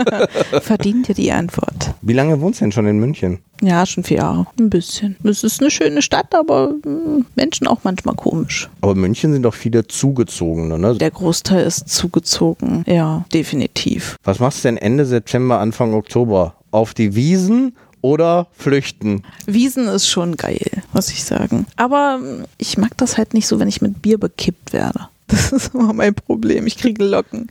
Verdient 0.62 1.08
ja 1.08 1.14
die 1.14 1.32
Antwort. 1.32 1.94
Wie 2.02 2.12
lange 2.12 2.40
wohnst 2.40 2.60
du 2.60 2.64
denn 2.64 2.72
schon 2.72 2.86
in 2.86 2.98
München? 2.98 3.38
Ja, 3.60 3.84
schon 3.86 4.04
vier 4.04 4.18
Jahre. 4.18 4.46
Ein 4.58 4.70
bisschen. 4.70 5.16
Es 5.24 5.42
ist 5.42 5.60
eine 5.60 5.70
schöne 5.70 6.02
Stadt, 6.02 6.34
aber 6.34 6.70
mm, 6.70 7.26
Menschen 7.34 7.66
auch 7.66 7.80
manchmal 7.82 8.14
komisch. 8.14 8.68
Aber 8.80 8.94
München 8.94 9.32
sind 9.32 9.42
doch 9.42 9.54
viele 9.54 9.86
Zugezogene, 9.86 10.78
ne? 10.78 10.94
Der 10.94 11.10
Großteil 11.10 11.66
ist 11.66 11.88
zugezogen. 11.88 12.84
Ja, 12.86 13.24
definitiv. 13.32 14.16
Was 14.22 14.38
machst 14.38 14.64
du 14.64 14.68
denn 14.68 14.76
Ende 14.76 15.04
September, 15.06 15.58
Anfang 15.58 15.94
Oktober? 15.94 16.54
Auf 16.70 16.94
die 16.94 17.14
Wiesen 17.14 17.74
oder 18.00 18.46
flüchten? 18.52 19.24
Wiesen 19.46 19.88
ist 19.88 20.08
schon 20.08 20.36
geil, 20.36 20.82
muss 20.92 21.10
ich 21.10 21.24
sagen. 21.24 21.66
Aber 21.76 22.20
ich 22.58 22.78
mag 22.78 22.96
das 22.96 23.16
halt 23.18 23.34
nicht 23.34 23.46
so, 23.46 23.58
wenn 23.58 23.68
ich 23.68 23.80
mit 23.82 24.02
Bier 24.02 24.18
bekippt 24.18 24.72
werde. 24.72 25.08
Das 25.30 25.52
ist 25.52 25.74
immer 25.74 25.92
mein 25.92 26.14
Problem. 26.14 26.66
Ich 26.66 26.78
kriege 26.78 27.04
Locken. 27.04 27.50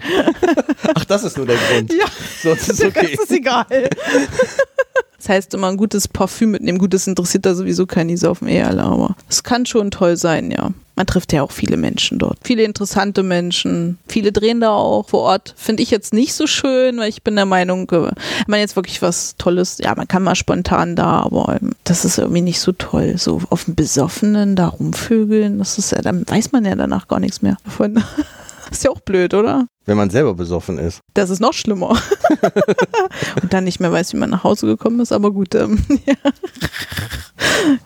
Ach, 0.96 1.06
das 1.06 1.24
ist 1.24 1.38
nur 1.38 1.46
der 1.46 1.58
Grund. 1.58 1.94
Ja, 1.98 2.06
Sonst 2.42 2.70
ist 2.70 2.80
der 2.80 2.88
okay. 2.88 3.06
Rest 3.06 3.20
ist 3.22 3.32
egal. 3.32 3.66
Heißt 5.30 5.54
immer 5.54 5.68
ein 5.68 5.78
gutes 5.78 6.08
Parfüm 6.08 6.52
mitnehmen. 6.52 6.78
Gut, 6.78 6.94
das 6.94 7.08
interessiert 7.08 7.46
da 7.46 7.56
sowieso 7.56 7.86
keinen, 7.86 8.10
die 8.10 8.18
saufen 8.18 8.48
eh 8.48 8.64
alle, 8.64 8.84
aber 8.84 9.16
es 9.30 9.44
kann 9.44 9.66
schon 9.66 9.92
toll 9.92 10.18
sein, 10.18 10.52
ja. 10.52 10.72
Man 10.98 11.06
trifft 11.06 11.32
ja 11.32 11.44
auch 11.44 11.52
viele 11.52 11.78
Menschen 11.78 12.18
dort. 12.18 12.40
Viele 12.44 12.64
interessante 12.64 13.22
Menschen. 13.22 14.00
Viele 14.08 14.32
drehen 14.32 14.62
da 14.62 14.72
auch 14.72 15.08
vor 15.08 15.20
Ort. 15.22 15.54
Finde 15.56 15.84
ich 15.84 15.92
jetzt 15.92 16.12
nicht 16.12 16.34
so 16.34 16.48
schön, 16.48 16.98
weil 16.98 17.10
ich 17.10 17.22
bin 17.22 17.36
der 17.36 17.46
Meinung, 17.46 17.88
äh, 17.92 18.02
wenn 18.02 18.16
man 18.48 18.60
jetzt 18.60 18.76
wirklich 18.76 19.04
was 19.04 19.36
Tolles, 19.38 19.78
ja, 19.78 19.94
man 19.96 20.08
kann 20.08 20.24
mal 20.24 20.34
spontan 20.34 20.96
da, 20.96 21.22
aber 21.22 21.60
ähm, 21.62 21.74
das 21.84 22.04
ist 22.04 22.18
irgendwie 22.18 22.42
nicht 22.42 22.60
so 22.60 22.72
toll. 22.72 23.14
So 23.18 23.42
auf 23.52 23.66
dem 23.66 23.76
Besoffenen 23.76 24.56
da 24.56 24.70
rumvögeln, 24.70 25.60
das 25.60 25.78
ist 25.78 25.92
ja, 25.92 26.02
dann 26.02 26.28
weiß 26.28 26.52
man 26.52 26.66
ja 26.66 26.76
danach 26.76 27.08
gar 27.08 27.20
nichts 27.20 27.44
mehr 27.44 27.58
davon. 27.64 28.04
Ist 28.70 28.84
ja 28.84 28.92
auch 28.92 29.00
blöd, 29.00 29.34
oder? 29.34 29.68
Wenn 29.88 29.98
man 29.98 30.10
selber 30.10 30.36
besoffen 30.36 30.78
ist. 30.78 31.00
Das 31.14 31.30
ist 31.30 31.40
noch 31.40 31.54
schlimmer. 31.54 31.90
Und 33.42 33.54
dann 33.54 33.64
nicht 33.64 33.80
mehr 33.80 33.92
weiß, 33.92 34.14
wie 34.14 34.18
man 34.18 34.30
nach 34.30 34.44
Hause 34.44 34.68
gekommen 34.68 35.00
ist, 35.00 35.14
aber 35.14 35.32
gut. 35.32 35.56
Ähm, 35.56 35.80
ja. 36.06 36.14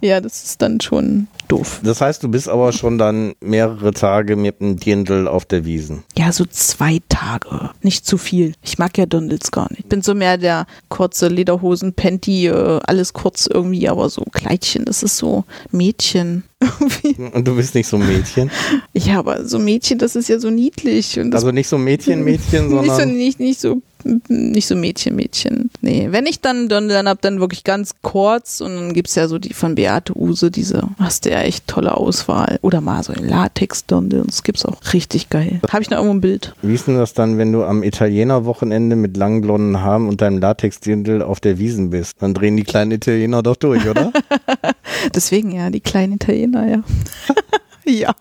ja, 0.01 0.19
das 0.19 0.43
ist 0.43 0.61
dann 0.61 0.81
schon 0.81 1.27
doof. 1.47 1.79
Das 1.83 2.01
heißt, 2.01 2.23
du 2.23 2.27
bist 2.29 2.49
aber 2.49 2.71
schon 2.71 2.97
dann 2.97 3.33
mehrere 3.39 3.93
Tage 3.93 4.35
mit 4.35 4.61
dem 4.61 4.77
Dirndl 4.77 5.27
auf 5.27 5.45
der 5.45 5.63
Wiesen. 5.65 6.03
Ja, 6.17 6.31
so 6.31 6.45
zwei 6.45 6.99
Tage. 7.07 7.69
Nicht 7.81 8.05
zu 8.05 8.17
viel. 8.17 8.53
Ich 8.63 8.79
mag 8.79 8.97
ja 8.97 9.05
Dirndls 9.05 9.51
gar 9.51 9.71
nicht. 9.71 9.87
Bin 9.87 10.01
so 10.01 10.15
mehr 10.15 10.37
der 10.37 10.65
kurze 10.89 11.27
Lederhosen, 11.27 11.93
Panty, 11.93 12.47
äh, 12.47 12.79
alles 12.83 13.13
kurz 13.13 13.47
irgendwie, 13.47 13.87
aber 13.87 14.09
so 14.09 14.23
Kleidchen, 14.31 14.85
das 14.85 15.03
ist 15.03 15.17
so 15.17 15.45
Mädchen. 15.71 16.43
Und 17.33 17.47
du 17.47 17.55
bist 17.55 17.73
nicht 17.75 17.87
so 17.87 17.97
ein 17.97 18.07
Mädchen. 18.07 18.51
Ja, 18.93 19.19
aber 19.19 19.45
so 19.45 19.57
Mädchen, 19.57 19.97
das 19.97 20.15
ist 20.15 20.29
ja 20.29 20.39
so 20.39 20.49
niedlich. 20.49 21.19
Also 21.31 21.51
nicht 21.51 21.67
so 21.67 21.77
Mädchen, 21.77 21.90
Mädchen, 21.91 22.23
nicht 22.25 22.51
so, 22.51 22.69
sondern. 22.69 23.13
nicht, 23.15 23.39
nicht 23.39 23.59
so 23.59 23.81
nicht 24.27 24.67
so 24.67 24.75
Mädchen, 24.75 25.15
Mädchen. 25.15 25.69
Nee, 25.81 26.07
wenn 26.11 26.25
ich 26.25 26.41
dann 26.41 26.69
Dirndl 26.69 26.97
hab, 27.07 27.21
dann 27.21 27.39
wirklich 27.39 27.63
ganz 27.63 27.93
kurz 28.01 28.61
und 28.61 28.75
dann 28.75 28.93
gibt's 28.93 29.15
ja 29.15 29.27
so 29.27 29.39
die 29.39 29.53
von 29.53 29.75
Beate 29.75 30.17
Use, 30.17 30.51
diese, 30.51 30.83
hast 30.99 31.25
du 31.25 31.31
ja 31.31 31.41
echt 31.41 31.67
tolle 31.67 31.95
Auswahl. 31.95 32.59
Oder 32.61 32.81
mal 32.81 33.03
so 33.03 33.13
ein 33.13 33.27
Latex-Dirndl, 33.27 34.23
das 34.25 34.43
gibt's 34.43 34.65
auch 34.65 34.77
richtig 34.93 35.29
geil. 35.29 35.61
Habe 35.69 35.83
ich 35.83 35.89
noch 35.89 35.97
irgendwo 35.97 36.15
ein 36.15 36.21
Bild? 36.21 36.53
Wie 36.61 36.73
ist 36.73 36.87
denn 36.87 36.97
das 36.97 37.13
dann, 37.13 37.37
wenn 37.37 37.51
du 37.51 37.63
am 37.63 37.83
Italiener-Wochenende 37.83 38.95
mit 38.95 39.17
langen 39.17 39.41
blonden 39.41 39.81
Haaren 39.81 40.07
und 40.07 40.21
deinem 40.21 40.39
Latex-Dirndl 40.39 41.21
auf 41.21 41.39
der 41.39 41.57
Wiesen 41.57 41.89
bist? 41.89 42.17
Dann 42.19 42.33
drehen 42.33 42.57
die 42.57 42.63
kleinen 42.63 42.91
Italiener 42.91 43.43
doch 43.43 43.55
durch, 43.55 43.87
oder? 43.87 44.11
Deswegen 45.15 45.51
ja, 45.51 45.69
die 45.69 45.81
kleinen 45.81 46.13
Italiener, 46.13 46.67
ja. 46.67 46.83
ja. 47.85 48.15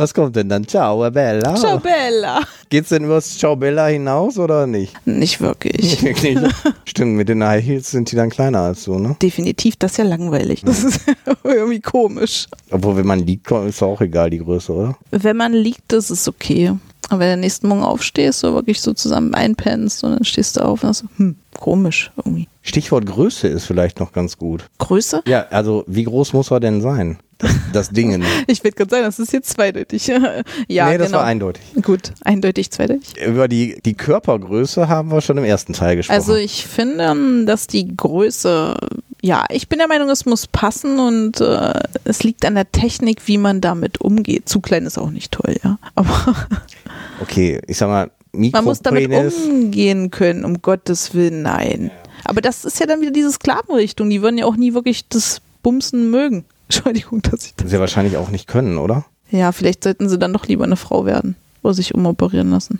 Was 0.00 0.14
kommt 0.14 0.34
denn 0.34 0.48
dann? 0.48 0.66
Ciao, 0.66 1.10
Bella. 1.10 1.54
Ciao 1.56 1.78
Bella. 1.78 2.40
Geht's 2.70 2.88
denn 2.88 3.04
übers 3.04 3.36
Ciao 3.36 3.54
Bella 3.54 3.88
hinaus 3.88 4.38
oder 4.38 4.66
nicht? 4.66 4.94
Nicht 5.06 5.42
wirklich. 5.42 6.02
Wirklich? 6.02 6.38
Stimmt, 6.86 7.16
mit 7.16 7.28
den 7.28 7.44
High 7.44 7.62
Heels 7.62 7.90
sind 7.90 8.10
die 8.10 8.16
dann 8.16 8.30
kleiner 8.30 8.60
als 8.60 8.84
du, 8.84 8.98
ne? 8.98 9.18
Definitiv, 9.20 9.76
das 9.76 9.90
ist 9.90 9.96
ja 9.98 10.04
langweilig. 10.04 10.62
Das 10.64 10.84
ist 10.84 11.02
irgendwie 11.44 11.82
komisch. 11.82 12.46
Obwohl, 12.70 12.96
wenn 12.96 13.06
man 13.06 13.18
liegt, 13.18 13.50
ist 13.50 13.82
auch 13.82 14.00
egal 14.00 14.30
die 14.30 14.38
Größe, 14.38 14.72
oder? 14.72 14.96
Wenn 15.10 15.36
man 15.36 15.52
liegt, 15.52 15.82
das 15.88 16.10
ist 16.10 16.26
okay. 16.26 16.72
Aber 17.10 17.20
wenn 17.20 17.32
du 17.32 17.36
nächsten 17.42 17.68
Morgen 17.68 17.82
aufstehst, 17.82 18.40
so 18.40 18.54
wirklich 18.54 18.80
so 18.80 18.94
zusammen 18.94 19.34
einpennst 19.34 20.02
und 20.02 20.12
dann 20.12 20.24
stehst 20.24 20.56
du 20.56 20.62
auf 20.62 20.82
und 20.82 20.94
so, 20.94 21.08
hm, 21.18 21.36
komisch 21.58 22.10
irgendwie. 22.16 22.48
Stichwort 22.62 23.04
Größe 23.04 23.48
ist 23.48 23.66
vielleicht 23.66 24.00
noch 24.00 24.12
ganz 24.12 24.38
gut. 24.38 24.64
Größe? 24.78 25.20
Ja, 25.26 25.44
also 25.50 25.84
wie 25.86 26.04
groß 26.04 26.32
muss 26.32 26.50
er 26.50 26.60
denn 26.60 26.80
sein? 26.80 27.18
Das, 27.40 27.52
das 27.72 27.90
Ding. 27.90 28.10
Ich 28.46 28.64
würde 28.64 28.76
gerade 28.76 28.90
sagen, 28.90 29.04
das 29.04 29.18
ist 29.18 29.32
jetzt 29.32 29.50
zweideutig. 29.50 30.06
ja, 30.68 30.90
nee, 30.90 30.98
das 30.98 31.08
genau. 31.08 31.18
war 31.18 31.24
eindeutig. 31.24 31.62
Gut, 31.82 32.12
eindeutig 32.22 32.70
zweideutig. 32.70 33.14
Über 33.24 33.48
die, 33.48 33.80
die 33.84 33.94
Körpergröße 33.94 34.88
haben 34.88 35.10
wir 35.10 35.20
schon 35.20 35.38
im 35.38 35.44
ersten 35.44 35.72
Teil 35.72 35.96
gesprochen. 35.96 36.16
Also 36.16 36.34
ich 36.34 36.66
finde, 36.66 37.44
dass 37.46 37.66
die 37.66 37.96
Größe, 37.96 38.76
ja, 39.22 39.44
ich 39.50 39.68
bin 39.68 39.78
der 39.78 39.88
Meinung, 39.88 40.10
es 40.10 40.26
muss 40.26 40.46
passen 40.46 40.98
und 40.98 41.40
äh, 41.40 41.72
es 42.04 42.22
liegt 42.22 42.44
an 42.44 42.54
der 42.54 42.70
Technik, 42.70 43.26
wie 43.26 43.38
man 43.38 43.60
damit 43.60 44.00
umgeht. 44.00 44.48
Zu 44.48 44.60
klein 44.60 44.86
ist 44.86 44.98
auch 44.98 45.10
nicht 45.10 45.32
toll, 45.32 45.56
ja. 45.62 45.78
Aber 45.94 46.34
okay, 47.20 47.60
ich 47.66 47.78
sag 47.78 47.88
mal, 47.88 48.10
Man 48.32 48.64
muss 48.64 48.80
damit 48.80 49.10
umgehen 49.10 50.10
können, 50.10 50.44
um 50.44 50.60
Gottes 50.60 51.14
Willen, 51.14 51.42
nein. 51.42 51.90
Aber 52.24 52.40
das 52.40 52.64
ist 52.64 52.80
ja 52.80 52.86
dann 52.86 53.00
wieder 53.00 53.12
diese 53.12 53.30
Sklavenrichtung. 53.30 54.10
Die 54.10 54.22
würden 54.22 54.38
ja 54.38 54.46
auch 54.46 54.56
nie 54.56 54.74
wirklich 54.74 55.08
das 55.08 55.40
Bumsen 55.62 56.10
mögen. 56.10 56.44
Entschuldigung, 56.70 57.20
dass 57.22 57.46
ich 57.46 57.54
das. 57.56 57.68
Sie 57.68 57.80
wahrscheinlich 57.80 58.16
auch 58.16 58.30
nicht 58.30 58.46
können, 58.46 58.78
oder? 58.78 59.04
Ja, 59.30 59.50
vielleicht 59.50 59.82
sollten 59.82 60.08
sie 60.08 60.18
dann 60.18 60.32
doch 60.32 60.46
lieber 60.46 60.62
eine 60.64 60.76
Frau 60.76 61.04
werden 61.04 61.34
oder 61.62 61.74
sich 61.74 61.94
umoperieren 61.94 62.50
lassen. 62.50 62.78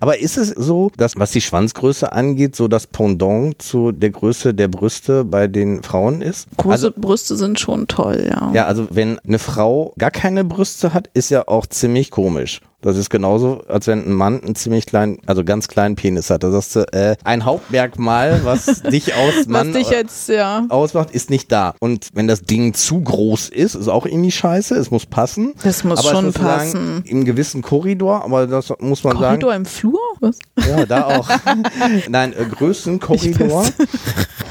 Aber 0.00 0.18
ist 0.18 0.36
es 0.38 0.50
so, 0.50 0.90
dass 0.96 1.16
was 1.16 1.32
die 1.32 1.40
Schwanzgröße 1.40 2.12
angeht, 2.12 2.54
so 2.54 2.68
das 2.68 2.86
Pendant 2.86 3.60
zu 3.60 3.90
der 3.92 4.10
Größe 4.10 4.54
der 4.54 4.68
Brüste 4.68 5.24
bei 5.24 5.48
den 5.48 5.82
Frauen 5.82 6.22
ist? 6.22 6.46
Große 6.56 6.72
Also, 6.72 6.90
Brüste 6.96 7.36
sind 7.36 7.58
schon 7.58 7.88
toll, 7.88 8.26
ja. 8.30 8.52
ja, 8.54 8.66
also 8.66 8.86
wenn 8.90 9.18
eine 9.20 9.38
Frau 9.40 9.92
gar 9.98 10.10
keine 10.12 10.44
Brüste 10.44 10.94
hat, 10.94 11.10
ist 11.12 11.30
ja 11.30 11.48
auch 11.48 11.66
ziemlich 11.66 12.10
komisch. 12.10 12.60
Das 12.84 12.98
ist 12.98 13.08
genauso, 13.08 13.62
als 13.66 13.86
wenn 13.86 14.06
ein 14.06 14.12
Mann 14.12 14.42
einen 14.42 14.54
ziemlich 14.54 14.84
kleinen, 14.84 15.16
also 15.24 15.42
ganz 15.42 15.68
kleinen 15.68 15.96
Penis 15.96 16.28
hat. 16.28 16.42
Da 16.42 16.50
sagst 16.50 16.76
du, 16.76 16.80
äh, 16.92 17.16
ein 17.24 17.46
Hauptmerkmal, 17.46 18.44
was 18.44 18.82
dich 18.92 19.14
aus 19.14 19.32
Was 19.36 19.46
Mann 19.46 19.72
dich 19.72 19.88
jetzt, 19.88 20.28
ja. 20.28 20.66
ausmacht, 20.68 21.10
ist 21.10 21.30
nicht 21.30 21.50
da. 21.50 21.74
Und 21.78 22.08
wenn 22.12 22.28
das 22.28 22.42
Ding 22.42 22.74
zu 22.74 23.00
groß 23.00 23.48
ist, 23.48 23.74
ist 23.74 23.88
auch 23.88 24.04
irgendwie 24.04 24.32
scheiße. 24.32 24.74
Es 24.74 24.90
muss 24.90 25.06
passen. 25.06 25.54
Das 25.62 25.82
muss 25.82 26.00
aber 26.00 26.10
schon 26.10 26.26
muss 26.26 26.34
Sagen, 26.34 26.72
passen. 26.72 27.02
Im 27.06 27.24
gewissen 27.24 27.62
Korridor, 27.62 28.22
aber 28.22 28.46
das 28.46 28.70
muss 28.80 29.02
man 29.02 29.16
Korridor 29.16 29.54
im 29.54 29.64
Flur? 29.64 29.98
Was? 30.20 30.36
sagen. 30.56 30.78
Ja, 30.78 30.84
da 30.84 31.04
auch. 31.06 31.28
Nein, 32.10 32.34
äh, 32.34 32.44
Größenkorridor. 32.44 33.64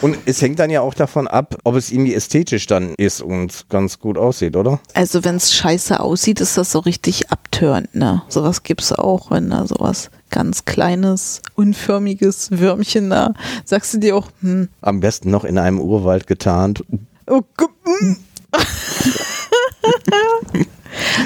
Und 0.01 0.17
es 0.25 0.41
hängt 0.41 0.59
dann 0.59 0.69
ja 0.69 0.81
auch 0.81 0.95
davon 0.95 1.27
ab, 1.27 1.55
ob 1.63 1.75
es 1.75 1.91
irgendwie 1.91 2.15
ästhetisch 2.15 2.65
dann 2.67 2.95
ist 2.97 3.21
und 3.21 3.69
ganz 3.69 3.99
gut 3.99 4.17
aussieht, 4.17 4.55
oder? 4.55 4.79
Also 4.95 5.23
wenn 5.23 5.35
es 5.35 5.53
scheiße 5.53 5.99
aussieht, 5.99 6.41
ist 6.41 6.57
das 6.57 6.71
so 6.71 6.79
richtig 6.79 7.31
abtörend, 7.31 7.93
ne? 7.95 8.22
Sowas 8.27 8.63
gibt's 8.63 8.91
auch, 8.91 9.31
wenn 9.31 9.49
da 9.49 9.67
sowas 9.67 10.09
ganz 10.29 10.65
kleines, 10.65 11.41
unförmiges 11.55 12.51
Würmchen 12.51 13.09
da, 13.09 13.33
sagst 13.65 13.93
du 13.93 13.97
dir 13.99 14.15
auch, 14.15 14.27
hm, 14.41 14.69
Am 14.81 14.99
besten 14.99 15.29
noch 15.29 15.43
in 15.43 15.57
einem 15.57 15.79
Urwald 15.79 16.27
getarnt. 16.27 16.83
oh 17.27 17.41
hm. 17.85 18.17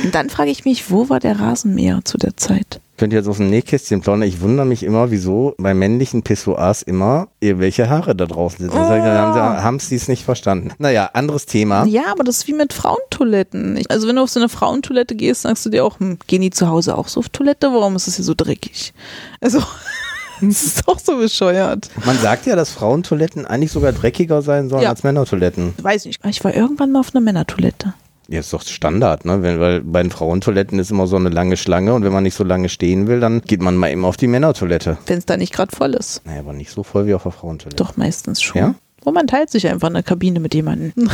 Und 0.03 0.15
dann 0.15 0.29
frage 0.29 0.51
ich 0.51 0.65
mich, 0.65 0.91
wo 0.91 1.09
war 1.09 1.19
der 1.19 1.39
Rasenmäher 1.39 2.01
zu 2.03 2.17
der 2.17 2.37
Zeit? 2.37 2.81
Könnt 2.97 3.13
ihr 3.13 3.19
jetzt 3.19 3.27
aus 3.27 3.37
dem 3.37 3.49
Nähkästchen 3.51 4.01
plaudern? 4.01 4.23
Ich 4.23 4.41
wundere 4.41 4.65
mich 4.65 4.81
immer, 4.81 5.11
wieso 5.11 5.53
bei 5.59 5.75
männlichen 5.75 6.23
Pissoirs 6.23 6.81
immer 6.81 7.27
irgendwelche 7.39 7.89
Haare 7.89 8.15
da 8.15 8.25
draußen 8.25 8.57
sitzen. 8.65 8.75
Oh. 8.75 8.89
Haben 8.89 9.79
sie 9.79 9.95
es 9.95 10.07
nicht 10.07 10.25
verstanden. 10.25 10.71
Naja, 10.79 11.11
anderes 11.13 11.45
Thema. 11.45 11.85
Ja, 11.85 12.05
aber 12.11 12.23
das 12.23 12.37
ist 12.37 12.47
wie 12.47 12.53
mit 12.53 12.73
Frauentoiletten. 12.73 13.77
Ich, 13.77 13.91
also 13.91 14.07
wenn 14.07 14.15
du 14.15 14.23
auf 14.23 14.29
so 14.31 14.39
eine 14.39 14.49
Frauentoilette 14.49 15.15
gehst, 15.15 15.43
sagst 15.43 15.63
du 15.65 15.69
dir 15.69 15.85
auch, 15.85 15.99
hm, 15.99 16.17
gehen 16.25 16.41
die 16.41 16.49
zu 16.49 16.67
Hause 16.69 16.97
auch 16.97 17.07
so 17.07 17.19
auf 17.19 17.29
Toilette? 17.29 17.67
Warum 17.71 17.95
ist 17.95 18.07
es 18.07 18.15
hier 18.15 18.25
so 18.25 18.33
dreckig? 18.35 18.93
Also, 19.41 19.59
das 20.41 20.63
ist 20.63 20.87
doch 20.87 20.97
so 20.99 21.17
bescheuert. 21.17 21.89
Man 22.03 22.17
sagt 22.17 22.47
ja, 22.47 22.55
dass 22.55 22.71
Frauentoiletten 22.71 23.45
eigentlich 23.45 23.71
sogar 23.71 23.91
dreckiger 23.91 24.41
sein 24.41 24.69
sollen 24.69 24.81
Ja. 24.81 24.89
als 24.89 25.03
Männertoiletten. 25.03 25.75
Weiß 25.81 26.05
nicht. 26.05 26.19
Ich 26.25 26.43
war 26.43 26.53
irgendwann 26.55 26.91
mal 26.91 27.01
auf 27.01 27.13
einer 27.13 27.21
Männertoilette. 27.21 27.93
Ja, 28.29 28.39
ist 28.41 28.51
doch 28.51 28.61
Standard, 28.61 29.23
ne? 29.23 29.41
Wenn, 29.41 29.59
weil 29.59 29.81
bei 29.81 30.01
den 30.01 30.11
Frauentoiletten 30.11 30.79
ist 30.79 30.91
immer 30.91 31.07
so 31.07 31.15
eine 31.15 31.29
lange 31.29 31.55
Schlange 31.55 31.93
und 31.93 32.03
wenn 32.03 32.11
man 32.11 32.23
nicht 32.23 32.35
so 32.35 32.43
lange 32.43 32.67
stehen 32.67 33.07
will, 33.07 33.19
dann 33.19 33.41
geht 33.41 33.61
man 33.61 33.77
mal 33.77 33.89
eben 33.89 34.03
auf 34.03 34.17
die 34.17 34.27
Männertoilette. 34.27 34.97
Wenn 35.05 35.19
es 35.19 35.25
da 35.25 35.37
nicht 35.37 35.53
gerade 35.53 35.73
voll 35.73 35.93
ist. 35.93 36.21
Naja, 36.25 36.41
aber 36.41 36.53
nicht 36.53 36.71
so 36.71 36.83
voll 36.83 37.07
wie 37.07 37.13
auf 37.13 37.23
der 37.23 37.31
Frauentoilette. 37.31 37.77
Doch, 37.77 37.95
meistens 37.95 38.41
schon. 38.41 38.61
Ja? 38.61 38.75
Und 39.05 39.13
man 39.13 39.27
teilt 39.27 39.49
sich 39.49 39.67
einfach 39.67 39.87
eine 39.87 40.03
Kabine 40.03 40.41
mit 40.41 40.53
jemandem. 40.53 40.91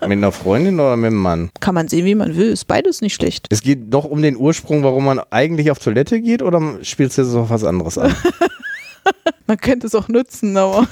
Mit 0.00 0.12
einer 0.12 0.32
Freundin 0.32 0.78
oder 0.78 0.96
mit 0.96 1.08
einem 1.08 1.16
Mann? 1.16 1.50
Kann 1.58 1.74
man 1.74 1.88
sehen, 1.88 2.04
wie 2.04 2.14
man 2.14 2.36
will. 2.36 2.50
Ist 2.50 2.66
beides 2.66 3.00
nicht 3.00 3.14
schlecht. 3.14 3.46
Es 3.50 3.62
geht 3.62 3.92
doch 3.92 4.04
um 4.04 4.22
den 4.22 4.36
Ursprung, 4.36 4.84
warum 4.84 5.04
man 5.04 5.20
eigentlich 5.30 5.72
auf 5.72 5.80
Toilette 5.80 6.20
geht 6.20 6.40
oder 6.42 6.78
spielst 6.82 7.18
du 7.18 7.22
jetzt 7.22 7.32
noch 7.32 7.50
was 7.50 7.64
anderes 7.64 7.98
an? 7.98 8.14
Man 9.46 9.56
könnte 9.58 9.86
es 9.86 9.94
auch 9.94 10.08
nutzen, 10.08 10.56
aber 10.56 10.86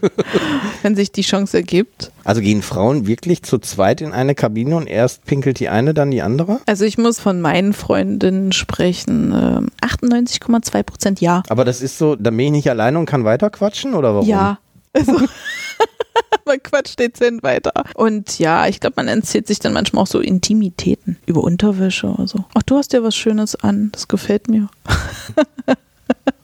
wenn 0.82 0.96
sich 0.96 1.12
die 1.12 1.22
Chance 1.22 1.58
ergibt. 1.58 2.10
Also 2.24 2.40
gehen 2.40 2.62
Frauen 2.62 3.06
wirklich 3.06 3.42
zu 3.42 3.58
zweit 3.58 4.00
in 4.00 4.12
eine 4.12 4.34
Kabine 4.34 4.76
und 4.76 4.86
erst 4.86 5.24
pinkelt 5.24 5.60
die 5.60 5.68
eine, 5.68 5.94
dann 5.94 6.10
die 6.10 6.22
andere? 6.22 6.60
Also 6.66 6.84
ich 6.84 6.98
muss 6.98 7.20
von 7.20 7.40
meinen 7.40 7.72
Freundinnen 7.72 8.52
sprechen. 8.52 9.32
Ähm, 9.32 9.68
98,2 9.80 10.82
Prozent 10.82 11.20
ja. 11.20 11.42
Aber 11.48 11.64
das 11.64 11.82
ist 11.82 11.98
so, 11.98 12.16
da 12.16 12.30
bin 12.30 12.40
ich 12.40 12.50
nicht 12.50 12.70
alleine 12.70 12.98
und 12.98 13.06
kann 13.06 13.24
weiter 13.24 13.50
quatschen 13.50 13.94
oder 13.94 14.14
warum? 14.14 14.28
Ja. 14.28 14.58
Also, 14.92 15.12
man 16.46 16.62
quatscht 16.62 16.98
dezent 16.98 17.42
weiter. 17.42 17.72
Und 17.94 18.38
ja, 18.38 18.66
ich 18.66 18.80
glaube, 18.80 18.94
man 18.96 19.08
erzählt 19.08 19.46
sich 19.46 19.58
dann 19.58 19.72
manchmal 19.72 20.02
auch 20.02 20.06
so 20.06 20.20
Intimitäten 20.20 21.18
über 21.26 21.42
Unterwäsche 21.42 22.06
oder 22.06 22.26
so. 22.26 22.44
Ach, 22.54 22.62
du 22.62 22.76
hast 22.76 22.92
ja 22.92 23.02
was 23.02 23.14
Schönes 23.14 23.56
an. 23.56 23.90
Das 23.92 24.08
gefällt 24.08 24.48
mir. 24.48 24.68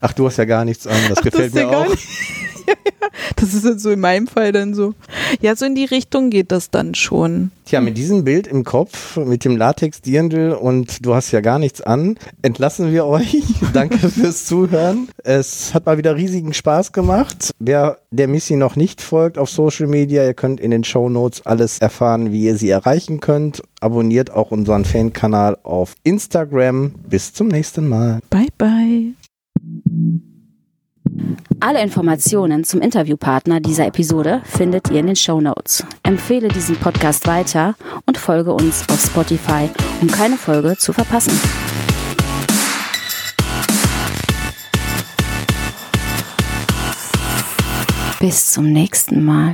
Ach, 0.01 0.13
du 0.13 0.27
hast 0.27 0.37
ja 0.37 0.45
gar 0.45 0.65
nichts 0.65 0.87
an, 0.87 0.97
das 1.09 1.19
Ach, 1.19 1.23
gefällt 1.23 1.55
dir 1.55 1.67
mir 1.67 1.79
auch. 1.79 1.89
nicht- 1.89 2.09
ja, 2.67 2.75
ja. 2.85 3.09
Das 3.37 3.53
ist 3.55 3.65
jetzt 3.65 3.83
so 3.83 3.91
in 3.91 4.01
meinem 4.01 4.27
Fall 4.27 4.53
dann 4.53 4.75
so. 4.75 4.95
Ja, 5.41 5.55
so 5.57 5.65
in 5.67 5.75
die 5.75 5.85
Richtung 5.85 6.31
geht 6.31 6.51
das 6.53 6.71
dann 6.71 6.95
schon. 6.95 7.51
Tja, 7.67 7.81
mit 7.81 7.97
diesem 7.99 8.25
Bild 8.25 8.47
im 8.47 8.65
Kopf, 8.65 9.17
mit 9.17 9.45
dem 9.45 9.57
Latex-Dirndl 9.57 10.53
und 10.53 11.05
du 11.05 11.15
hast 11.15 11.31
ja 11.33 11.41
gar 11.41 11.59
nichts 11.59 11.81
an, 11.81 12.17
entlassen 12.43 12.93
wir 12.93 13.05
euch. 13.07 13.43
Danke 13.73 13.99
fürs 13.99 14.47
Zuhören. 14.47 15.09
Es 15.25 15.75
hat 15.75 15.87
mal 15.87 15.99
wieder 15.99 16.17
riesigen 16.17 16.53
Spaß 16.55 16.93
gemacht. 16.93 17.51
Wer 17.59 17.99
der 18.11 18.29
Missy 18.29 18.57
noch 18.57 18.77
nicht 18.77 19.01
folgt 19.03 19.39
auf 19.39 19.51
Social 19.51 19.87
Media, 19.89 20.25
ihr 20.25 20.35
könnt 20.35 20.61
in 20.61 20.71
den 20.71 20.85
Show 20.85 21.09
Notes 21.09 21.45
alles 21.45 21.79
erfahren, 21.81 22.33
wie 22.33 22.45
ihr 22.45 22.57
sie 22.57 22.71
erreichen 22.71 23.21
könnt. 23.21 23.63
Abonniert 23.81 24.31
auch 24.33 24.51
unseren 24.53 24.85
Fankanal 24.85 25.59
auf 25.65 25.95
Instagram. 26.05 26.93
Bis 27.09 27.33
zum 27.35 27.49
nächsten 27.49 27.89
Mal. 27.89 28.21
Bye, 28.31 28.49
bye. 28.57 29.13
Alle 31.61 31.83
Informationen 31.83 32.65
zum 32.65 32.81
Interviewpartner 32.81 33.61
dieser 33.61 33.87
Episode 33.87 34.43
findet 34.45 34.91
ihr 34.91 35.01
in 35.01 35.07
den 35.07 35.17
Show 35.17 35.41
Notes. 35.41 35.85
Empfehle 36.03 36.49
diesen 36.49 36.77
Podcast 36.77 37.27
weiter 37.27 37.75
und 38.07 38.19
folge 38.19 38.53
uns 38.53 38.89
auf 38.89 39.01
Spotify, 39.01 39.69
um 40.01 40.09
keine 40.09 40.37
Folge 40.37 40.77
zu 40.77 40.93
verpassen. 40.93 41.33
Bis 48.21 48.53
zum 48.53 48.73
nächsten 48.73 49.25
Mal. 49.25 49.51